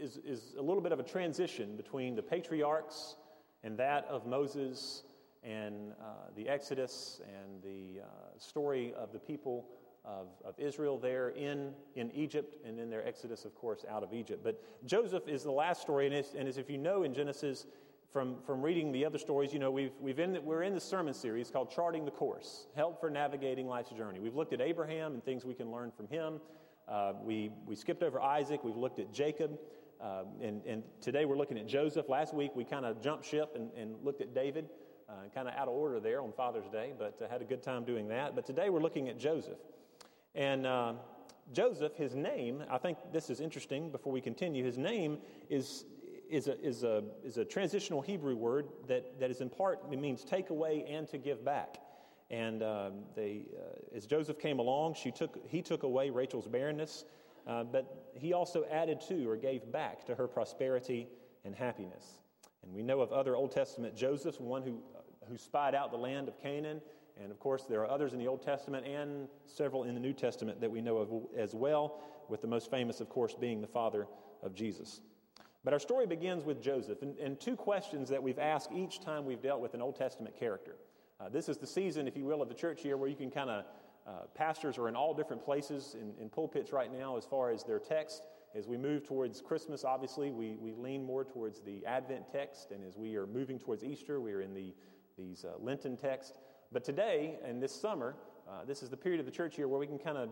is, 0.00 0.18
is 0.24 0.54
a 0.58 0.62
little 0.62 0.80
bit 0.80 0.92
of 0.92 1.00
a 1.00 1.02
transition 1.02 1.76
between 1.76 2.14
the 2.16 2.22
patriarchs 2.22 3.16
and 3.62 3.76
that 3.78 4.06
of 4.08 4.26
Moses 4.26 5.02
and 5.42 5.92
uh, 5.92 6.04
the 6.36 6.48
Exodus 6.48 7.20
and 7.26 7.62
the 7.62 8.00
uh, 8.00 8.06
story 8.38 8.92
of 8.96 9.12
the 9.12 9.18
people 9.18 9.66
of, 10.04 10.28
of 10.44 10.58
Israel 10.58 10.98
there 10.98 11.30
in, 11.30 11.72
in 11.94 12.10
Egypt 12.12 12.56
and 12.66 12.78
then 12.78 12.90
their 12.90 13.06
Exodus, 13.06 13.44
of 13.44 13.54
course, 13.54 13.84
out 13.88 14.02
of 14.02 14.12
Egypt. 14.12 14.42
But 14.42 14.62
Joseph 14.86 15.28
is 15.28 15.42
the 15.42 15.52
last 15.52 15.82
story, 15.82 16.06
and, 16.06 16.24
and 16.36 16.48
as 16.48 16.58
if 16.58 16.70
you 16.70 16.78
know 16.78 17.02
in 17.02 17.14
Genesis, 17.14 17.66
from, 18.12 18.36
from 18.44 18.60
reading 18.60 18.90
the 18.90 19.04
other 19.04 19.18
stories, 19.18 19.52
you 19.52 19.60
know, 19.60 19.70
we've, 19.70 19.92
we've 20.00 20.18
in 20.18 20.32
the, 20.32 20.40
we're 20.40 20.64
in 20.64 20.74
the 20.74 20.80
sermon 20.80 21.14
series 21.14 21.50
called 21.50 21.70
Charting 21.70 22.04
the 22.04 22.10
Course 22.10 22.66
Help 22.74 22.98
for 22.98 23.08
Navigating 23.08 23.68
Life's 23.68 23.90
Journey. 23.90 24.18
We've 24.18 24.34
looked 24.34 24.52
at 24.52 24.60
Abraham 24.60 25.14
and 25.14 25.24
things 25.24 25.44
we 25.44 25.54
can 25.54 25.70
learn 25.70 25.92
from 25.92 26.08
him. 26.08 26.40
Uh, 26.88 27.12
we, 27.22 27.52
we 27.66 27.76
skipped 27.76 28.02
over 28.02 28.20
Isaac, 28.20 28.64
we've 28.64 28.76
looked 28.76 28.98
at 28.98 29.12
Jacob, 29.12 29.56
uh, 30.02 30.24
and, 30.42 30.62
and 30.66 30.82
today 31.00 31.24
we're 31.24 31.36
looking 31.36 31.58
at 31.58 31.66
Joseph. 31.66 32.08
Last 32.08 32.34
week 32.34 32.52
we 32.54 32.64
kind 32.64 32.86
of 32.86 33.02
jumped 33.02 33.24
ship 33.26 33.52
and, 33.54 33.70
and 33.76 33.96
looked 34.02 34.20
at 34.20 34.34
David, 34.34 34.68
uh, 35.08 35.12
kind 35.34 35.48
of 35.48 35.54
out 35.54 35.68
of 35.68 35.74
order 35.74 36.00
there 36.00 36.22
on 36.22 36.32
Father's 36.32 36.68
Day, 36.68 36.92
but 36.98 37.20
uh, 37.22 37.28
had 37.28 37.42
a 37.42 37.44
good 37.44 37.62
time 37.62 37.84
doing 37.84 38.08
that. 38.08 38.34
But 38.34 38.46
today 38.46 38.70
we're 38.70 38.80
looking 38.80 39.08
at 39.08 39.18
Joseph. 39.18 39.58
And 40.34 40.66
uh, 40.66 40.94
Joseph, 41.52 41.96
his 41.96 42.14
name, 42.14 42.62
I 42.70 42.78
think 42.78 42.98
this 43.12 43.28
is 43.28 43.40
interesting 43.40 43.90
before 43.90 44.12
we 44.12 44.20
continue, 44.20 44.64
his 44.64 44.78
name 44.78 45.18
is 45.48 45.84
is 46.30 46.46
a, 46.46 46.58
is 46.64 46.84
a, 46.84 47.02
is 47.24 47.38
a 47.38 47.44
transitional 47.44 48.00
Hebrew 48.00 48.36
word 48.36 48.68
that, 48.86 49.18
that 49.18 49.30
is 49.30 49.40
in 49.40 49.50
part, 49.50 49.80
it 49.90 49.98
means 49.98 50.24
take 50.24 50.50
away 50.50 50.84
and 50.88 51.08
to 51.08 51.18
give 51.18 51.44
back. 51.44 51.78
And 52.30 52.62
um, 52.62 52.92
they, 53.16 53.46
uh, 53.58 53.96
as 53.96 54.06
Joseph 54.06 54.38
came 54.38 54.60
along, 54.60 54.94
she 54.94 55.10
took, 55.10 55.40
he 55.48 55.60
took 55.60 55.82
away 55.82 56.10
Rachel's 56.10 56.46
barrenness, 56.46 57.04
uh, 57.46 57.64
but 57.64 58.10
he 58.14 58.32
also 58.32 58.64
added 58.70 59.00
to 59.08 59.28
or 59.28 59.36
gave 59.36 59.70
back 59.70 60.04
to 60.06 60.14
her 60.14 60.28
prosperity 60.28 61.08
and 61.44 61.54
happiness. 61.54 62.20
And 62.62 62.72
we 62.74 62.82
know 62.82 63.00
of 63.00 63.12
other 63.12 63.36
Old 63.36 63.52
Testament 63.52 63.96
Josephs, 63.96 64.38
one 64.38 64.62
who, 64.62 64.80
who 65.28 65.36
spied 65.36 65.74
out 65.74 65.90
the 65.90 65.98
land 65.98 66.28
of 66.28 66.40
Canaan. 66.40 66.80
And 67.20 67.30
of 67.30 67.38
course, 67.38 67.64
there 67.64 67.80
are 67.80 67.90
others 67.90 68.12
in 68.12 68.18
the 68.18 68.28
Old 68.28 68.42
Testament 68.42 68.86
and 68.86 69.28
several 69.46 69.84
in 69.84 69.94
the 69.94 70.00
New 70.00 70.12
Testament 70.12 70.60
that 70.60 70.70
we 70.70 70.80
know 70.80 70.98
of 70.98 71.10
as 71.36 71.54
well, 71.54 72.00
with 72.28 72.40
the 72.40 72.46
most 72.46 72.70
famous, 72.70 73.00
of 73.00 73.08
course, 73.08 73.34
being 73.34 73.60
the 73.60 73.66
father 73.66 74.06
of 74.42 74.54
Jesus. 74.54 75.00
But 75.62 75.74
our 75.74 75.78
story 75.78 76.06
begins 76.06 76.44
with 76.44 76.62
Joseph, 76.62 77.02
and, 77.02 77.18
and, 77.18 77.38
two 77.38 77.54
questions 77.54 78.08
that 78.08 78.22
we've 78.22 78.38
asked 78.38 78.70
each 78.72 79.00
time 79.00 79.26
we've 79.26 79.42
dealt 79.42 79.60
with 79.60 79.74
an 79.74 79.82
Old 79.82 79.96
Testament 79.96 80.34
character. 80.38 80.76
Uh, 81.20 81.28
this 81.28 81.50
is 81.50 81.58
the 81.58 81.66
season, 81.66 82.08
if 82.08 82.16
you 82.16 82.24
will, 82.24 82.40
of 82.40 82.48
the 82.48 82.54
church 82.54 82.82
year 82.82 82.96
where 82.96 83.10
you 83.10 83.16
can 83.16 83.30
kind 83.30 83.50
of, 83.50 83.64
uh, 84.06 84.26
pastors 84.34 84.78
are 84.78 84.88
in 84.88 84.96
all 84.96 85.14
different 85.14 85.44
places 85.44 85.94
in, 86.00 86.12
in, 86.20 86.28
pulpits 86.28 86.72
right 86.72 86.92
now 86.92 87.16
as 87.16 87.24
far 87.24 87.50
as 87.50 87.62
their 87.62 87.78
text. 87.78 88.26
As 88.54 88.66
we 88.66 88.76
move 88.76 89.06
towards 89.06 89.40
Christmas, 89.40 89.84
obviously, 89.84 90.30
we, 90.30 90.56
we 90.60 90.72
lean 90.72 91.04
more 91.04 91.24
towards 91.24 91.60
the 91.60 91.84
Advent 91.86 92.24
text, 92.32 92.72
and 92.72 92.84
as 92.84 92.96
we 92.96 93.14
are 93.16 93.26
moving 93.26 93.58
towards 93.58 93.84
Easter, 93.84 94.20
we 94.20 94.32
are 94.32 94.40
in 94.40 94.54
the, 94.54 94.74
these 95.16 95.44
uh, 95.44 95.52
Lenten 95.60 95.96
text. 95.96 96.38
But 96.72 96.82
today 96.82 97.38
and 97.44 97.62
this 97.62 97.74
summer, 97.74 98.16
uh, 98.48 98.64
this 98.64 98.82
is 98.82 98.88
the 98.88 98.96
period 98.96 99.20
of 99.20 99.26
the 99.26 99.32
church 99.32 99.56
year 99.58 99.68
where 99.68 99.78
we 99.78 99.86
can 99.86 99.98
kind 99.98 100.18
of 100.18 100.30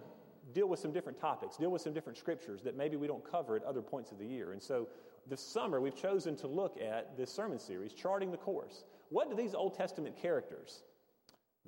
deal 0.52 0.66
with 0.66 0.80
some 0.80 0.92
different 0.92 1.20
topics, 1.20 1.56
deal 1.56 1.70
with 1.70 1.82
some 1.82 1.92
different 1.92 2.18
scriptures 2.18 2.62
that 2.62 2.76
maybe 2.76 2.96
we 2.96 3.06
don't 3.06 3.28
cover 3.28 3.54
at 3.54 3.62
other 3.64 3.82
points 3.82 4.10
of 4.10 4.18
the 4.18 4.26
year. 4.26 4.52
And 4.52 4.62
so 4.62 4.88
this 5.28 5.40
summer, 5.40 5.80
we've 5.80 5.96
chosen 5.96 6.34
to 6.36 6.46
look 6.46 6.80
at 6.80 7.16
this 7.16 7.30
sermon 7.30 7.58
series, 7.58 7.92
Charting 7.92 8.30
the 8.30 8.38
Course. 8.38 8.84
What 9.10 9.30
do 9.30 9.36
these 9.36 9.54
Old 9.54 9.74
Testament 9.74 10.16
characters 10.16 10.82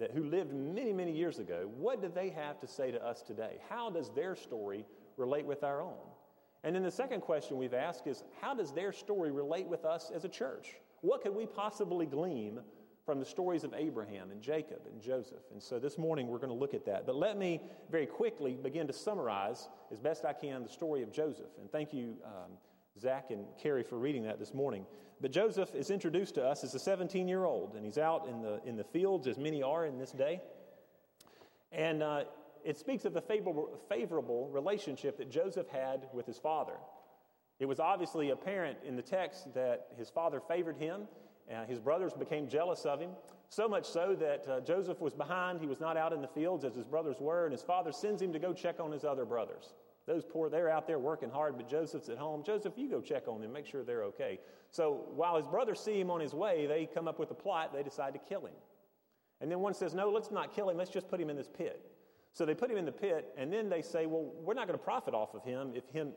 that, 0.01 0.11
who 0.11 0.25
lived 0.25 0.53
many, 0.53 0.93
many 0.93 1.13
years 1.13 1.39
ago, 1.39 1.71
what 1.77 2.03
do 2.03 2.11
they 2.13 2.31
have 2.31 2.59
to 2.61 2.67
say 2.67 2.91
to 2.91 3.07
us 3.07 3.23
today? 3.23 3.59
How 3.69 3.91
does 3.91 4.11
their 4.11 4.35
story 4.35 4.85
relate 5.17 5.47
with 5.47 5.63
our 5.63 5.81
own? 5.81 5.99
And 6.65 6.75
then 6.75 6.83
the 6.83 6.91
second 6.91 7.21
question 7.21 7.57
we've 7.57 7.75
asked 7.75 8.07
is 8.07 8.25
how 8.41 8.55
does 8.55 8.73
their 8.73 8.93
story 8.93 9.31
relate 9.31 9.67
with 9.67 9.85
us 9.85 10.11
as 10.15 10.25
a 10.25 10.29
church? 10.29 10.75
What 11.01 11.23
could 11.23 11.35
we 11.35 11.47
possibly 11.47 12.07
glean 12.07 12.61
from 13.07 13.19
the 13.19 13.25
stories 13.25 13.65
of 13.65 13.73
Abraham 13.75 14.31
and 14.31 14.43
Jacob 14.43 14.81
and 14.91 15.01
Joseph? 15.01 15.45
And 15.53 15.63
so 15.63 15.79
this 15.79 15.97
morning 15.97 16.29
we're 16.29 16.39
going 16.39 16.53
to 16.53 16.59
look 16.59 16.75
at 16.75 16.85
that. 16.87 17.07
But 17.07 17.17
let 17.17 17.39
me 17.39 17.63
very 17.91 18.07
quickly 18.07 18.55
begin 18.55 18.87
to 18.87 18.93
summarize 18.93 19.69
as 19.91 20.01
best 20.01 20.25
I 20.25 20.33
can 20.33 20.63
the 20.63 20.69
story 20.69 21.03
of 21.03 21.13
Joseph. 21.13 21.51
And 21.59 21.71
thank 21.71 21.95
you. 21.95 22.17
Um, 22.25 22.53
Zach 22.99 23.31
and 23.31 23.45
Carrie 23.63 23.83
for 23.83 23.99
reading 23.99 24.25
that 24.25 24.39
this 24.39 24.55
morning. 24.55 24.87
But 25.21 25.33
Joseph 25.33 25.75
is 25.75 25.91
introduced 25.91 26.35
to 26.37 26.45
us 26.45 26.65
as 26.65 26.75
a 26.75 26.79
17 26.79 27.29
year 27.29 27.45
old, 27.45 27.75
and 27.75 27.85
he's 27.85 27.99
out 27.99 28.27
in 28.29 28.43
the, 28.43 28.61
in 28.65 28.77
the 28.77 28.85
fields, 28.85 29.27
as 29.27 29.39
many 29.39 29.63
are 29.63 29.87
in 29.87 29.99
this 29.99 30.13
day. 30.13 30.41
And 31.73 32.03
uh, 32.03 32.25
it 32.65 32.79
speaks 32.79 33.05
of 33.05 33.13
the 33.13 33.21
favorable, 33.21 33.79
favorable 33.89 34.49
relationship 34.49 35.19
that 35.19 35.31
Joseph 35.31 35.69
had 35.69 36.09
with 36.13 36.27
his 36.27 36.39
father. 36.39 36.75
It 37.59 37.67
was 37.67 37.79
obviously 37.79 38.31
apparent 38.31 38.79
in 38.87 38.97
the 38.97 39.03
text 39.03 39.53
that 39.55 39.89
his 39.99 40.09
father 40.09 40.41
favored 40.41 40.77
him, 40.77 41.03
and 41.49 41.69
his 41.69 41.79
brothers 41.79 42.15
became 42.15 42.49
jealous 42.49 42.87
of 42.87 43.01
him. 43.01 43.11
So 43.51 43.69
much 43.69 43.85
so 43.85 44.17
that 44.19 44.49
uh, 44.49 44.61
Joseph 44.61 45.01
was 45.01 45.13
behind. 45.13 45.61
He 45.61 45.67
was 45.67 45.81
not 45.81 45.97
out 45.97 46.13
in 46.13 46.23
the 46.23 46.29
fields 46.29 46.65
as 46.65 46.75
his 46.75 46.87
brothers 46.87 47.17
were, 47.21 47.45
and 47.45 47.53
his 47.53 47.63
father 47.63 47.93
sends 47.93 48.23
him 48.23 48.33
to 48.33 48.39
go 48.39 48.55
check 48.55 48.81
on 48.81 48.93
his 48.93 49.05
other 49.05 49.25
brothers. 49.25 49.75
Those 50.11 50.25
poor, 50.25 50.51
they're 50.51 50.69
out 50.69 50.89
there 50.89 50.99
working 50.99 51.31
hard, 51.31 51.57
but 51.57 51.69
Joseph's 51.69 52.09
at 52.09 52.19
home. 52.19 52.43
Joseph, 52.45 52.73
you 52.75 52.89
go 52.91 53.01
check 53.01 53.29
on 53.29 53.41
them, 53.41 53.53
make 53.53 53.65
sure 53.65 53.85
they're 53.85 54.03
okay. 54.07 54.41
So 54.73 55.05
while 55.15 55.37
his 55.37 55.47
brothers 55.47 55.79
see 55.79 56.01
him 56.01 56.11
on 56.11 56.19
his 56.19 56.35
way, 56.35 56.67
they 56.67 56.89
come 56.93 57.07
up 57.07 57.21
with 57.21 57.31
a 57.31 57.35
plot. 57.35 57.73
They 57.73 57.85
decide 57.85 58.15
to 58.15 58.19
kill 58.19 58.45
him. 58.45 58.57
And 59.41 59.49
then 59.49 59.61
one 59.61 59.73
says, 59.73 59.95
No, 59.95 60.11
let's 60.11 60.33
not 60.33 60.53
kill 60.53 60.69
him. 60.69 60.77
Let's 60.77 60.91
just 60.91 61.09
put 61.09 61.21
him 61.21 61.31
in 61.31 61.37
this 61.37 61.47
pit. 61.47 61.93
So 62.33 62.45
they 62.45 62.57
put 62.57 62.73
him 62.73 62.77
in 62.77 62.85
the 62.85 62.91
pit, 62.91 63.33
and 63.39 63.53
then 63.53 63.69
they 63.69 63.83
say, 63.83 64.07
Well, 64.07 64.33
we're 64.43 64.55
not 64.55 64.67
going 64.67 64.77
to 64.77 64.85
profit 64.85 65.15
off 65.15 65.33
of 65.35 65.45
him 65.45 65.75
if 65.77 65.89
him, 65.91 66.11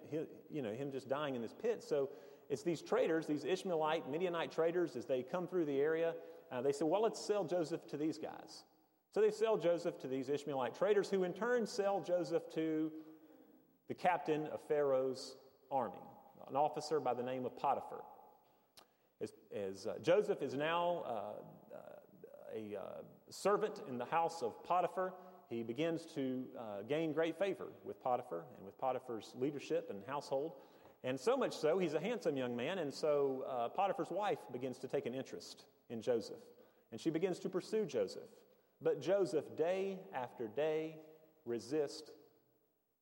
you 0.50 0.64
know, 0.64 0.74
him 0.74 0.92
just 0.92 1.08
dying 1.08 1.36
in 1.36 1.42
this 1.44 1.54
pit. 1.54 1.84
So 1.84 2.10
it's 2.50 2.64
these 2.64 2.82
traders, 2.82 3.28
these 3.28 3.46
Ishmaelite, 3.46 4.10
Midianite 4.10 4.52
traders, 4.52 4.96
as 4.96 5.06
they 5.06 5.22
come 5.22 5.46
through 5.46 5.66
the 5.66 5.80
area, 5.80 6.16
uh, 6.52 6.64
they 6.64 6.72
say, 6.72 6.86
Well, 6.86 7.04
let's 7.04 7.24
sell 7.24 7.44
Joseph 7.44 7.86
to 7.90 7.98
these 7.98 8.18
guys. 8.18 8.64
So 9.14 9.22
they 9.22 9.30
sell 9.30 9.56
Joseph 9.56 10.00
to 10.00 10.08
these 10.08 10.30
Ishmaelite 10.30 10.74
traders, 10.74 11.12
who 11.12 11.26
in 11.26 11.34
turn 11.34 11.68
sell 11.68 12.02
Joseph 12.02 12.50
to 12.56 12.92
the 13.88 13.94
captain 13.94 14.48
of 14.48 14.62
Pharaoh's 14.68 15.36
army, 15.72 16.02
an 16.50 16.56
officer 16.56 17.00
by 17.00 17.14
the 17.14 17.24
name 17.24 17.46
of 17.46 17.58
Potiphar. 17.58 18.04
As, 19.22 19.32
as 19.56 19.88
uh, 19.88 19.94
Joseph 20.02 20.42
is 20.42 20.54
now 20.54 21.04
uh, 21.06 21.12
uh, 21.76 21.80
a 22.56 22.76
uh, 22.78 22.82
servant 23.30 23.82
in 23.88 23.98
the 23.98 24.06
house 24.06 24.42
of 24.42 24.64
Potiphar, 24.64 25.14
he 25.50 25.64
begins 25.64 26.06
to 26.16 26.46
gain 26.90 27.14
great 27.14 27.38
favor 27.38 27.68
with 27.84 28.02
Potiphar 28.02 28.44
and 28.58 28.66
with 28.66 28.78
Potiphar's 28.78 29.34
leadership 29.36 29.90
and 29.92 30.02
household. 30.08 30.54
And 31.04 31.20
so 31.20 31.36
much 31.36 31.56
so, 31.56 31.78
he's 31.78 31.94
a 31.94 32.00
handsome 32.00 32.38
young 32.38 32.56
man, 32.56 32.80
and 32.80 32.92
so 32.92 33.44
uh, 33.48 33.68
Potiphar's 33.70 34.10
wife 34.10 34.40
begins 34.52 34.80
to 34.80 34.88
take 34.88 35.06
an 35.06 35.14
interest 35.14 35.66
in 35.90 36.02
Joseph. 36.02 36.38
And 36.92 37.00
she 37.00 37.10
begins 37.10 37.40
to 37.40 37.50
pursue 37.50 37.86
Joseph. 37.86 38.30
But 38.82 39.02
Joseph, 39.02 39.56
day 39.58 40.00
after 40.14 40.48
day, 40.48 40.98
resists 41.46 42.10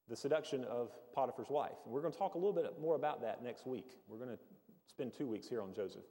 the 0.10 0.16
seduction 0.16 0.64
of 0.66 0.92
Potiphar's 1.14 1.50
wife. 1.50 1.78
And 1.86 1.94
we're 1.94 2.02
going 2.02 2.14
to 2.14 2.20
talk 2.20 2.36
a 2.36 2.38
little 2.38 2.54
bit 2.54 2.66
more 2.82 2.96
about 2.96 3.22
that 3.22 3.44
next 3.44 3.66
week. 3.66 3.92
We're 4.08 4.18
going 4.18 4.30
to 4.30 4.40
spend 4.88 5.14
two 5.18 5.28
weeks 5.28 5.48
here 5.48 5.62
on 5.62 5.74
Joseph. 5.74 6.04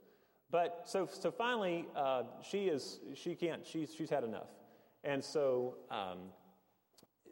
But 0.49 0.81
so, 0.85 1.07
so 1.11 1.31
finally, 1.31 1.87
uh, 1.95 2.23
she 2.43 2.65
is, 2.65 2.99
she 3.15 3.35
can't, 3.35 3.65
she's, 3.65 3.93
she's 3.95 4.09
had 4.09 4.23
enough. 4.23 4.49
And 5.03 5.23
so 5.23 5.77
um, 5.89 6.17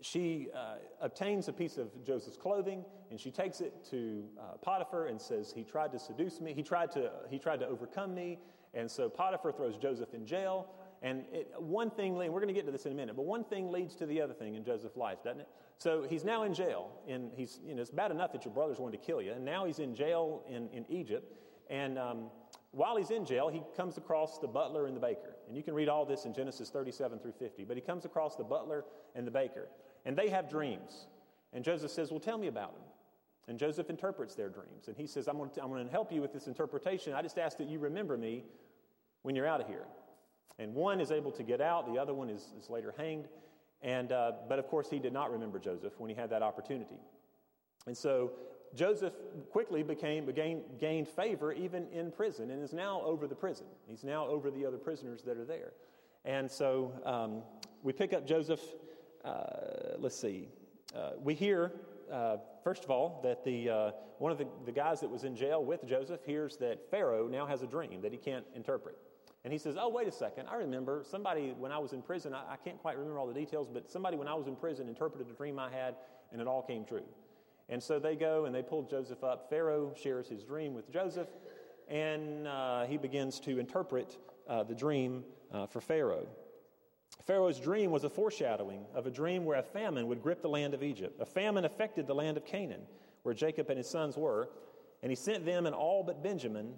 she 0.01 0.47
uh, 0.55 0.75
obtains 1.01 1.47
a 1.47 1.53
piece 1.53 1.77
of 1.77 1.89
Joseph's 2.05 2.37
clothing 2.37 2.85
and 3.11 3.19
she 3.19 3.31
takes 3.31 3.59
it 3.59 3.73
to 3.89 4.23
uh, 4.39 4.57
Potiphar 4.61 5.07
and 5.07 5.19
says, 5.19 5.51
he 5.53 5.63
tried 5.63 5.91
to 5.91 5.99
seduce 5.99 6.39
me. 6.39 6.53
He 6.53 6.63
tried 6.63 6.91
to, 6.91 7.11
he 7.29 7.39
tried 7.39 7.59
to 7.59 7.67
overcome 7.67 8.13
me. 8.13 8.39
And 8.73 8.89
so 8.89 9.09
Potiphar 9.09 9.51
throws 9.51 9.77
Joseph 9.77 10.13
in 10.13 10.25
jail. 10.25 10.67
And 11.01 11.23
it, 11.31 11.53
one 11.57 11.89
thing, 11.89 12.15
we're 12.15 12.29
going 12.29 12.47
to 12.47 12.53
get 12.53 12.65
to 12.65 12.71
this 12.71 12.85
in 12.85 12.91
a 12.91 12.95
minute, 12.95 13.15
but 13.15 13.25
one 13.25 13.43
thing 13.43 13.71
leads 13.71 13.95
to 13.95 14.05
the 14.05 14.21
other 14.21 14.33
thing 14.33 14.55
in 14.55 14.65
Joseph's 14.65 14.97
life, 14.97 15.23
doesn't 15.23 15.41
it? 15.41 15.47
So 15.77 16.03
he's 16.03 16.25
now 16.25 16.43
in 16.43 16.53
jail. 16.53 16.91
And 17.07 17.31
he's, 17.35 17.59
you 17.65 17.73
know, 17.73 17.81
it's 17.81 17.89
bad 17.89 18.11
enough 18.11 18.33
that 18.33 18.43
your 18.43 18.53
brothers 18.53 18.79
wanted 18.79 18.99
to 18.99 19.05
kill 19.05 19.21
you. 19.21 19.31
And 19.31 19.45
now 19.45 19.65
he's 19.65 19.79
in 19.79 19.95
jail 19.95 20.43
in, 20.49 20.67
in 20.69 20.85
Egypt. 20.89 21.33
And 21.69 21.97
um, 21.97 22.29
while 22.71 22.97
he's 22.97 23.11
in 23.11 23.25
jail, 23.25 23.47
he 23.47 23.63
comes 23.77 23.97
across 23.97 24.39
the 24.39 24.47
butler 24.47 24.87
and 24.87 24.95
the 24.95 24.99
baker. 24.99 25.35
And 25.47 25.55
you 25.55 25.63
can 25.63 25.73
read 25.73 25.87
all 25.87 26.05
this 26.05 26.25
in 26.25 26.33
Genesis 26.33 26.69
37 26.69 27.19
through 27.19 27.31
50. 27.31 27.63
But 27.63 27.77
he 27.77 27.81
comes 27.81 28.03
across 28.03 28.35
the 28.35 28.43
butler 28.43 28.83
and 29.15 29.25
the 29.25 29.31
baker. 29.31 29.69
And 30.05 30.17
they 30.17 30.29
have 30.29 30.49
dreams. 30.49 31.07
And 31.53 31.63
Joseph 31.63 31.91
says, 31.91 32.11
Well, 32.11 32.19
tell 32.19 32.37
me 32.37 32.47
about 32.47 32.73
them. 32.73 32.83
And 33.47 33.57
Joseph 33.57 33.89
interprets 33.89 34.35
their 34.35 34.49
dreams. 34.49 34.87
And 34.87 34.97
he 34.97 35.07
says, 35.07 35.27
I'm 35.27 35.37
going, 35.37 35.49
to, 35.51 35.63
I'm 35.63 35.69
going 35.69 35.83
to 35.83 35.91
help 35.91 36.11
you 36.11 36.21
with 36.21 36.33
this 36.33 36.45
interpretation. 36.45 37.13
I 37.13 37.21
just 37.21 37.39
ask 37.39 37.57
that 37.57 37.67
you 37.67 37.79
remember 37.79 38.15
me 38.15 38.43
when 39.23 39.35
you're 39.35 39.47
out 39.47 39.61
of 39.61 39.67
here. 39.67 39.85
And 40.57 40.73
one 40.73 40.99
is 40.99 41.11
able 41.11 41.31
to 41.31 41.43
get 41.43 41.61
out, 41.61 41.91
the 41.91 41.99
other 41.99 42.13
one 42.13 42.29
is, 42.29 42.53
is 42.59 42.69
later 42.69 42.93
hanged. 42.97 43.27
And, 43.81 44.11
uh, 44.11 44.33
but 44.49 44.59
of 44.59 44.67
course, 44.67 44.89
he 44.89 44.99
did 44.99 45.13
not 45.13 45.31
remember 45.31 45.59
Joseph 45.59 45.93
when 45.99 46.09
he 46.09 46.15
had 46.15 46.29
that 46.31 46.41
opportunity. 46.41 46.99
And 47.87 47.97
so 47.97 48.31
Joseph 48.75 49.13
quickly 49.51 49.83
became, 49.83 50.29
gained 50.79 51.07
favor 51.07 51.53
even 51.53 51.87
in 51.93 52.11
prison 52.11 52.51
and 52.51 52.61
is 52.61 52.73
now 52.73 53.01
over 53.01 53.27
the 53.27 53.35
prison. 53.35 53.65
He's 53.87 54.03
now 54.03 54.27
over 54.27 54.51
the 54.51 54.65
other 54.65 54.77
prisoners 54.77 55.21
that 55.23 55.37
are 55.37 55.45
there. 55.45 55.71
And 56.25 56.51
so 56.51 56.91
um, 57.05 57.41
we 57.83 57.93
pick 57.93 58.13
up 58.13 58.27
Joseph. 58.27 58.61
Uh, 59.23 59.95
let's 59.97 60.19
see. 60.19 60.49
Uh, 60.95 61.11
we 61.21 61.33
hear, 61.33 61.71
uh, 62.11 62.37
first 62.63 62.83
of 62.83 62.91
all, 62.91 63.21
that 63.23 63.43
the, 63.43 63.69
uh, 63.69 63.91
one 64.17 64.31
of 64.31 64.37
the, 64.37 64.47
the 64.65 64.71
guys 64.71 64.99
that 64.99 65.09
was 65.09 65.23
in 65.23 65.35
jail 65.35 65.63
with 65.63 65.85
Joseph 65.87 66.19
hears 66.25 66.57
that 66.57 66.89
Pharaoh 66.91 67.27
now 67.27 67.45
has 67.45 67.61
a 67.61 67.67
dream 67.67 68.01
that 68.01 68.11
he 68.11 68.17
can't 68.17 68.45
interpret. 68.55 68.97
And 69.43 69.53
he 69.53 69.59
says, 69.59 69.75
Oh, 69.79 69.89
wait 69.89 70.07
a 70.07 70.11
second. 70.11 70.47
I 70.49 70.55
remember 70.55 71.03
somebody 71.09 71.53
when 71.57 71.71
I 71.71 71.77
was 71.77 71.93
in 71.93 72.01
prison, 72.01 72.33
I, 72.33 72.53
I 72.53 72.55
can't 72.57 72.79
quite 72.79 72.97
remember 72.97 73.19
all 73.19 73.27
the 73.27 73.33
details, 73.33 73.69
but 73.71 73.89
somebody 73.89 74.17
when 74.17 74.27
I 74.27 74.33
was 74.33 74.47
in 74.47 74.55
prison 74.55 74.87
interpreted 74.87 75.27
a 75.29 75.33
dream 75.33 75.59
I 75.59 75.71
had, 75.71 75.95
and 76.31 76.41
it 76.41 76.47
all 76.47 76.61
came 76.61 76.85
true. 76.85 77.05
And 77.69 77.81
so 77.81 77.99
they 77.99 78.15
go 78.15 78.45
and 78.45 78.53
they 78.53 78.63
pull 78.63 78.83
Joseph 78.83 79.23
up. 79.23 79.49
Pharaoh 79.49 79.93
shares 80.01 80.27
his 80.27 80.43
dream 80.43 80.73
with 80.73 80.91
Joseph, 80.91 81.27
and 81.87 82.47
uh, 82.47 82.85
he 82.85 82.97
begins 82.97 83.39
to 83.41 83.59
interpret 83.59 84.17
uh, 84.47 84.63
the 84.63 84.75
dream 84.75 85.23
uh, 85.53 85.67
for 85.67 85.79
Pharaoh. 85.79 86.27
Pharaoh's 87.25 87.59
dream 87.59 87.91
was 87.91 88.03
a 88.03 88.09
foreshadowing 88.09 88.85
of 88.93 89.05
a 89.05 89.11
dream 89.11 89.45
where 89.45 89.59
a 89.59 89.63
famine 89.63 90.07
would 90.07 90.21
grip 90.21 90.41
the 90.41 90.49
land 90.49 90.73
of 90.73 90.83
Egypt. 90.83 91.19
A 91.21 91.25
famine 91.25 91.65
affected 91.65 92.07
the 92.07 92.15
land 92.15 92.37
of 92.37 92.45
Canaan, 92.45 92.81
where 93.23 93.35
Jacob 93.35 93.69
and 93.69 93.77
his 93.77 93.89
sons 93.89 94.17
were, 94.17 94.49
and 95.03 95.11
he 95.11 95.15
sent 95.15 95.45
them 95.45 95.65
and 95.65 95.75
all 95.75 96.03
but 96.03 96.23
Benjamin 96.23 96.73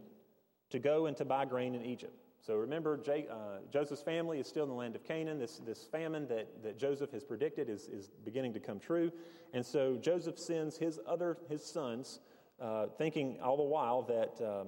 to 0.69 0.79
go 0.79 1.05
and 1.05 1.15
to 1.17 1.25
buy 1.25 1.45
grain 1.45 1.75
in 1.75 1.85
Egypt. 1.85 2.13
So 2.41 2.55
remember, 2.55 2.97
J, 2.97 3.27
uh, 3.29 3.59
Joseph's 3.71 4.01
family 4.01 4.39
is 4.39 4.47
still 4.47 4.63
in 4.63 4.69
the 4.69 4.75
land 4.75 4.95
of 4.95 5.03
Canaan. 5.03 5.37
This, 5.37 5.61
this 5.63 5.83
famine 5.83 6.27
that, 6.27 6.63
that 6.63 6.77
Joseph 6.77 7.11
has 7.11 7.23
predicted 7.23 7.69
is, 7.69 7.87
is 7.87 8.09
beginning 8.25 8.53
to 8.53 8.59
come 8.59 8.79
true. 8.79 9.11
And 9.53 9.63
so 9.65 9.97
Joseph 9.97 10.39
sends 10.39 10.77
his 10.77 10.99
other 11.07 11.37
his 11.49 11.63
sons, 11.63 12.19
uh, 12.59 12.87
thinking 12.97 13.37
all 13.43 13.57
the 13.57 13.63
while 13.63 14.01
that 14.03 14.41
um, 14.43 14.67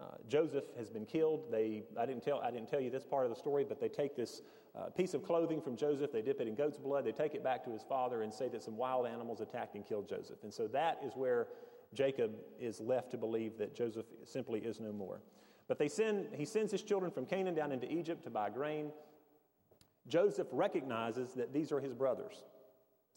uh, 0.00 0.16
Joseph 0.28 0.64
has 0.76 0.90
been 0.90 1.06
killed. 1.06 1.44
They, 1.50 1.84
I, 1.98 2.06
didn't 2.06 2.24
tell, 2.24 2.40
I 2.40 2.50
didn't 2.50 2.68
tell 2.68 2.80
you 2.80 2.90
this 2.90 3.04
part 3.04 3.24
of 3.24 3.30
the 3.30 3.38
story, 3.38 3.64
but 3.68 3.80
they 3.80 3.88
take 3.88 4.16
this 4.16 4.42
uh, 4.74 4.86
piece 4.90 5.14
of 5.14 5.22
clothing 5.22 5.60
from 5.60 5.76
Joseph, 5.76 6.12
they 6.12 6.22
dip 6.22 6.40
it 6.40 6.48
in 6.48 6.54
goat's 6.54 6.78
blood, 6.78 7.04
they 7.04 7.12
take 7.12 7.34
it 7.34 7.44
back 7.44 7.62
to 7.64 7.70
his 7.70 7.82
father 7.82 8.22
and 8.22 8.32
say 8.32 8.48
that 8.48 8.62
some 8.62 8.76
wild 8.76 9.06
animals 9.06 9.42
attacked 9.42 9.74
and 9.74 9.86
killed 9.86 10.08
Joseph. 10.08 10.42
And 10.42 10.52
so 10.52 10.66
that 10.68 10.98
is 11.04 11.12
where 11.14 11.48
Jacob 11.92 12.32
is 12.58 12.80
left 12.80 13.10
to 13.10 13.18
believe 13.18 13.58
that 13.58 13.74
Joseph 13.74 14.06
simply 14.24 14.60
is 14.60 14.80
no 14.80 14.92
more. 14.92 15.20
But 15.68 15.78
they 15.78 15.88
send, 15.88 16.28
he 16.34 16.44
sends 16.44 16.72
his 16.72 16.82
children 16.82 17.10
from 17.10 17.26
Canaan 17.26 17.54
down 17.54 17.72
into 17.72 17.90
Egypt 17.90 18.24
to 18.24 18.30
buy 18.30 18.50
grain. 18.50 18.90
Joseph 20.08 20.48
recognizes 20.52 21.32
that 21.34 21.52
these 21.52 21.72
are 21.72 21.80
his 21.80 21.94
brothers. 21.94 22.44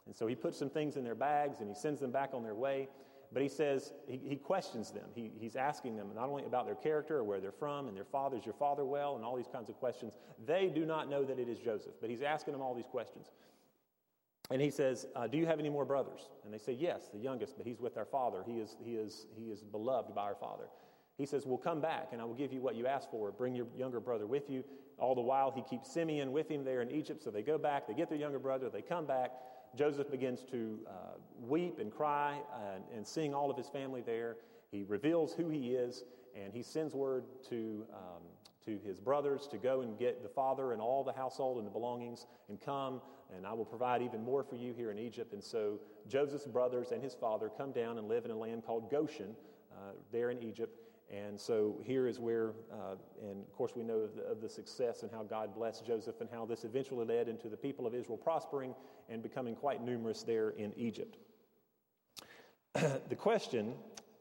And 0.05 0.15
so 0.15 0.27
he 0.27 0.35
puts 0.35 0.57
some 0.57 0.69
things 0.69 0.97
in 0.97 1.03
their 1.03 1.15
bags 1.15 1.59
and 1.59 1.69
he 1.69 1.75
sends 1.75 1.99
them 1.99 2.11
back 2.11 2.31
on 2.33 2.43
their 2.43 2.53
way. 2.53 2.87
But 3.33 3.41
he 3.41 3.49
says, 3.49 3.91
he, 4.07 4.17
he 4.17 4.35
questions 4.35 4.91
them. 4.91 5.09
He, 5.13 5.31
he's 5.39 5.55
asking 5.55 5.97
them 5.97 6.09
not 6.15 6.29
only 6.29 6.45
about 6.45 6.65
their 6.65 6.75
character 6.75 7.17
or 7.17 7.23
where 7.23 7.41
they're 7.41 7.51
from 7.51 7.87
and 7.87 7.97
their 7.97 8.05
father, 8.05 8.37
is 8.37 8.45
your 8.45 8.53
father 8.53 8.85
well, 8.85 9.15
and 9.15 9.25
all 9.25 9.35
these 9.35 9.49
kinds 9.51 9.67
of 9.67 9.75
questions. 9.75 10.13
They 10.45 10.69
do 10.73 10.85
not 10.85 11.09
know 11.09 11.23
that 11.25 11.39
it 11.39 11.49
is 11.49 11.59
Joseph, 11.59 11.93
but 11.99 12.09
he's 12.09 12.21
asking 12.21 12.53
them 12.53 12.61
all 12.61 12.75
these 12.75 12.87
questions. 12.87 13.31
And 14.51 14.61
he 14.61 14.69
says, 14.69 15.07
uh, 15.15 15.27
Do 15.27 15.37
you 15.37 15.47
have 15.47 15.59
any 15.59 15.69
more 15.69 15.85
brothers? 15.85 16.29
And 16.43 16.53
they 16.53 16.59
say, 16.59 16.73
Yes, 16.73 17.09
the 17.11 17.19
youngest, 17.19 17.57
but 17.57 17.65
he's 17.65 17.81
with 17.81 17.97
our 17.97 18.05
father. 18.05 18.43
He 18.45 18.59
is, 18.59 18.77
he 18.79 18.95
is, 18.95 19.25
he 19.35 19.45
is 19.45 19.63
beloved 19.63 20.13
by 20.13 20.21
our 20.21 20.35
father. 20.35 20.65
He 21.17 21.25
says, 21.25 21.45
Well, 21.45 21.57
come 21.57 21.81
back 21.81 22.09
and 22.11 22.21
I 22.21 22.25
will 22.25 22.33
give 22.33 22.51
you 22.51 22.61
what 22.61 22.75
you 22.75 22.87
asked 22.87 23.09
for. 23.09 23.31
Bring 23.31 23.55
your 23.55 23.67
younger 23.77 23.99
brother 23.99 24.27
with 24.27 24.49
you. 24.49 24.63
All 24.97 25.15
the 25.15 25.21
while, 25.21 25.51
he 25.51 25.61
keeps 25.61 25.91
Simeon 25.91 26.31
with 26.31 26.49
him 26.49 26.63
there 26.63 26.81
in 26.81 26.91
Egypt. 26.91 27.23
So 27.23 27.31
they 27.31 27.41
go 27.41 27.57
back, 27.57 27.87
they 27.87 27.93
get 27.93 28.09
their 28.09 28.17
younger 28.17 28.39
brother, 28.39 28.69
they 28.69 28.81
come 28.81 29.05
back. 29.05 29.31
Joseph 29.75 30.09
begins 30.09 30.43
to 30.51 30.79
uh, 30.87 30.91
weep 31.41 31.79
and 31.79 31.91
cry 31.91 32.39
and, 32.73 32.83
and 32.95 33.05
seeing 33.05 33.33
all 33.33 33.51
of 33.51 33.57
his 33.57 33.67
family 33.67 34.01
there. 34.01 34.37
He 34.71 34.83
reveals 34.83 35.33
who 35.33 35.49
he 35.49 35.71
is 35.71 36.03
and 36.35 36.53
he 36.53 36.61
sends 36.61 36.93
word 36.93 37.25
to, 37.49 37.85
um, 37.93 38.21
to 38.65 38.79
his 38.85 38.99
brothers 38.99 39.47
to 39.51 39.57
go 39.57 39.81
and 39.81 39.97
get 39.97 40.21
the 40.23 40.29
father 40.29 40.73
and 40.73 40.81
all 40.81 41.03
the 41.03 41.13
household 41.13 41.57
and 41.57 41.65
the 41.65 41.71
belongings 41.71 42.27
and 42.49 42.59
come, 42.59 43.01
and 43.35 43.45
I 43.45 43.53
will 43.53 43.65
provide 43.65 44.01
even 44.01 44.23
more 44.23 44.43
for 44.43 44.55
you 44.55 44.73
here 44.73 44.91
in 44.91 44.99
Egypt. 44.99 45.33
And 45.33 45.43
so 45.43 45.79
Joseph's 46.07 46.45
brothers 46.45 46.91
and 46.91 47.01
his 47.01 47.15
father 47.15 47.49
come 47.57 47.71
down 47.71 47.97
and 47.97 48.07
live 48.07 48.25
in 48.25 48.31
a 48.31 48.37
land 48.37 48.65
called 48.65 48.91
Goshen 48.91 49.35
uh, 49.71 49.91
there 50.11 50.29
in 50.29 50.41
Egypt. 50.43 50.77
And 51.11 51.39
so 51.39 51.79
here 51.83 52.07
is 52.07 52.19
where, 52.19 52.53
uh, 52.71 52.95
and 53.21 53.43
of 53.43 53.53
course, 53.53 53.73
we 53.75 53.83
know 53.83 53.99
of 53.99 54.15
the, 54.15 54.23
of 54.23 54.41
the, 54.41 54.49
success 54.49 55.03
and 55.03 55.11
how 55.11 55.23
God 55.23 55.53
blessed 55.53 55.85
Joseph 55.85 56.19
and 56.19 56.29
how 56.31 56.45
this 56.45 56.63
eventually 56.63 57.05
led 57.05 57.27
into 57.27 57.47
the 57.47 57.57
people 57.57 57.85
of 57.85 57.93
Israel 57.93 58.17
prospering 58.17 58.73
and 59.07 59.21
becoming 59.21 59.55
quite 59.55 59.83
numerous 59.83 60.23
there 60.23 60.49
in 60.51 60.73
Egypt. 60.75 61.17
the 62.73 63.15
question, 63.15 63.75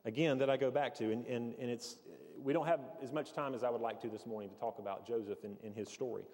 again, 0.05 0.39
that 0.39 0.51
I 0.51 0.59
go 0.59 0.71
back 0.71 0.95
to, 0.97 1.11
and, 1.11 1.27
and, 1.27 1.55
and 1.59 1.71
it's, 1.71 1.97
we 2.43 2.53
don't 2.53 2.67
have 2.67 2.81
as 3.03 3.13
much 3.13 3.33
time 3.33 3.55
as 3.55 3.65
I 3.65 3.71
would 3.71 3.81
like 3.81 4.01
to 4.03 4.09
this 4.09 4.27
morning 4.27 4.51
to 4.51 4.57
talk 4.57 4.79
about 4.79 5.07
Joseph 5.07 5.43
and, 5.43 5.57
and 5.65 5.75
his 5.75 5.89
story. 5.89 6.25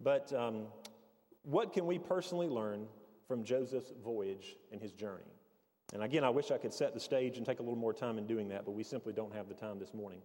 But 0.00 0.32
um, 0.32 0.64
what 1.42 1.72
can 1.72 1.86
we 1.86 1.98
personally 1.98 2.48
learn 2.48 2.86
from 3.28 3.44
Joseph's 3.44 3.92
voyage 4.02 4.56
and 4.72 4.80
his 4.80 4.92
journey? 4.92 5.22
And 5.92 6.02
again, 6.02 6.24
I 6.24 6.30
wish 6.30 6.50
I 6.50 6.58
could 6.58 6.72
set 6.72 6.94
the 6.94 7.00
stage 7.00 7.36
and 7.36 7.44
take 7.44 7.58
a 7.58 7.62
little 7.62 7.78
more 7.78 7.92
time 7.92 8.16
in 8.18 8.26
doing 8.26 8.48
that, 8.48 8.64
but 8.64 8.72
we 8.72 8.82
simply 8.82 9.12
don't 9.12 9.34
have 9.34 9.48
the 9.48 9.54
time 9.54 9.78
this 9.78 9.92
morning. 9.92 10.20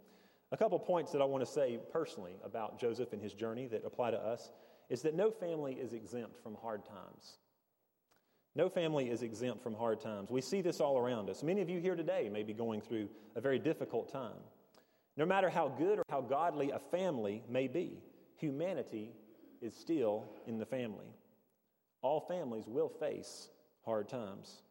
A 0.51 0.57
couple 0.57 0.79
points 0.79 1.11
that 1.11 1.21
I 1.21 1.25
want 1.25 1.45
to 1.45 1.51
say 1.51 1.77
personally 1.91 2.37
about 2.43 2.79
Joseph 2.79 3.11
and 3.11 3.21
his 3.21 3.33
journey 3.33 3.67
that 3.67 3.83
apply 3.85 4.11
to 4.11 4.17
us 4.17 4.51
is 4.89 5.01
that 5.01 5.13
no 5.13 5.29
family 5.29 5.73
is 5.73 5.91
exempt 5.91 6.41
from 6.41 6.55
hard 6.55 6.85
times. 6.85 7.39
No 8.55 8.69
family 8.69 9.09
is 9.09 9.23
exempt 9.23 9.61
from 9.61 9.75
hard 9.75 9.99
times. 9.99 10.31
We 10.31 10.41
see 10.41 10.61
this 10.61 10.79
all 10.79 10.97
around 10.97 11.29
us. 11.29 11.43
Many 11.43 11.61
of 11.61 11.69
you 11.69 11.79
here 11.79 11.95
today 11.95 12.29
may 12.31 12.43
be 12.43 12.53
going 12.53 12.79
through 12.79 13.09
a 13.35 13.41
very 13.41 13.59
difficult 13.59 14.11
time. 14.11 14.39
No 15.17 15.25
matter 15.25 15.49
how 15.49 15.67
good 15.67 15.99
or 15.99 16.03
how 16.09 16.21
godly 16.21 16.71
a 16.71 16.79
family 16.79 17.43
may 17.49 17.67
be, 17.67 17.99
humanity 18.37 19.11
is 19.61 19.75
still 19.75 20.29
in 20.47 20.57
the 20.57 20.65
family. 20.65 21.07
All 22.01 22.21
families 22.21 22.65
will 22.67 22.89
face 22.89 23.49
hard 23.83 24.07
times. 24.07 24.61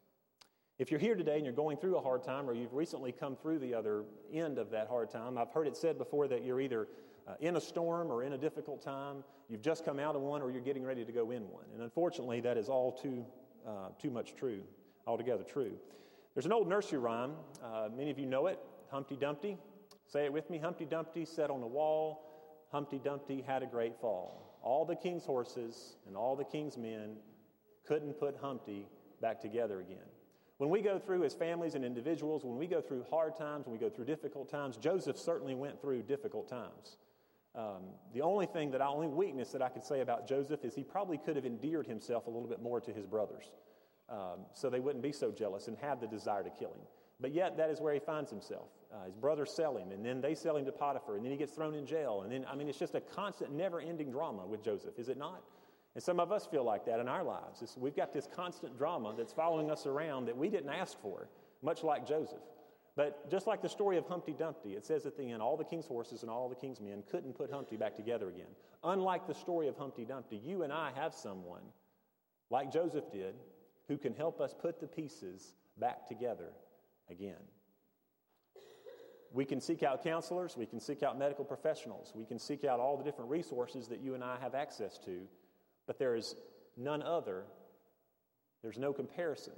If 0.79 0.91
you're 0.91 0.99
here 0.99 1.15
today 1.15 1.37
and 1.37 1.43
you're 1.43 1.55
going 1.55 1.77
through 1.77 1.97
a 1.97 2.01
hard 2.01 2.23
time 2.23 2.47
or 2.47 2.53
you've 2.53 2.73
recently 2.75 3.11
come 3.11 3.35
through 3.35 3.57
the 3.59 3.73
other 3.73 4.03
end 4.31 4.59
of 4.59 4.69
that 4.69 4.87
hard 4.87 5.09
time, 5.09 5.35
I've 5.35 5.49
heard 5.49 5.65
it 5.65 5.75
said 5.75 5.97
before 5.97 6.27
that 6.27 6.43
you're 6.43 6.61
either 6.61 6.87
uh, 7.27 7.33
in 7.39 7.55
a 7.55 7.61
storm 7.61 8.11
or 8.11 8.23
in 8.23 8.33
a 8.33 8.37
difficult 8.37 8.83
time, 8.83 9.23
you've 9.49 9.63
just 9.63 9.83
come 9.83 9.97
out 9.97 10.15
of 10.15 10.21
one 10.21 10.39
or 10.39 10.51
you're 10.51 10.61
getting 10.61 10.83
ready 10.83 11.03
to 11.03 11.11
go 11.11 11.31
in 11.31 11.49
one. 11.49 11.65
And 11.73 11.81
unfortunately, 11.81 12.41
that 12.41 12.57
is 12.57 12.69
all 12.69 12.91
too, 12.91 13.25
uh, 13.67 13.89
too 13.99 14.11
much 14.11 14.35
true, 14.35 14.61
altogether 15.07 15.43
true. 15.43 15.71
There's 16.35 16.45
an 16.45 16.53
old 16.53 16.69
nursery 16.69 16.99
rhyme, 16.99 17.31
uh, 17.63 17.89
many 17.91 18.11
of 18.11 18.19
you 18.19 18.27
know 18.27 18.45
it 18.45 18.59
Humpty 18.91 19.15
Dumpty. 19.15 19.57
Say 20.05 20.25
it 20.25 20.31
with 20.31 20.47
me 20.47 20.59
Humpty 20.59 20.85
Dumpty 20.85 21.25
sat 21.25 21.49
on 21.49 21.63
a 21.63 21.67
wall, 21.67 22.67
Humpty 22.71 23.01
Dumpty 23.03 23.43
had 23.45 23.63
a 23.63 23.65
great 23.65 23.99
fall. 23.99 24.59
All 24.61 24.85
the 24.85 24.95
king's 24.95 25.25
horses 25.25 25.95
and 26.05 26.15
all 26.15 26.35
the 26.35 26.45
king's 26.45 26.77
men 26.77 27.15
couldn't 27.83 28.13
put 28.19 28.37
Humpty 28.39 28.85
back 29.21 29.41
together 29.41 29.79
again. 29.79 30.05
When 30.57 30.69
we 30.69 30.81
go 30.81 30.97
through 30.97 31.23
as 31.23 31.35
families 31.35 31.75
and 31.75 31.85
individuals, 31.85 32.43
when 32.43 32.57
we 32.57 32.65
go 32.65 32.81
through 32.81 33.05
hard 33.09 33.35
times, 33.35 33.67
when 33.67 33.73
we 33.73 33.79
go 33.79 33.89
through 33.89 34.05
difficult 34.05 34.49
times, 34.49 34.75
Joseph 34.77 35.17
certainly 35.17 35.53
went 35.53 35.79
through 35.79 36.01
difficult 36.03 36.49
times. 36.49 36.97
Um, 37.53 37.83
the 38.13 38.21
only 38.21 38.47
thing 38.47 38.71
that 38.71 38.81
I, 38.81 38.87
only 38.87 39.07
weakness 39.07 39.51
that 39.51 39.61
I 39.61 39.69
could 39.69 39.83
say 39.83 40.01
about 40.01 40.27
Joseph 40.27 40.63
is 40.63 40.73
he 40.73 40.83
probably 40.83 41.17
could 41.17 41.35
have 41.35 41.45
endeared 41.45 41.85
himself 41.85 42.27
a 42.27 42.29
little 42.29 42.47
bit 42.47 42.61
more 42.61 42.81
to 42.81 42.91
his 42.91 43.05
brothers, 43.05 43.51
um, 44.09 44.45
so 44.53 44.69
they 44.69 44.79
wouldn't 44.79 45.03
be 45.03 45.11
so 45.11 45.31
jealous 45.31 45.67
and 45.67 45.77
have 45.77 45.99
the 45.99 46.07
desire 46.07 46.43
to 46.43 46.51
kill 46.51 46.69
him. 46.69 46.81
But 47.19 47.33
yet, 47.33 47.57
that 47.57 47.71
is 47.71 47.81
where 47.81 47.93
he 47.93 47.99
finds 47.99 48.29
himself. 48.29 48.69
Uh, 48.93 49.05
his 49.05 49.15
brothers 49.15 49.51
sell 49.51 49.75
him, 49.75 49.91
and 49.91 50.05
then 50.05 50.21
they 50.21 50.35
sell 50.35 50.55
him 50.55 50.65
to 50.65 50.71
Potiphar, 50.71 51.15
and 51.15 51.25
then 51.25 51.31
he 51.31 51.37
gets 51.37 51.51
thrown 51.51 51.73
in 51.73 51.85
jail. 51.85 52.21
And 52.21 52.31
then, 52.31 52.45
I 52.47 52.55
mean, 52.55 52.69
it's 52.69 52.77
just 52.77 52.93
a 52.93 53.01
constant, 53.01 53.51
never 53.51 53.79
ending 53.79 54.11
drama 54.11 54.45
with 54.45 54.63
Joseph, 54.63 54.99
is 54.99 55.09
it 55.09 55.17
not? 55.17 55.41
And 55.97 56.03
some 56.03 56.19
of 56.19 56.31
us 56.31 56.45
feel 56.45 56.63
like 56.63 56.85
that 56.85 56.99
in 56.99 57.07
our 57.07 57.23
lives. 57.23 57.63
It's, 57.63 57.75
we've 57.75 57.95
got 57.95 58.13
this 58.13 58.27
constant 58.35 58.77
drama 58.77 59.15
that's 59.17 59.33
following 59.33 59.71
us 59.71 59.87
around 59.87 60.27
that 60.27 60.37
we 60.37 60.47
didn't 60.47 60.69
ask 60.69 60.95
for, 61.01 61.27
much 61.63 61.83
like 61.83 62.05
Joseph. 62.07 62.37
But 62.95 63.27
just 63.31 63.47
like 63.47 63.63
the 63.63 63.67
story 63.67 63.97
of 63.97 64.05
Humpty 64.05 64.35
Dumpty, 64.37 64.75
it 64.75 64.85
says 64.85 65.07
at 65.07 65.17
the 65.17 65.31
end, 65.31 65.41
all 65.41 65.57
the 65.57 65.63
king's 65.63 65.87
horses 65.87 66.21
and 66.21 66.29
all 66.29 66.49
the 66.49 66.55
king's 66.55 66.79
men 66.79 67.01
couldn't 67.09 67.33
put 67.33 67.49
Humpty 67.49 67.77
back 67.77 67.95
together 67.95 68.29
again. 68.29 68.45
Unlike 68.83 69.25
the 69.25 69.33
story 69.33 69.67
of 69.67 69.75
Humpty 69.75 70.05
Dumpty, 70.05 70.39
you 70.45 70.61
and 70.61 70.71
I 70.71 70.91
have 70.93 71.15
someone, 71.15 71.63
like 72.51 72.71
Joseph 72.71 73.11
did, 73.11 73.33
who 73.87 73.97
can 73.97 74.13
help 74.13 74.39
us 74.39 74.53
put 74.53 74.79
the 74.79 74.85
pieces 74.85 75.55
back 75.79 76.07
together 76.07 76.51
again. 77.09 77.41
We 79.33 79.45
can 79.45 79.59
seek 79.59 79.81
out 79.81 80.03
counselors, 80.03 80.55
we 80.55 80.67
can 80.67 80.79
seek 80.79 81.01
out 81.01 81.17
medical 81.17 81.43
professionals, 81.43 82.13
we 82.15 82.23
can 82.23 82.37
seek 82.37 82.65
out 82.65 82.79
all 82.79 82.97
the 82.97 83.03
different 83.03 83.31
resources 83.31 83.87
that 83.87 83.99
you 83.99 84.13
and 84.13 84.23
I 84.23 84.37
have 84.39 84.53
access 84.53 84.99
to 84.99 85.21
but 85.87 85.97
there 85.97 86.15
is 86.15 86.35
none 86.75 87.01
other, 87.01 87.45
there's 88.61 88.77
no 88.77 88.93
comparison 88.93 89.53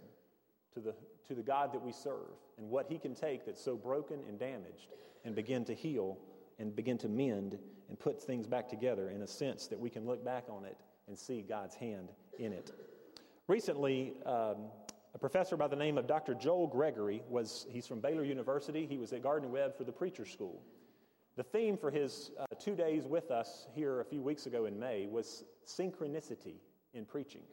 to 0.74 0.80
the, 0.80 0.96
to 1.28 1.34
the 1.34 1.44
God 1.44 1.74
that 1.74 1.84
we 1.84 1.92
serve 1.92 2.38
and 2.58 2.70
what 2.70 2.86
He 2.88 2.98
can 2.98 3.16
take 3.16 3.46
that's 3.46 3.64
so 3.64 3.76
broken 3.76 4.20
and 4.28 4.40
damaged 4.40 4.88
and 5.26 5.36
begin 5.36 5.66
to 5.66 5.74
heal 5.74 6.18
and 6.60 6.76
begin 6.76 6.98
to 7.00 7.10
mend 7.10 7.58
and 7.90 8.00
put 8.00 8.22
things 8.22 8.48
back 8.48 8.70
together 8.70 9.10
in 9.10 9.22
a 9.24 9.28
sense 9.28 9.68
that 9.68 9.80
we 9.80 9.90
can 9.90 10.06
look 10.06 10.24
back 10.24 10.46
on 10.50 10.64
it 10.64 10.78
and 11.08 11.18
see 11.18 11.42
God's 11.42 11.76
hand 11.76 12.10
in 12.38 12.54
it. 12.54 12.72
Recently, 13.48 14.14
um, 14.26 14.68
a 15.16 15.18
professor 15.18 15.58
by 15.58 15.68
the 15.68 15.76
name 15.76 15.98
of 15.98 16.06
Dr. 16.06 16.36
Joel 16.36 16.68
Gregory 16.68 17.24
was, 17.28 17.66
he's 17.70 17.88
from 17.88 18.00
Baylor 18.00 18.24
University. 18.24 18.86
He 18.86 18.98
was 18.98 19.12
at 19.12 19.24
Gardner-Webb 19.24 19.76
for 19.76 19.84
the 19.84 19.92
Preacher 19.92 20.26
School. 20.26 20.62
The 21.40 21.44
theme 21.46 21.78
for 21.78 21.90
his 21.90 22.32
uh, 22.38 22.44
two 22.60 22.76
days 22.76 23.08
with 23.08 23.32
us 23.32 23.66
here 23.74 24.02
a 24.02 24.04
few 24.04 24.22
weeks 24.22 24.46
ago 24.46 24.66
in 24.66 24.78
May 24.78 25.08
was 25.10 25.46
synchronicity 25.66 26.56
in 26.94 27.06
preaching. 27.06 27.44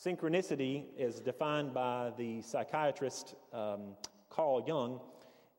Synchronicity, 0.00 0.84
is 0.96 1.18
defined 1.18 1.74
by 1.74 2.12
the 2.16 2.40
psychiatrist 2.42 3.34
um, 3.52 3.96
Carl 4.30 4.62
Jung, 4.64 5.00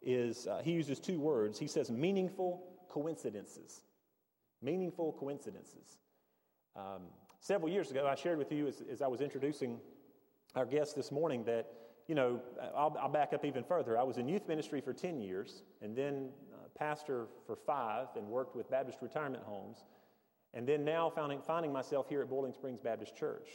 is 0.01 0.47
uh, 0.47 0.61
he 0.63 0.71
uses 0.71 1.01
two 1.01 1.19
words. 1.19 1.59
He 1.59 1.67
says 1.67 1.91
meaningful 1.91 2.63
coincidences. 2.87 3.81
Meaningful 4.61 5.17
coincidences. 5.19 5.97
Um, 6.77 7.07
several 7.41 7.69
years 7.69 7.91
ago, 7.91 8.07
I 8.07 8.15
shared 8.15 8.37
with 8.37 8.53
you 8.53 8.67
as, 8.67 8.81
as, 8.89 9.01
I 9.01 9.07
was 9.07 9.19
introducing 9.19 9.81
our 10.55 10.65
guest 10.65 10.95
this 10.95 11.11
morning 11.11 11.43
that, 11.43 11.73
you 12.07 12.15
know, 12.15 12.39
I'll, 12.73 12.95
I'll, 12.97 13.09
back 13.09 13.33
up 13.33 13.43
even 13.43 13.65
further. 13.65 13.99
I 13.99 14.03
was 14.03 14.17
in 14.17 14.29
youth 14.29 14.47
ministry 14.47 14.79
for 14.79 14.93
10 14.93 15.19
years 15.19 15.63
and 15.81 15.93
then 15.93 16.29
pastor 16.79 17.27
for 17.45 17.55
five 17.55 18.07
and 18.15 18.25
worked 18.27 18.55
with 18.55 18.71
Baptist 18.71 18.99
retirement 19.01 19.43
homes. 19.43 19.83
And 20.53 20.67
then 20.67 20.83
now 20.83 21.09
finding, 21.09 21.41
finding 21.41 21.71
myself 21.71 22.07
here 22.09 22.21
at 22.21 22.29
Boiling 22.29 22.53
Springs 22.53 22.79
Baptist 22.79 23.15
Church. 23.15 23.49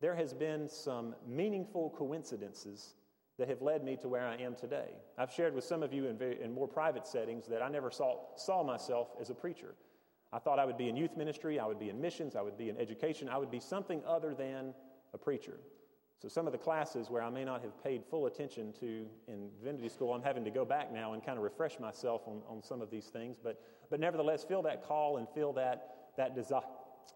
There 0.00 0.14
has 0.14 0.34
been 0.34 0.68
some 0.68 1.14
meaningful 1.26 1.90
coincidences 1.96 2.94
that 3.38 3.48
have 3.48 3.62
led 3.62 3.82
me 3.82 3.96
to 3.96 4.08
where 4.08 4.26
I 4.26 4.36
am 4.36 4.54
today. 4.54 4.90
I've 5.18 5.32
shared 5.32 5.54
with 5.54 5.64
some 5.64 5.82
of 5.82 5.92
you 5.92 6.06
in, 6.06 6.16
very, 6.16 6.40
in 6.40 6.54
more 6.54 6.68
private 6.68 7.06
settings 7.06 7.46
that 7.48 7.62
I 7.62 7.68
never 7.68 7.90
saw, 7.90 8.18
saw 8.36 8.62
myself 8.62 9.08
as 9.20 9.30
a 9.30 9.34
preacher. 9.34 9.74
I 10.32 10.38
thought 10.38 10.58
I 10.58 10.64
would 10.64 10.78
be 10.78 10.88
in 10.88 10.96
youth 10.96 11.16
ministry, 11.16 11.58
I 11.58 11.66
would 11.66 11.78
be 11.78 11.88
in 11.88 12.00
missions, 12.00 12.36
I 12.36 12.42
would 12.42 12.58
be 12.58 12.68
in 12.68 12.76
education, 12.78 13.28
I 13.28 13.38
would 13.38 13.50
be 13.50 13.60
something 13.60 14.02
other 14.06 14.34
than 14.34 14.74
a 15.14 15.18
preacher. 15.18 15.58
So, 16.22 16.28
some 16.28 16.46
of 16.46 16.52
the 16.52 16.58
classes 16.58 17.10
where 17.10 17.22
I 17.22 17.28
may 17.28 17.44
not 17.44 17.62
have 17.62 17.82
paid 17.84 18.02
full 18.04 18.26
attention 18.26 18.72
to 18.80 19.06
in 19.28 19.50
divinity 19.58 19.88
school, 19.88 20.14
I'm 20.14 20.22
having 20.22 20.44
to 20.44 20.50
go 20.50 20.64
back 20.64 20.92
now 20.92 21.12
and 21.12 21.24
kind 21.24 21.36
of 21.36 21.44
refresh 21.44 21.78
myself 21.78 22.22
on, 22.26 22.40
on 22.48 22.62
some 22.62 22.80
of 22.80 22.90
these 22.90 23.06
things. 23.06 23.36
But, 23.42 23.60
but 23.90 24.00
nevertheless, 24.00 24.42
feel 24.42 24.62
that 24.62 24.82
call 24.82 25.18
and 25.18 25.28
feel 25.34 25.52
that, 25.54 26.12
that, 26.16 26.34
desi- 26.34 26.64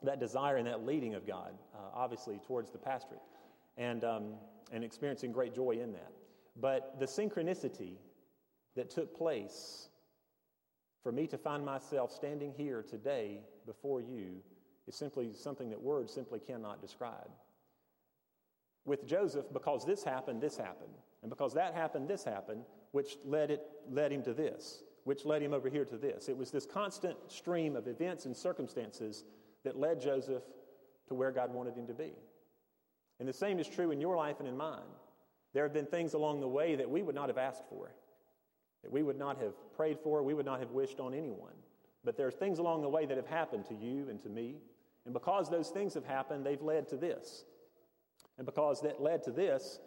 that 0.02 0.20
desire 0.20 0.56
and 0.56 0.66
that 0.66 0.84
leading 0.84 1.14
of 1.14 1.26
God, 1.26 1.54
uh, 1.74 1.78
obviously, 1.94 2.38
towards 2.46 2.70
the 2.70 2.78
pastorate. 2.78 3.22
And, 3.78 4.04
um, 4.04 4.34
and 4.72 4.84
experiencing 4.84 5.32
great 5.32 5.54
joy 5.54 5.72
in 5.72 5.92
that. 5.92 6.12
But 6.60 6.98
the 6.98 7.06
synchronicity 7.06 7.94
that 8.76 8.90
took 8.90 9.16
place 9.16 9.88
for 11.02 11.12
me 11.12 11.26
to 11.28 11.38
find 11.38 11.64
myself 11.64 12.12
standing 12.12 12.52
here 12.56 12.84
today 12.88 13.40
before 13.66 14.00
you 14.00 14.42
is 14.86 14.94
simply 14.94 15.32
something 15.32 15.70
that 15.70 15.80
words 15.80 16.12
simply 16.12 16.40
cannot 16.40 16.80
describe. 16.80 17.30
With 18.90 19.06
Joseph, 19.06 19.46
because 19.52 19.84
this 19.84 20.02
happened, 20.02 20.40
this 20.40 20.56
happened. 20.56 20.90
And 21.22 21.30
because 21.30 21.54
that 21.54 21.74
happened, 21.74 22.08
this 22.08 22.24
happened, 22.24 22.64
which 22.90 23.18
led, 23.24 23.52
it, 23.52 23.62
led 23.88 24.10
him 24.10 24.20
to 24.24 24.34
this, 24.34 24.82
which 25.04 25.24
led 25.24 25.42
him 25.42 25.54
over 25.54 25.68
here 25.68 25.84
to 25.84 25.96
this. 25.96 26.28
It 26.28 26.36
was 26.36 26.50
this 26.50 26.66
constant 26.66 27.16
stream 27.28 27.76
of 27.76 27.86
events 27.86 28.24
and 28.24 28.36
circumstances 28.36 29.22
that 29.62 29.78
led 29.78 30.00
Joseph 30.00 30.42
to 31.06 31.14
where 31.14 31.30
God 31.30 31.54
wanted 31.54 31.76
him 31.76 31.86
to 31.86 31.94
be. 31.94 32.10
And 33.20 33.28
the 33.28 33.32
same 33.32 33.60
is 33.60 33.68
true 33.68 33.92
in 33.92 34.00
your 34.00 34.16
life 34.16 34.40
and 34.40 34.48
in 34.48 34.56
mine. 34.56 34.80
There 35.54 35.62
have 35.62 35.72
been 35.72 35.86
things 35.86 36.14
along 36.14 36.40
the 36.40 36.48
way 36.48 36.74
that 36.74 36.90
we 36.90 37.02
would 37.02 37.14
not 37.14 37.28
have 37.28 37.38
asked 37.38 37.68
for, 37.70 37.92
that 38.82 38.90
we 38.90 39.04
would 39.04 39.20
not 39.20 39.38
have 39.40 39.54
prayed 39.76 40.00
for, 40.00 40.24
we 40.24 40.34
would 40.34 40.46
not 40.46 40.58
have 40.58 40.72
wished 40.72 40.98
on 40.98 41.14
anyone. 41.14 41.54
But 42.02 42.16
there 42.16 42.26
are 42.26 42.32
things 42.32 42.58
along 42.58 42.82
the 42.82 42.88
way 42.88 43.06
that 43.06 43.16
have 43.16 43.28
happened 43.28 43.66
to 43.66 43.74
you 43.76 44.08
and 44.10 44.20
to 44.22 44.28
me. 44.28 44.56
And 45.04 45.14
because 45.14 45.48
those 45.48 45.68
things 45.68 45.94
have 45.94 46.04
happened, 46.04 46.44
they've 46.44 46.60
led 46.60 46.88
to 46.88 46.96
this. 46.96 47.44
And 48.40 48.46
because 48.46 48.80
that 48.80 49.02
led 49.02 49.22
to 49.24 49.32
this, 49.32 49.80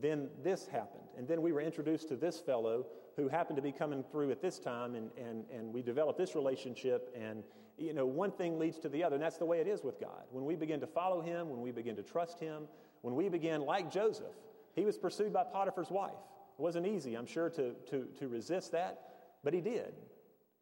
then 0.00 0.28
this 0.42 0.66
happened. 0.66 1.04
And 1.16 1.28
then 1.28 1.40
we 1.40 1.52
were 1.52 1.60
introduced 1.60 2.08
to 2.08 2.16
this 2.16 2.40
fellow 2.40 2.86
who 3.14 3.28
happened 3.28 3.54
to 3.54 3.62
be 3.62 3.70
coming 3.70 4.02
through 4.02 4.32
at 4.32 4.42
this 4.42 4.58
time, 4.58 4.96
and, 4.96 5.08
and, 5.16 5.44
and 5.54 5.72
we 5.72 5.82
developed 5.82 6.18
this 6.18 6.34
relationship. 6.34 7.14
And, 7.16 7.44
you 7.78 7.92
know, 7.92 8.04
one 8.04 8.32
thing 8.32 8.58
leads 8.58 8.80
to 8.80 8.88
the 8.88 9.04
other. 9.04 9.14
And 9.14 9.22
that's 9.22 9.36
the 9.36 9.44
way 9.44 9.60
it 9.60 9.68
is 9.68 9.84
with 9.84 10.00
God. 10.00 10.24
When 10.32 10.44
we 10.44 10.56
begin 10.56 10.80
to 10.80 10.86
follow 10.88 11.20
Him, 11.20 11.48
when 11.48 11.60
we 11.60 11.70
begin 11.70 11.94
to 11.94 12.02
trust 12.02 12.40
Him, 12.40 12.64
when 13.02 13.14
we 13.14 13.28
begin, 13.28 13.60
like 13.60 13.88
Joseph, 13.88 14.34
he 14.74 14.84
was 14.84 14.98
pursued 14.98 15.32
by 15.32 15.44
Potiphar's 15.44 15.90
wife. 15.90 16.10
It 16.58 16.60
wasn't 16.60 16.88
easy, 16.88 17.14
I'm 17.14 17.26
sure, 17.26 17.50
to, 17.50 17.74
to, 17.90 18.08
to 18.18 18.26
resist 18.26 18.72
that, 18.72 18.98
but 19.44 19.54
he 19.54 19.60
did. 19.60 19.94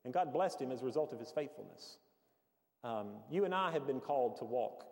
And 0.04 0.12
God 0.12 0.30
blessed 0.30 0.60
him 0.60 0.72
as 0.72 0.82
a 0.82 0.84
result 0.84 1.14
of 1.14 1.18
his 1.18 1.30
faithfulness. 1.30 1.96
Um, 2.84 3.08
you 3.30 3.46
and 3.46 3.54
I 3.54 3.70
have 3.70 3.86
been 3.86 4.00
called 4.00 4.36
to 4.38 4.44
walk 4.44 4.89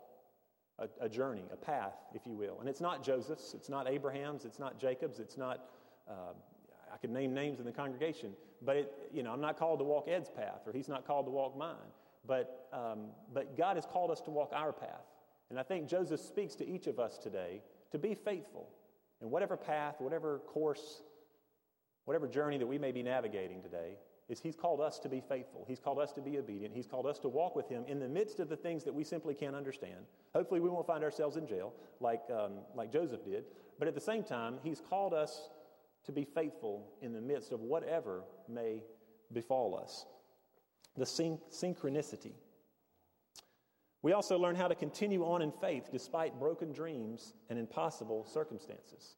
a, 0.78 0.88
a, 1.00 1.08
journey, 1.08 1.42
a 1.52 1.56
path, 1.56 1.94
if 2.14 2.26
you 2.26 2.34
will. 2.34 2.58
And 2.60 2.68
it's 2.68 2.80
not 2.80 3.02
Joseph's, 3.02 3.54
it's 3.54 3.68
not 3.68 3.88
Abraham's, 3.88 4.44
it's 4.44 4.58
not 4.58 4.78
Jacob's, 4.78 5.18
it's 5.18 5.36
not, 5.36 5.64
uh, 6.08 6.32
I 6.92 6.96
could 6.98 7.10
name 7.10 7.34
names 7.34 7.58
in 7.58 7.64
the 7.64 7.72
congregation, 7.72 8.32
but 8.62 8.76
it, 8.76 8.92
you 9.12 9.22
know, 9.22 9.32
I'm 9.32 9.40
not 9.40 9.58
called 9.58 9.80
to 9.80 9.84
walk 9.84 10.08
Ed's 10.08 10.30
path, 10.30 10.62
or 10.66 10.72
he's 10.72 10.88
not 10.88 11.06
called 11.06 11.26
to 11.26 11.30
walk 11.30 11.56
mine. 11.56 11.76
But, 12.26 12.68
um, 12.72 13.06
but 13.32 13.56
God 13.56 13.76
has 13.76 13.86
called 13.86 14.10
us 14.10 14.20
to 14.22 14.30
walk 14.30 14.52
our 14.54 14.72
path. 14.72 15.06
And 15.50 15.58
I 15.58 15.62
think 15.62 15.88
Joseph 15.88 16.20
speaks 16.20 16.54
to 16.56 16.68
each 16.68 16.86
of 16.86 16.98
us 16.98 17.16
today 17.16 17.62
to 17.90 17.98
be 17.98 18.14
faithful 18.14 18.68
in 19.22 19.30
whatever 19.30 19.56
path, 19.56 19.96
whatever 19.98 20.40
course, 20.40 21.02
whatever 22.04 22.28
journey 22.28 22.58
that 22.58 22.66
we 22.66 22.78
may 22.78 22.92
be 22.92 23.02
navigating 23.02 23.62
today. 23.62 23.96
Is 24.28 24.40
he's 24.40 24.56
called 24.56 24.80
us 24.80 24.98
to 25.00 25.08
be 25.08 25.20
faithful. 25.20 25.64
He's 25.66 25.80
called 25.80 25.98
us 25.98 26.12
to 26.12 26.20
be 26.20 26.38
obedient. 26.38 26.74
He's 26.74 26.86
called 26.86 27.06
us 27.06 27.18
to 27.20 27.28
walk 27.28 27.56
with 27.56 27.68
him 27.68 27.84
in 27.86 27.98
the 27.98 28.08
midst 28.08 28.40
of 28.40 28.48
the 28.48 28.56
things 28.56 28.84
that 28.84 28.94
we 28.94 29.02
simply 29.02 29.34
can't 29.34 29.56
understand. 29.56 30.04
Hopefully, 30.34 30.60
we 30.60 30.68
won't 30.68 30.86
find 30.86 31.02
ourselves 31.02 31.36
in 31.36 31.46
jail 31.46 31.72
like, 32.00 32.22
um, 32.30 32.52
like 32.74 32.92
Joseph 32.92 33.24
did. 33.24 33.44
But 33.78 33.88
at 33.88 33.94
the 33.94 34.00
same 34.00 34.22
time, 34.22 34.58
he's 34.62 34.80
called 34.80 35.14
us 35.14 35.48
to 36.04 36.12
be 36.12 36.24
faithful 36.24 36.92
in 37.00 37.12
the 37.12 37.20
midst 37.20 37.52
of 37.52 37.60
whatever 37.60 38.22
may 38.48 38.82
befall 39.32 39.78
us. 39.78 40.04
The 40.96 41.06
syn- 41.06 41.40
synchronicity 41.50 42.32
we 44.02 44.12
also 44.12 44.38
learn 44.38 44.54
how 44.54 44.68
to 44.68 44.74
continue 44.74 45.24
on 45.24 45.42
in 45.42 45.50
faith 45.50 45.88
despite 45.90 46.38
broken 46.38 46.72
dreams 46.72 47.34
and 47.50 47.58
impossible 47.58 48.24
circumstances. 48.26 49.16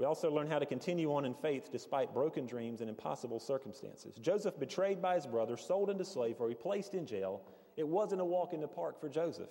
We 0.00 0.06
also 0.06 0.32
learn 0.32 0.46
how 0.46 0.58
to 0.58 0.64
continue 0.64 1.12
on 1.12 1.26
in 1.26 1.34
faith 1.34 1.68
despite 1.70 2.14
broken 2.14 2.46
dreams 2.46 2.80
and 2.80 2.88
impossible 2.88 3.38
circumstances. 3.38 4.16
Joseph, 4.16 4.58
betrayed 4.58 5.02
by 5.02 5.16
his 5.16 5.26
brother, 5.26 5.58
sold 5.58 5.90
into 5.90 6.06
slavery, 6.06 6.54
placed 6.54 6.94
in 6.94 7.04
jail. 7.04 7.42
It 7.76 7.86
wasn't 7.86 8.22
a 8.22 8.24
walk 8.24 8.54
in 8.54 8.62
the 8.62 8.66
park 8.66 8.98
for 8.98 9.10
Joseph. 9.10 9.50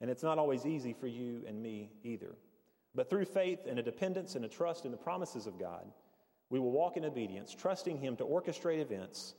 And 0.00 0.10
it's 0.10 0.24
not 0.24 0.36
always 0.36 0.66
easy 0.66 0.92
for 0.92 1.06
you 1.06 1.44
and 1.46 1.62
me 1.62 1.92
either. 2.02 2.34
But 2.96 3.08
through 3.08 3.26
faith 3.26 3.60
and 3.68 3.78
a 3.78 3.82
dependence 3.84 4.34
and 4.34 4.44
a 4.44 4.48
trust 4.48 4.84
in 4.84 4.90
the 4.90 4.96
promises 4.96 5.46
of 5.46 5.60
God, 5.60 5.86
we 6.50 6.58
will 6.58 6.72
walk 6.72 6.96
in 6.96 7.04
obedience, 7.04 7.54
trusting 7.54 7.98
Him 7.98 8.16
to 8.16 8.24
orchestrate 8.24 8.80
events 8.80 9.36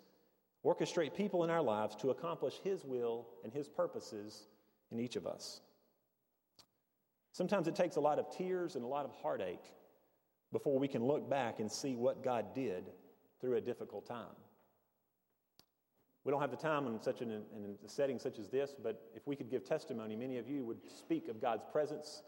orchestrate 0.65 1.15
people 1.15 1.43
in 1.43 1.49
our 1.49 1.61
lives 1.61 1.97
to 1.97 2.11
accomplish 2.11 2.53
His 2.63 2.85
will 2.85 3.27
and 3.43 3.51
His 3.51 3.67
purposes 3.67 4.47
in 4.89 5.01
each 5.01 5.17
of 5.17 5.27
us. 5.27 5.59
Sometimes 7.33 7.67
it 7.67 7.75
takes 7.75 7.97
a 7.97 8.01
lot 8.01 8.19
of 8.19 8.29
tears 8.37 8.75
and 8.75 8.85
a 8.85 8.87
lot 8.87 9.03
of 9.03 9.11
heartache 9.21 9.73
before 10.51 10.79
we 10.79 10.87
can 10.87 11.03
look 11.03 11.29
back 11.29 11.59
and 11.59 11.71
see 11.71 11.95
what 11.95 12.23
God 12.23 12.53
did 12.53 12.85
through 13.39 13.55
a 13.55 13.61
difficult 13.61 14.05
time. 14.05 14.35
We 16.23 16.31
don't 16.31 16.41
have 16.41 16.51
the 16.51 16.57
time 16.57 16.85
in 16.87 17.01
such 17.01 17.21
an, 17.21 17.31
in 17.31 17.75
a 17.85 17.89
setting 17.89 18.19
such 18.19 18.39
as 18.39 18.49
this, 18.49 18.75
but 18.81 19.09
if 19.15 19.25
we 19.25 19.35
could 19.35 19.49
give 19.49 19.63
testimony, 19.63 20.15
many 20.15 20.37
of 20.37 20.47
you 20.47 20.63
would 20.65 20.77
speak 20.89 21.27
of 21.27 21.41
God's 21.41 21.63
presence 21.71 22.23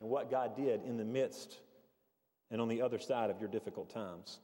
and 0.00 0.08
what 0.08 0.30
God 0.30 0.56
did 0.56 0.82
in 0.84 0.96
the 0.96 1.04
midst 1.04 1.58
and 2.50 2.60
on 2.60 2.68
the 2.68 2.80
other 2.80 2.98
side 2.98 3.30
of 3.30 3.38
your 3.40 3.48
difficult 3.48 3.90
times. 3.90 4.38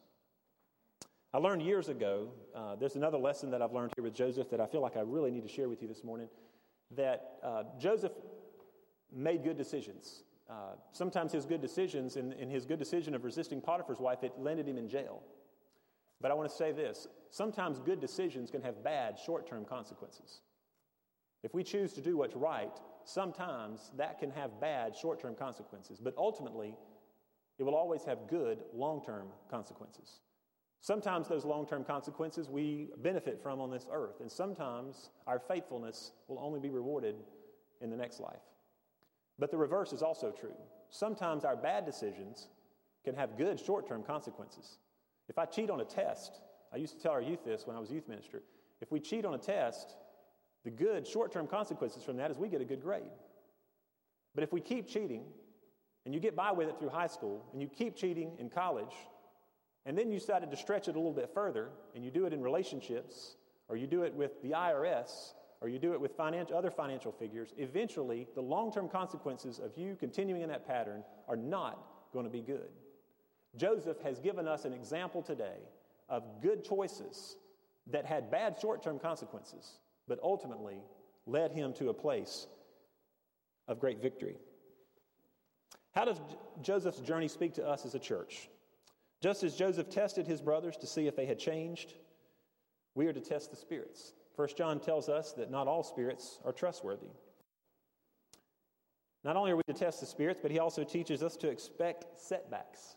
I 1.33 1.39
learned 1.39 1.63
years 1.63 1.89
ago, 1.89 2.31
uh, 2.55 2.75
there's 2.75 2.97
another 2.97 3.19
lesson 3.19 3.51
that 3.53 3.63
I've 3.63 3.73
learned 3.73 3.93
here 3.95 4.03
with 4.03 4.15
Joseph 4.15 4.51
that 4.51 4.61
I 4.61 4.67
feel 4.67 4.81
like 4.81 4.97
I 4.97 5.01
really 5.01 5.31
need 5.31 5.43
to 5.43 5.49
share 5.49 5.69
with 5.69 5.81
you 5.81 5.87
this 5.87 6.03
morning. 6.03 6.29
That 6.97 7.39
uh, 7.43 7.63
Joseph 7.79 8.13
made 9.13 9.45
good 9.45 9.57
decisions. 9.57 10.25
Uh, 10.51 10.75
sometimes 10.91 11.31
his 11.31 11.47
good 11.47 11.61
decisions, 11.61 12.17
in, 12.17 12.33
in 12.33 12.51
his 12.51 12.67
good 12.67 12.79
decision 12.79 13.15
of 13.15 13.23
resisting 13.23 13.61
Potiphar's 13.61 14.01
wife, 14.01 14.25
it 14.25 14.33
landed 14.37 14.67
him 14.67 14.77
in 14.77 14.89
jail. 14.89 15.23
But 16.21 16.33
I 16.33 16.35
want 16.35 16.51
to 16.51 16.55
say 16.55 16.73
this 16.73 17.07
sometimes 17.31 17.79
good 17.79 18.01
decisions 18.01 18.51
can 18.51 18.61
have 18.63 18.83
bad 18.83 19.19
short 19.19 19.47
term 19.47 19.65
consequences. 19.65 20.41
If 21.43 21.55
we 21.55 21.63
choose 21.63 21.93
to 21.95 22.01
do 22.01 22.17
what's 22.17 22.35
right, 22.35 22.73
sometimes 23.05 23.93
that 23.97 24.19
can 24.19 24.31
have 24.33 24.61
bad 24.61 24.95
short 24.97 25.21
term 25.21 25.35
consequences. 25.35 26.01
But 26.01 26.15
ultimately, 26.19 26.75
it 27.59 27.63
will 27.63 27.77
always 27.77 28.05
have 28.05 28.27
good 28.29 28.65
long 28.75 29.03
term 29.05 29.29
consequences. 29.51 30.21
Sometimes 30.81 31.29
those 31.29 31.45
long 31.45 31.67
term 31.67 31.85
consequences 31.85 32.49
we 32.49 32.89
benefit 32.99 33.41
from 33.41 33.61
on 33.61 33.71
this 33.71 33.87
earth, 33.93 34.21
and 34.21 34.31
sometimes 34.31 35.11
our 35.27 35.39
faithfulness 35.39 36.13
will 36.27 36.39
only 36.41 36.59
be 36.59 36.71
rewarded 36.71 37.15
in 37.81 37.89
the 37.89 37.97
next 37.97 38.19
life. 38.19 38.50
But 39.41 39.51
the 39.51 39.57
reverse 39.57 39.93
is 39.93 40.03
also 40.03 40.31
true. 40.31 40.55
Sometimes 40.91 41.45
our 41.45 41.57
bad 41.57 41.87
decisions 41.87 42.49
can 43.05 43.15
have 43.15 43.39
good 43.39 43.59
short 43.59 43.89
term 43.89 44.03
consequences. 44.03 44.79
If 45.29 45.39
I 45.39 45.47
cheat 45.47 45.71
on 45.71 45.81
a 45.81 45.85
test, 45.85 46.41
I 46.73 46.77
used 46.77 46.95
to 46.97 47.03
tell 47.03 47.13
our 47.13 47.23
youth 47.23 47.43
this 47.45 47.67
when 47.67 47.75
I 47.75 47.81
was 47.81 47.91
youth 47.91 48.07
minister. 48.07 48.43
If 48.83 48.93
we 48.93 49.01
cheat 49.01 49.25
on 49.25 49.35
a 49.35 49.39
test, 49.39 49.97
the 50.65 50.71
good 50.71 51.07
short 51.07 51.33
term 51.33 51.47
consequences 51.47 52.05
from 52.05 52.19
that 52.19 52.31
is 52.31 52.37
we 52.37 52.49
get 52.49 52.61
a 52.61 52.67
good 52.67 52.83
grade. 52.83 53.11
But 54.35 54.45
if 54.45 54.53
we 54.53 54.61
keep 54.61 54.87
cheating, 54.87 55.25
and 56.05 56.15
you 56.15 56.21
get 56.21 56.37
by 56.37 56.53
with 56.53 56.69
it 56.69 56.79
through 56.79 56.91
high 56.91 57.07
school, 57.07 57.45
and 57.53 57.63
you 57.63 57.69
keep 57.69 57.97
cheating 57.97 58.33
in 58.39 58.51
college, 58.51 58.95
and 59.87 59.97
then 59.97 60.11
you 60.11 60.19
decided 60.19 60.51
to 60.51 60.57
stretch 60.57 60.87
it 60.89 60.95
a 60.95 60.99
little 60.99 61.13
bit 61.13 61.31
further, 61.33 61.71
and 61.95 62.05
you 62.05 62.11
do 62.11 62.27
it 62.27 62.33
in 62.33 62.43
relationships, 62.43 63.37
or 63.69 63.77
you 63.77 63.87
do 63.87 64.03
it 64.03 64.15
with 64.15 64.41
the 64.43 64.51
IRS, 64.51 65.33
or 65.61 65.69
you 65.69 65.79
do 65.79 65.93
it 65.93 66.01
with 66.01 66.19
other 66.19 66.71
financial 66.71 67.13
figures, 67.13 67.53
eventually 67.59 68.27
the 68.35 68.41
long 68.41 68.73
term 68.73 68.89
consequences 68.89 69.59
of 69.59 69.77
you 69.77 69.97
continuing 69.99 70.43
in 70.43 70.49
that 70.49 70.67
pattern 70.67 71.05
are 71.29 71.37
not 71.37 71.87
going 72.13 72.25
to 72.25 72.31
be 72.31 72.41
good. 72.41 72.71
Joseph 73.57 74.01
has 74.03 74.21
given 74.21 74.47
us 74.47 74.65
an 74.65 74.73
example 74.73 75.23
today 75.23 75.59
of 76.09 76.23
good 76.41 76.65
choices 76.65 77.37
that 77.89 78.07
had 78.07 78.31
bad 78.31 78.57
short 78.61 78.83
term 78.83 78.99
consequences, 78.99 79.81
but 80.09 80.19
ultimately 80.23 80.79
led 81.27 81.53
him 81.53 81.73
to 81.75 81.89
a 81.89 81.95
place 81.95 82.47
of 83.69 83.81
great 83.81 84.01
victory. 84.01 84.37
How 85.93 86.05
does 86.05 86.21
Joseph's 86.63 87.01
journey 87.01 87.29
speak 87.29 87.55
to 87.55 87.67
us 87.67 87.85
as 87.85 87.95
a 87.95 87.99
church? 87.99 88.49
Just 89.21 89.43
as 89.43 89.55
Joseph 89.55 89.91
tested 89.91 90.27
his 90.27 90.41
brothers 90.41 90.77
to 90.79 90.87
see 90.87 91.07
if 91.07 91.17
they 91.17 91.27
had 91.27 91.39
changed, 91.39 91.95
we 92.95 93.07
are 93.07 93.13
to 93.13 93.21
test 93.21 93.51
the 93.51 93.57
spirits. 93.57 94.15
First 94.41 94.57
John 94.57 94.81
tells 94.81 95.11
us 95.11 95.33
that 95.33 95.51
not 95.51 95.69
all 95.69 95.83
spirits 95.83 96.39
are 96.47 96.53
trustworthy. 96.53 97.11
Not 99.23 99.37
only 99.37 99.51
are 99.51 99.57
we 99.57 99.63
to 99.67 99.75
test 99.75 100.01
the 100.01 100.07
spirits, 100.07 100.41
but 100.41 100.51
he 100.51 100.59
also 100.59 100.83
teaches 100.83 101.23
us 101.23 101.37
to 101.37 101.51
expect 101.51 102.07
setbacks. 102.19 102.97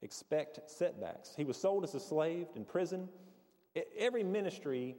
Expect 0.00 0.60
setbacks. 0.70 1.34
He 1.36 1.44
was 1.44 1.58
sold 1.58 1.84
as 1.84 1.94
a 1.94 2.00
slave 2.00 2.46
in 2.56 2.64
prison. 2.64 3.06
Every 3.98 4.24
ministry 4.24 4.96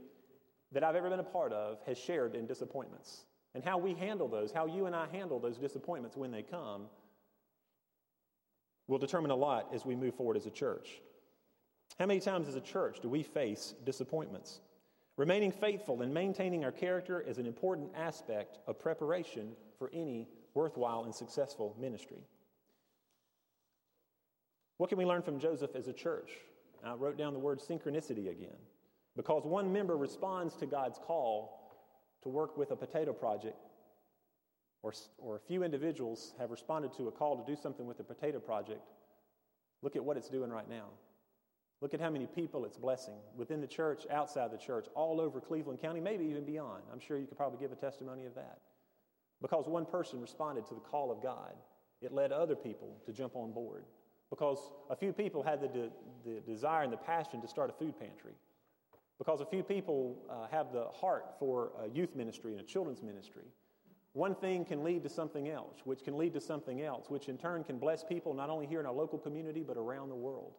that 0.74 0.84
I've 0.84 0.96
ever 0.96 1.10
been 1.10 1.20
a 1.20 1.24
part 1.24 1.52
of 1.52 1.80
has 1.88 1.98
shared 1.98 2.36
in 2.36 2.46
disappointments. 2.46 3.26
And 3.56 3.64
how 3.64 3.80
we 3.80 3.96
handle 3.96 4.28
those, 4.28 4.52
how 4.52 4.68
you 4.68 4.86
and 4.86 4.96
I 4.96 5.08
handle 5.08 5.40
those 5.40 5.58
disappointments 5.58 6.16
when 6.16 6.30
they 6.30 6.44
come, 6.44 6.84
will 8.88 9.00
determine 9.00 9.32
a 9.32 9.36
lot 9.36 9.72
as 9.74 9.88
we 9.88 9.96
move 9.96 10.14
forward 10.14 10.38
as 10.38 10.46
a 10.46 10.52
church. 10.52 11.02
How 11.98 12.06
many 12.06 12.20
times 12.20 12.48
as 12.48 12.54
a 12.54 12.62
church 12.62 13.00
do 13.00 13.10
we 13.10 13.24
face 13.24 13.74
disappointments? 13.84 14.60
Remaining 15.16 15.52
faithful 15.52 16.02
and 16.02 16.14
maintaining 16.14 16.64
our 16.64 16.72
character 16.72 17.22
is 17.22 17.38
an 17.38 17.46
important 17.46 17.92
aspect 17.96 18.58
of 18.66 18.80
preparation 18.80 19.52
for 19.78 19.92
any 19.94 20.28
worthwhile 20.56 21.04
and 21.04 21.14
successful 21.14 21.76
ministry. 21.80 22.24
What 24.78 24.90
can 24.90 24.98
we 24.98 25.06
learn 25.06 25.22
from 25.22 25.40
Joseph 25.40 25.76
as 25.76 25.88
a 25.88 25.94
church? 25.94 26.32
I 26.84 26.94
wrote 26.94 27.18
down 27.18 27.34
the 27.34 27.40
word 27.40 27.60
synchronicity 27.60 28.32
again. 28.32 28.58
Because 29.16 29.44
one 29.46 29.72
member 29.72 29.96
responds 29.96 30.56
to 30.58 30.66
God's 30.66 30.98
call 30.98 31.60
to 32.24 32.30
work 32.30 32.58
with 32.58 32.72
a 32.72 32.76
potato 32.76 33.14
project, 33.14 33.58
or, 34.82 34.94
or 35.20 35.36
a 35.36 35.40
few 35.40 35.64
individuals 35.64 36.34
have 36.40 36.50
responded 36.50 36.92
to 36.98 37.08
a 37.08 37.12
call 37.12 37.38
to 37.38 37.50
do 37.50 37.60
something 37.60 37.86
with 37.86 37.98
the 37.98 38.04
potato 38.04 38.40
project, 38.40 38.82
look 39.84 39.96
at 39.96 40.04
what 40.04 40.18
it's 40.18 40.30
doing 40.30 40.50
right 40.50 40.68
now. 40.68 40.86
Look 41.84 41.94
at 41.94 42.00
how 42.00 42.10
many 42.10 42.28
people 42.28 42.64
it's 42.64 42.78
blessing 42.78 43.18
within 43.36 43.60
the 43.60 43.68
church, 43.68 44.06
outside 44.10 44.54
the 44.54 44.58
church, 44.58 44.86
all 44.96 45.20
over 45.20 45.42
Cleveland 45.42 45.82
County, 45.82 46.00
maybe 46.00 46.24
even 46.24 46.46
beyond. 46.46 46.82
I'm 46.90 47.02
sure 47.02 47.18
you 47.18 47.28
could 47.28 47.36
probably 47.36 47.60
give 47.60 47.74
a 47.74 47.76
testimony 47.76 48.26
of 48.26 48.34
that. 48.36 48.60
Because 49.42 49.68
one 49.68 49.86
person 49.86 50.22
responded 50.22 50.66
to 50.68 50.76
the 50.76 50.80
call 50.80 51.12
of 51.12 51.22
God, 51.22 51.52
it 52.02 52.14
led 52.14 52.32
other 52.32 52.56
people 52.56 52.96
to 53.06 53.12
jump 53.12 53.36
on 53.36 53.52
board 53.52 53.84
because 54.30 54.72
a 54.90 54.96
few 54.96 55.12
people 55.12 55.44
had 55.44 55.60
the, 55.60 55.68
de- 55.68 55.90
the 56.24 56.40
desire 56.48 56.84
and 56.84 56.94
the 56.94 56.98
passion 56.98 57.42
to 57.42 57.50
start 57.50 57.70
a 57.70 57.74
food 57.74 58.00
pantry, 58.00 58.32
because 59.18 59.42
a 59.42 59.46
few 59.46 59.62
people 59.62 60.24
uh, 60.30 60.48
have 60.50 60.72
the 60.72 60.86
heart 60.86 61.36
for 61.38 61.74
a 61.84 61.90
youth 61.90 62.16
ministry 62.16 62.54
and 62.54 62.62
a 62.62 62.64
children's 62.64 63.04
ministry. 63.04 63.44
One 64.14 64.36
thing 64.36 64.64
can 64.64 64.86
lead 64.86 65.04
to 65.04 65.10
something 65.10 65.50
else, 65.50 65.82
which 65.84 66.06
can 66.06 66.18
lead 66.18 66.34
to 66.34 66.40
something 66.40 66.82
else, 66.82 67.10
which 67.10 67.28
in 67.28 67.38
turn 67.38 67.66
can 67.66 67.78
bless 67.78 68.06
people 68.06 68.34
not 68.34 68.50
only 68.50 68.68
here 68.68 68.80
in 68.80 68.86
our 68.86 68.94
local 68.94 69.20
community 69.20 69.66
but 69.68 69.76
around 69.76 70.08
the 70.08 70.16
world. 70.16 70.54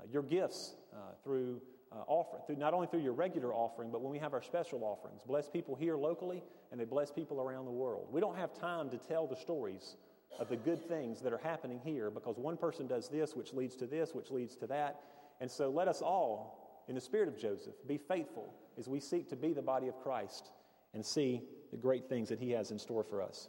Uh, 0.00 0.04
your 0.10 0.22
gifts 0.22 0.74
uh, 0.92 1.12
through 1.24 1.60
uh, 1.92 2.02
offering, 2.06 2.42
through 2.46 2.56
not 2.56 2.74
only 2.74 2.86
through 2.86 3.00
your 3.00 3.12
regular 3.12 3.52
offering, 3.52 3.90
but 3.90 4.00
when 4.02 4.12
we 4.12 4.18
have 4.18 4.34
our 4.34 4.42
special 4.42 4.84
offerings, 4.84 5.22
bless 5.26 5.48
people 5.48 5.74
here 5.74 5.96
locally 5.96 6.42
and 6.70 6.80
they 6.80 6.84
bless 6.84 7.10
people 7.10 7.40
around 7.40 7.64
the 7.64 7.70
world. 7.70 8.08
We 8.10 8.20
don't 8.20 8.36
have 8.36 8.52
time 8.52 8.90
to 8.90 8.98
tell 8.98 9.26
the 9.26 9.36
stories 9.36 9.96
of 10.38 10.48
the 10.48 10.56
good 10.56 10.86
things 10.86 11.20
that 11.22 11.32
are 11.32 11.40
happening 11.42 11.80
here 11.82 12.10
because 12.10 12.36
one 12.36 12.56
person 12.56 12.86
does 12.86 13.08
this, 13.08 13.34
which 13.34 13.52
leads 13.52 13.74
to 13.76 13.86
this, 13.86 14.14
which 14.14 14.30
leads 14.30 14.54
to 14.56 14.66
that. 14.66 15.00
And 15.40 15.50
so 15.50 15.70
let 15.70 15.88
us 15.88 16.02
all, 16.02 16.84
in 16.88 16.94
the 16.94 17.00
spirit 17.00 17.28
of 17.28 17.38
Joseph, 17.38 17.74
be 17.86 17.98
faithful 17.98 18.54
as 18.78 18.88
we 18.88 19.00
seek 19.00 19.28
to 19.30 19.36
be 19.36 19.52
the 19.52 19.62
body 19.62 19.88
of 19.88 19.98
Christ 20.00 20.50
and 20.94 21.04
see 21.04 21.42
the 21.70 21.76
great 21.76 22.08
things 22.08 22.28
that 22.28 22.38
he 22.38 22.50
has 22.52 22.70
in 22.70 22.78
store 22.78 23.02
for 23.02 23.22
us. 23.22 23.48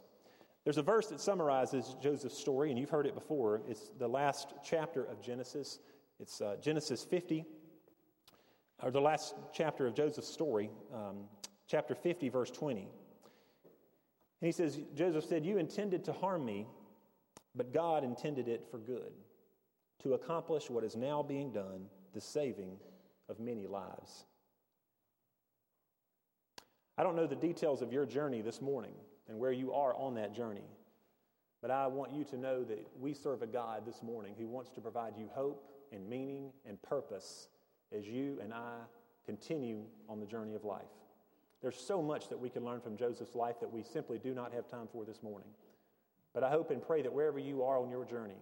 There's 0.64 0.78
a 0.78 0.82
verse 0.82 1.06
that 1.06 1.20
summarizes 1.20 1.96
Joseph's 2.02 2.36
story, 2.36 2.70
and 2.70 2.78
you've 2.78 2.90
heard 2.90 3.06
it 3.06 3.14
before. 3.14 3.62
It's 3.68 3.90
the 3.98 4.08
last 4.08 4.52
chapter 4.62 5.04
of 5.04 5.22
Genesis. 5.22 5.78
It's 6.20 6.42
uh, 6.42 6.56
Genesis 6.60 7.02
50, 7.02 7.46
or 8.82 8.90
the 8.90 9.00
last 9.00 9.34
chapter 9.54 9.86
of 9.86 9.94
Joseph's 9.94 10.28
story, 10.28 10.68
um, 10.92 11.24
chapter 11.66 11.94
50, 11.94 12.28
verse 12.28 12.50
20. 12.50 12.82
And 12.82 12.88
he 14.40 14.52
says, 14.52 14.78
Joseph 14.94 15.24
said, 15.24 15.46
You 15.46 15.56
intended 15.56 16.04
to 16.04 16.12
harm 16.12 16.44
me, 16.44 16.66
but 17.54 17.72
God 17.72 18.04
intended 18.04 18.48
it 18.48 18.66
for 18.70 18.76
good, 18.76 19.12
to 20.02 20.12
accomplish 20.12 20.68
what 20.68 20.84
is 20.84 20.94
now 20.94 21.22
being 21.22 21.52
done, 21.52 21.86
the 22.12 22.20
saving 22.20 22.76
of 23.30 23.40
many 23.40 23.66
lives. 23.66 24.26
I 26.98 27.02
don't 27.02 27.16
know 27.16 27.26
the 27.26 27.34
details 27.34 27.80
of 27.80 27.94
your 27.94 28.04
journey 28.04 28.42
this 28.42 28.60
morning 28.60 28.92
and 29.26 29.38
where 29.38 29.52
you 29.52 29.72
are 29.72 29.94
on 29.94 30.16
that 30.16 30.34
journey, 30.34 30.68
but 31.62 31.70
I 31.70 31.86
want 31.86 32.12
you 32.12 32.24
to 32.24 32.36
know 32.36 32.62
that 32.64 32.86
we 33.00 33.14
serve 33.14 33.40
a 33.40 33.46
God 33.46 33.86
this 33.86 34.02
morning 34.02 34.34
who 34.38 34.46
wants 34.48 34.68
to 34.72 34.82
provide 34.82 35.14
you 35.16 35.30
hope 35.32 35.69
and 35.92 36.08
meaning 36.08 36.52
and 36.66 36.80
purpose 36.82 37.48
as 37.96 38.06
you 38.06 38.38
and 38.42 38.52
I 38.52 38.78
continue 39.26 39.82
on 40.08 40.20
the 40.20 40.26
journey 40.26 40.54
of 40.54 40.64
life. 40.64 40.82
There's 41.62 41.76
so 41.76 42.00
much 42.00 42.28
that 42.28 42.38
we 42.38 42.48
can 42.48 42.64
learn 42.64 42.80
from 42.80 42.96
Joseph's 42.96 43.34
life 43.34 43.60
that 43.60 43.72
we 43.72 43.82
simply 43.82 44.18
do 44.18 44.32
not 44.32 44.52
have 44.52 44.66
time 44.68 44.88
for 44.92 45.04
this 45.04 45.22
morning. 45.22 45.48
But 46.32 46.44
I 46.44 46.50
hope 46.50 46.70
and 46.70 46.80
pray 46.80 47.02
that 47.02 47.12
wherever 47.12 47.38
you 47.38 47.62
are 47.62 47.78
on 47.78 47.90
your 47.90 48.04
journey, 48.04 48.38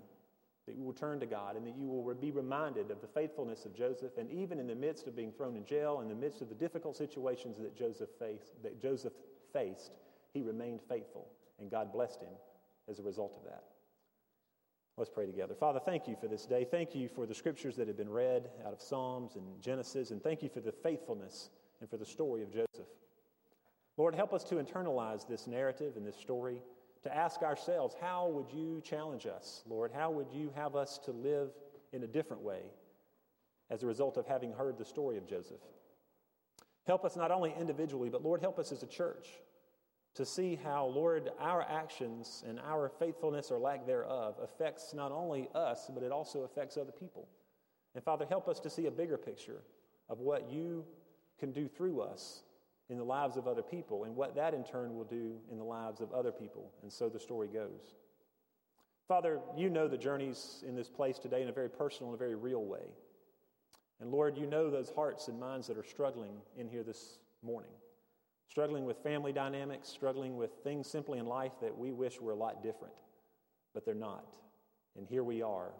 that 0.66 0.77
you 0.77 0.85
will 0.85 0.93
turn 0.93 1.19
to 1.20 1.27
God 1.27 1.57
and 1.57 1.66
that 1.66 1.77
you 1.77 1.87
will 1.87 2.15
be 2.15 2.31
reminded 2.31 2.91
of 2.91 3.01
the 3.01 3.07
faithfulness 3.07 3.65
of 3.65 3.75
Joseph. 3.75 4.19
And 4.19 4.31
even 4.31 4.61
in 4.61 4.66
the 4.66 4.75
midst 4.75 5.07
of 5.07 5.16
being 5.16 5.33
thrown 5.33 5.57
in 5.57 5.65
jail, 5.65 6.01
in 6.03 6.09
the 6.09 6.15
midst 6.15 6.43
of 6.43 6.51
the 6.51 6.55
difficult 6.55 6.97
situations 6.97 7.57
that 7.59 7.75
Joseph 7.77 8.11
faced, 8.19 8.62
that 8.62 8.81
Joseph 8.81 9.15
faced, 9.53 9.93
he 10.35 10.43
remained 10.43 10.81
faithful, 10.87 11.27
and 11.59 11.70
God 11.70 11.93
blessed 11.93 12.20
him 12.20 12.35
as 12.89 12.99
a 12.99 13.03
result 13.03 13.35
of 13.39 13.51
that. 13.51 13.65
Let's 14.99 15.11
pray 15.11 15.27
together. 15.27 15.55
Father, 15.55 15.79
thank 15.79 16.09
you 16.09 16.16
for 16.20 16.27
this 16.27 16.45
day. 16.45 16.66
Thank 16.69 16.93
you 16.93 17.09
for 17.09 17.25
the 17.25 17.35
scriptures 17.35 17.77
that 17.77 17.87
have 17.87 17.97
been 17.97 18.11
read 18.11 18.49
out 18.66 18.73
of 18.73 18.83
Psalms 18.83 19.37
and 19.37 19.62
Genesis, 19.62 20.11
and 20.11 20.20
thank 20.20 20.43
you 20.43 20.49
for 20.49 20.59
the 20.59 20.73
faithfulness 20.73 21.51
and 21.81 21.89
for 21.89 21.97
the 21.97 22.05
story 22.05 22.43
of 22.43 22.51
Joseph. 22.51 22.89
Lord, 23.97 24.16
help 24.16 24.35
us 24.35 24.43
to 24.45 24.57
internalize 24.57 25.29
this 25.29 25.47
narrative 25.47 25.93
and 25.97 26.05
this 26.05 26.16
story, 26.16 26.61
to 27.05 27.16
ask 27.16 27.43
ourselves, 27.43 27.95
how 28.01 28.27
would 28.27 28.51
you 28.53 28.83
challenge 28.85 29.25
us, 29.25 29.62
Lord? 29.69 29.93
How 29.95 30.11
would 30.11 30.33
you 30.33 30.51
have 30.57 30.75
us 30.75 30.99
to 31.05 31.12
live 31.12 31.51
in 31.93 32.03
a 32.03 32.09
different 32.09 32.43
way 32.43 32.62
as 33.70 33.85
a 33.85 33.87
result 33.87 34.16
of 34.16 34.27
having 34.27 34.53
heard 34.53 34.79
the 34.79 34.85
story 34.85 35.16
of 35.16 35.29
Joseph? 35.29 35.61
Help 36.89 37.05
us 37.05 37.15
not 37.15 37.31
only 37.31 37.55
individually, 37.57 38.09
but 38.09 38.25
Lord, 38.25 38.41
help 38.41 38.59
us 38.59 38.73
as 38.73 38.83
a 38.83 38.89
church 38.89 39.29
to 40.19 40.27
see 40.27 40.59
how, 40.65 40.85
Lord, 40.85 41.31
our 41.39 41.62
actions 41.62 42.43
and 42.45 42.59
our 42.59 42.90
faithfulness 42.99 43.53
or 43.53 43.59
lack 43.61 43.86
thereof 43.86 44.35
affects 44.43 44.93
not 44.93 45.12
only 45.12 45.49
us, 45.55 45.89
but 45.95 46.03
it 46.03 46.11
also 46.11 46.40
affects 46.40 46.77
other 46.77 46.90
people. 46.90 47.28
And 47.95 48.03
Father, 48.03 48.27
help 48.28 48.49
us 48.49 48.59
to 48.61 48.69
see 48.69 48.86
a 48.86 48.90
bigger 48.90 49.16
picture 49.16 49.62
of 50.09 50.19
what 50.19 50.51
you 50.51 50.85
can 51.39 51.53
do 51.53 51.69
through 51.69 52.01
us 52.01 52.43
in 52.90 52.99
the 52.99 53.05
lives 53.05 53.36
of 53.36 53.47
other 53.47 53.62
people 53.62 54.03
and 54.05 54.16
what 54.16 54.35
that 54.35 54.55
in 54.55 54.65
turn 54.65 54.97
will 54.97 55.05
do 55.05 55.36
in 55.53 55.57
the 55.57 55.62
lives 55.62 56.01
of 56.01 56.11
other 56.12 56.32
people. 56.32 56.73
And 56.82 56.93
so 56.93 57.09
the 57.09 57.20
story 57.20 57.47
goes. 57.47 57.95
Father, 59.07 59.39
you 59.57 59.70
know 59.70 59.86
the 59.86 59.97
journeys 59.97 60.65
in 60.66 60.74
this 60.74 60.89
place 60.89 61.20
today 61.20 61.43
in 61.43 61.49
a 61.49 61.53
very 61.53 61.70
personal 61.70 62.11
and 62.11 62.16
a 62.16 62.19
very 62.19 62.35
real 62.35 62.65
way. 62.65 62.89
And 64.01 64.11
Lord, 64.11 64.36
you 64.36 64.49
know 64.49 64.69
those 64.69 64.90
hearts 64.90 65.28
and 65.28 65.39
minds 65.39 65.69
that 65.69 65.78
are 65.78 65.85
struggling 65.85 66.35
in 66.57 66.69
here 66.69 66.82
this 66.82 67.19
morning, 67.40 67.70
struggling 68.49 68.85
with 68.85 68.99
family 69.03 69.33
dynamics, 69.33 69.89
struggling 69.89 70.37
with 70.37 70.51
things 70.65 70.89
simply 70.89 71.19
in 71.19 71.27
life 71.27 71.53
that 71.61 71.77
we 71.77 71.93
wish 71.93 72.20
were 72.20 72.33
a 72.33 72.37
lot 72.37 72.62
different, 72.62 72.95
but 73.75 73.85
they're 73.85 73.95
not. 73.95 74.37
And 74.97 75.07
here 75.07 75.25
we 75.25 75.43
are. 75.43 75.73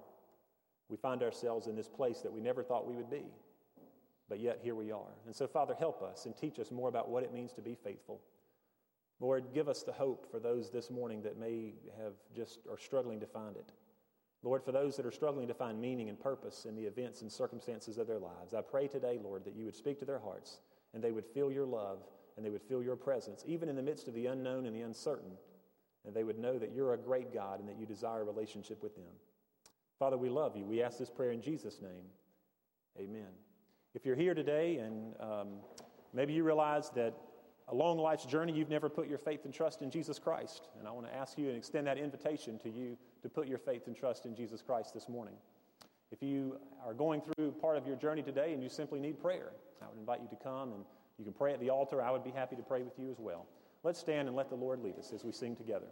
We 0.89 0.97
find 0.97 1.23
ourselves 1.23 1.67
in 1.67 1.77
this 1.77 1.89
place 1.89 2.21
that 2.21 2.33
we 2.33 2.41
never 2.41 2.63
thought 2.63 2.87
we 2.87 2.95
would 2.95 3.11
be 3.11 3.25
but 4.29 4.41
yet 4.41 4.61
here 4.63 4.75
we 4.75 4.93
are. 4.93 5.15
And 5.27 5.35
so, 5.35 5.47
Father, 5.47 5.75
help 5.79 6.03
us 6.03 6.27
and 6.27 6.37
teach 6.37 6.59
us 6.59 6.71
more 6.71 6.89
about 6.89 7.09
what 7.09 7.23
it 7.23 7.33
means 7.33 7.53
to 7.55 7.63
be 7.63 7.75
faithful. 7.75 8.21
Lord, 9.21 9.47
give 9.53 9.69
us 9.69 9.83
the 9.83 9.93
hope 9.93 10.31
for 10.31 10.39
those 10.39 10.71
this 10.71 10.91
morning 10.91 11.23
that 11.23 11.39
may 11.39 11.75
have 12.01 12.13
just 12.37 12.61
are 12.71 12.79
struggling 12.79 13.19
to 13.21 13.27
find 13.27 13.57
it. 13.57 13.73
Lord, 14.45 14.63
for 14.63 14.71
those 14.71 14.97
that 14.97 15.07
are 15.07 15.11
struggling 15.11 15.49
to 15.49 15.55
find 15.55 15.81
meaning 15.81 16.09
and 16.09 16.21
purpose 16.21 16.67
in 16.67 16.77
the 16.77 16.85
events 16.85 17.23
and 17.23 17.33
circumstances 17.33 17.99
of 17.99 18.07
their 18.07 18.21
lives, 18.21 18.55
I 18.55 18.61
pray 18.61 18.87
today, 18.87 19.19
Lord, 19.21 19.45
that 19.45 19.57
you 19.57 19.65
would 19.65 19.75
speak 19.75 19.99
to 19.99 20.05
their 20.05 20.21
hearts 20.21 20.61
and 20.95 21.03
they 21.03 21.11
would 21.11 21.27
feel 21.27 21.51
your 21.51 21.67
love 21.67 21.99
and 22.39 22.47
they 22.47 22.51
would 22.51 22.63
feel 22.63 22.81
your 22.81 22.95
presence, 22.95 23.43
even 23.47 23.69
in 23.69 23.75
the 23.75 23.83
midst 23.83 24.07
of 24.07 24.15
the 24.15 24.27
unknown 24.27 24.65
and 24.65 24.75
the 24.75 24.83
uncertain, 24.83 25.33
and 26.07 26.15
they 26.15 26.23
would 26.23 26.39
know 26.39 26.57
that 26.57 26.73
you're 26.73 26.95
a 26.95 26.97
great 26.97 27.35
God 27.35 27.59
and 27.59 27.69
that 27.69 27.77
you 27.77 27.85
desire 27.85 28.21
a 28.21 28.25
relationship 28.25 28.81
with 28.81 28.95
them. 28.95 29.13
Father, 29.99 30.17
we 30.17 30.29
love 30.29 30.57
you. 30.57 30.65
We 30.65 30.81
ask 30.81 30.99
this 30.99 31.11
prayer 31.11 31.33
in 31.33 31.43
Jesus' 31.43 31.83
name. 31.83 32.07
Amen. 32.97 33.27
If 33.93 34.07
you're 34.07 34.15
here 34.15 34.35
today 34.35 34.77
and 34.77 35.15
um, 35.21 35.49
maybe 36.15 36.33
you 36.33 36.45
realize 36.45 36.91
that 36.91 37.15
along 37.67 37.99
life's 37.99 38.25
journey 38.25 38.53
you've 38.53 38.71
never 38.71 38.89
put 38.89 39.09
your 39.09 39.19
faith 39.19 39.45
and 39.45 39.53
trust 39.53 39.83
in 39.83 39.91
Jesus 39.91 40.21
Christ, 40.21 40.69
and 40.79 40.87
I 40.87 40.93
want 40.93 41.07
to 41.09 41.15
ask 41.15 41.37
you 41.37 41.49
and 41.49 41.57
extend 41.57 41.89
that 41.89 41.99
invitation 41.99 42.57
to 42.61 42.71
you 42.71 42.97
to 43.23 43.29
put 43.29 43.49
your 43.49 43.59
faith 43.59 43.89
and 43.89 43.97
trust 43.97 44.27
in 44.27 44.37
Jesus 44.37 44.63
Christ 44.63 44.95
this 44.95 45.09
morning. 45.09 45.35
If 46.13 46.23
you 46.23 46.59
are 46.87 46.95
going 46.95 47.21
through 47.21 47.51
part 47.61 47.77
of 47.77 47.85
your 47.85 47.97
journey 47.97 48.23
today 48.23 48.53
and 48.53 48.63
you 48.63 48.69
simply 48.69 49.01
need 49.01 49.21
prayer, 49.21 49.51
I 49.83 49.89
would 49.89 49.99
invite 49.99 50.23
you 50.23 50.29
to 50.29 50.37
come 50.37 50.73
and 50.73 50.85
you 51.19 51.25
can 51.25 51.35
pray 51.35 51.53
at 51.53 51.61
the 51.61 51.71
altar. 51.71 52.01
I 52.01 52.11
would 52.11 52.25
be 52.25 52.31
happy 52.31 52.57
to 52.57 52.63
pray 52.63 52.83
with 52.83 52.99
you 52.99 53.11
as 53.11 53.19
well. 53.19 53.47
Let's 53.83 53.99
stand 53.99 54.29
and 54.29 54.37
let 54.37 54.49
the 54.49 54.57
Lord 54.57 54.81
lead 54.81 54.99
us 54.99 55.13
as 55.13 55.25
we 55.25 55.33
sing 55.33 55.57
together. 55.57 55.87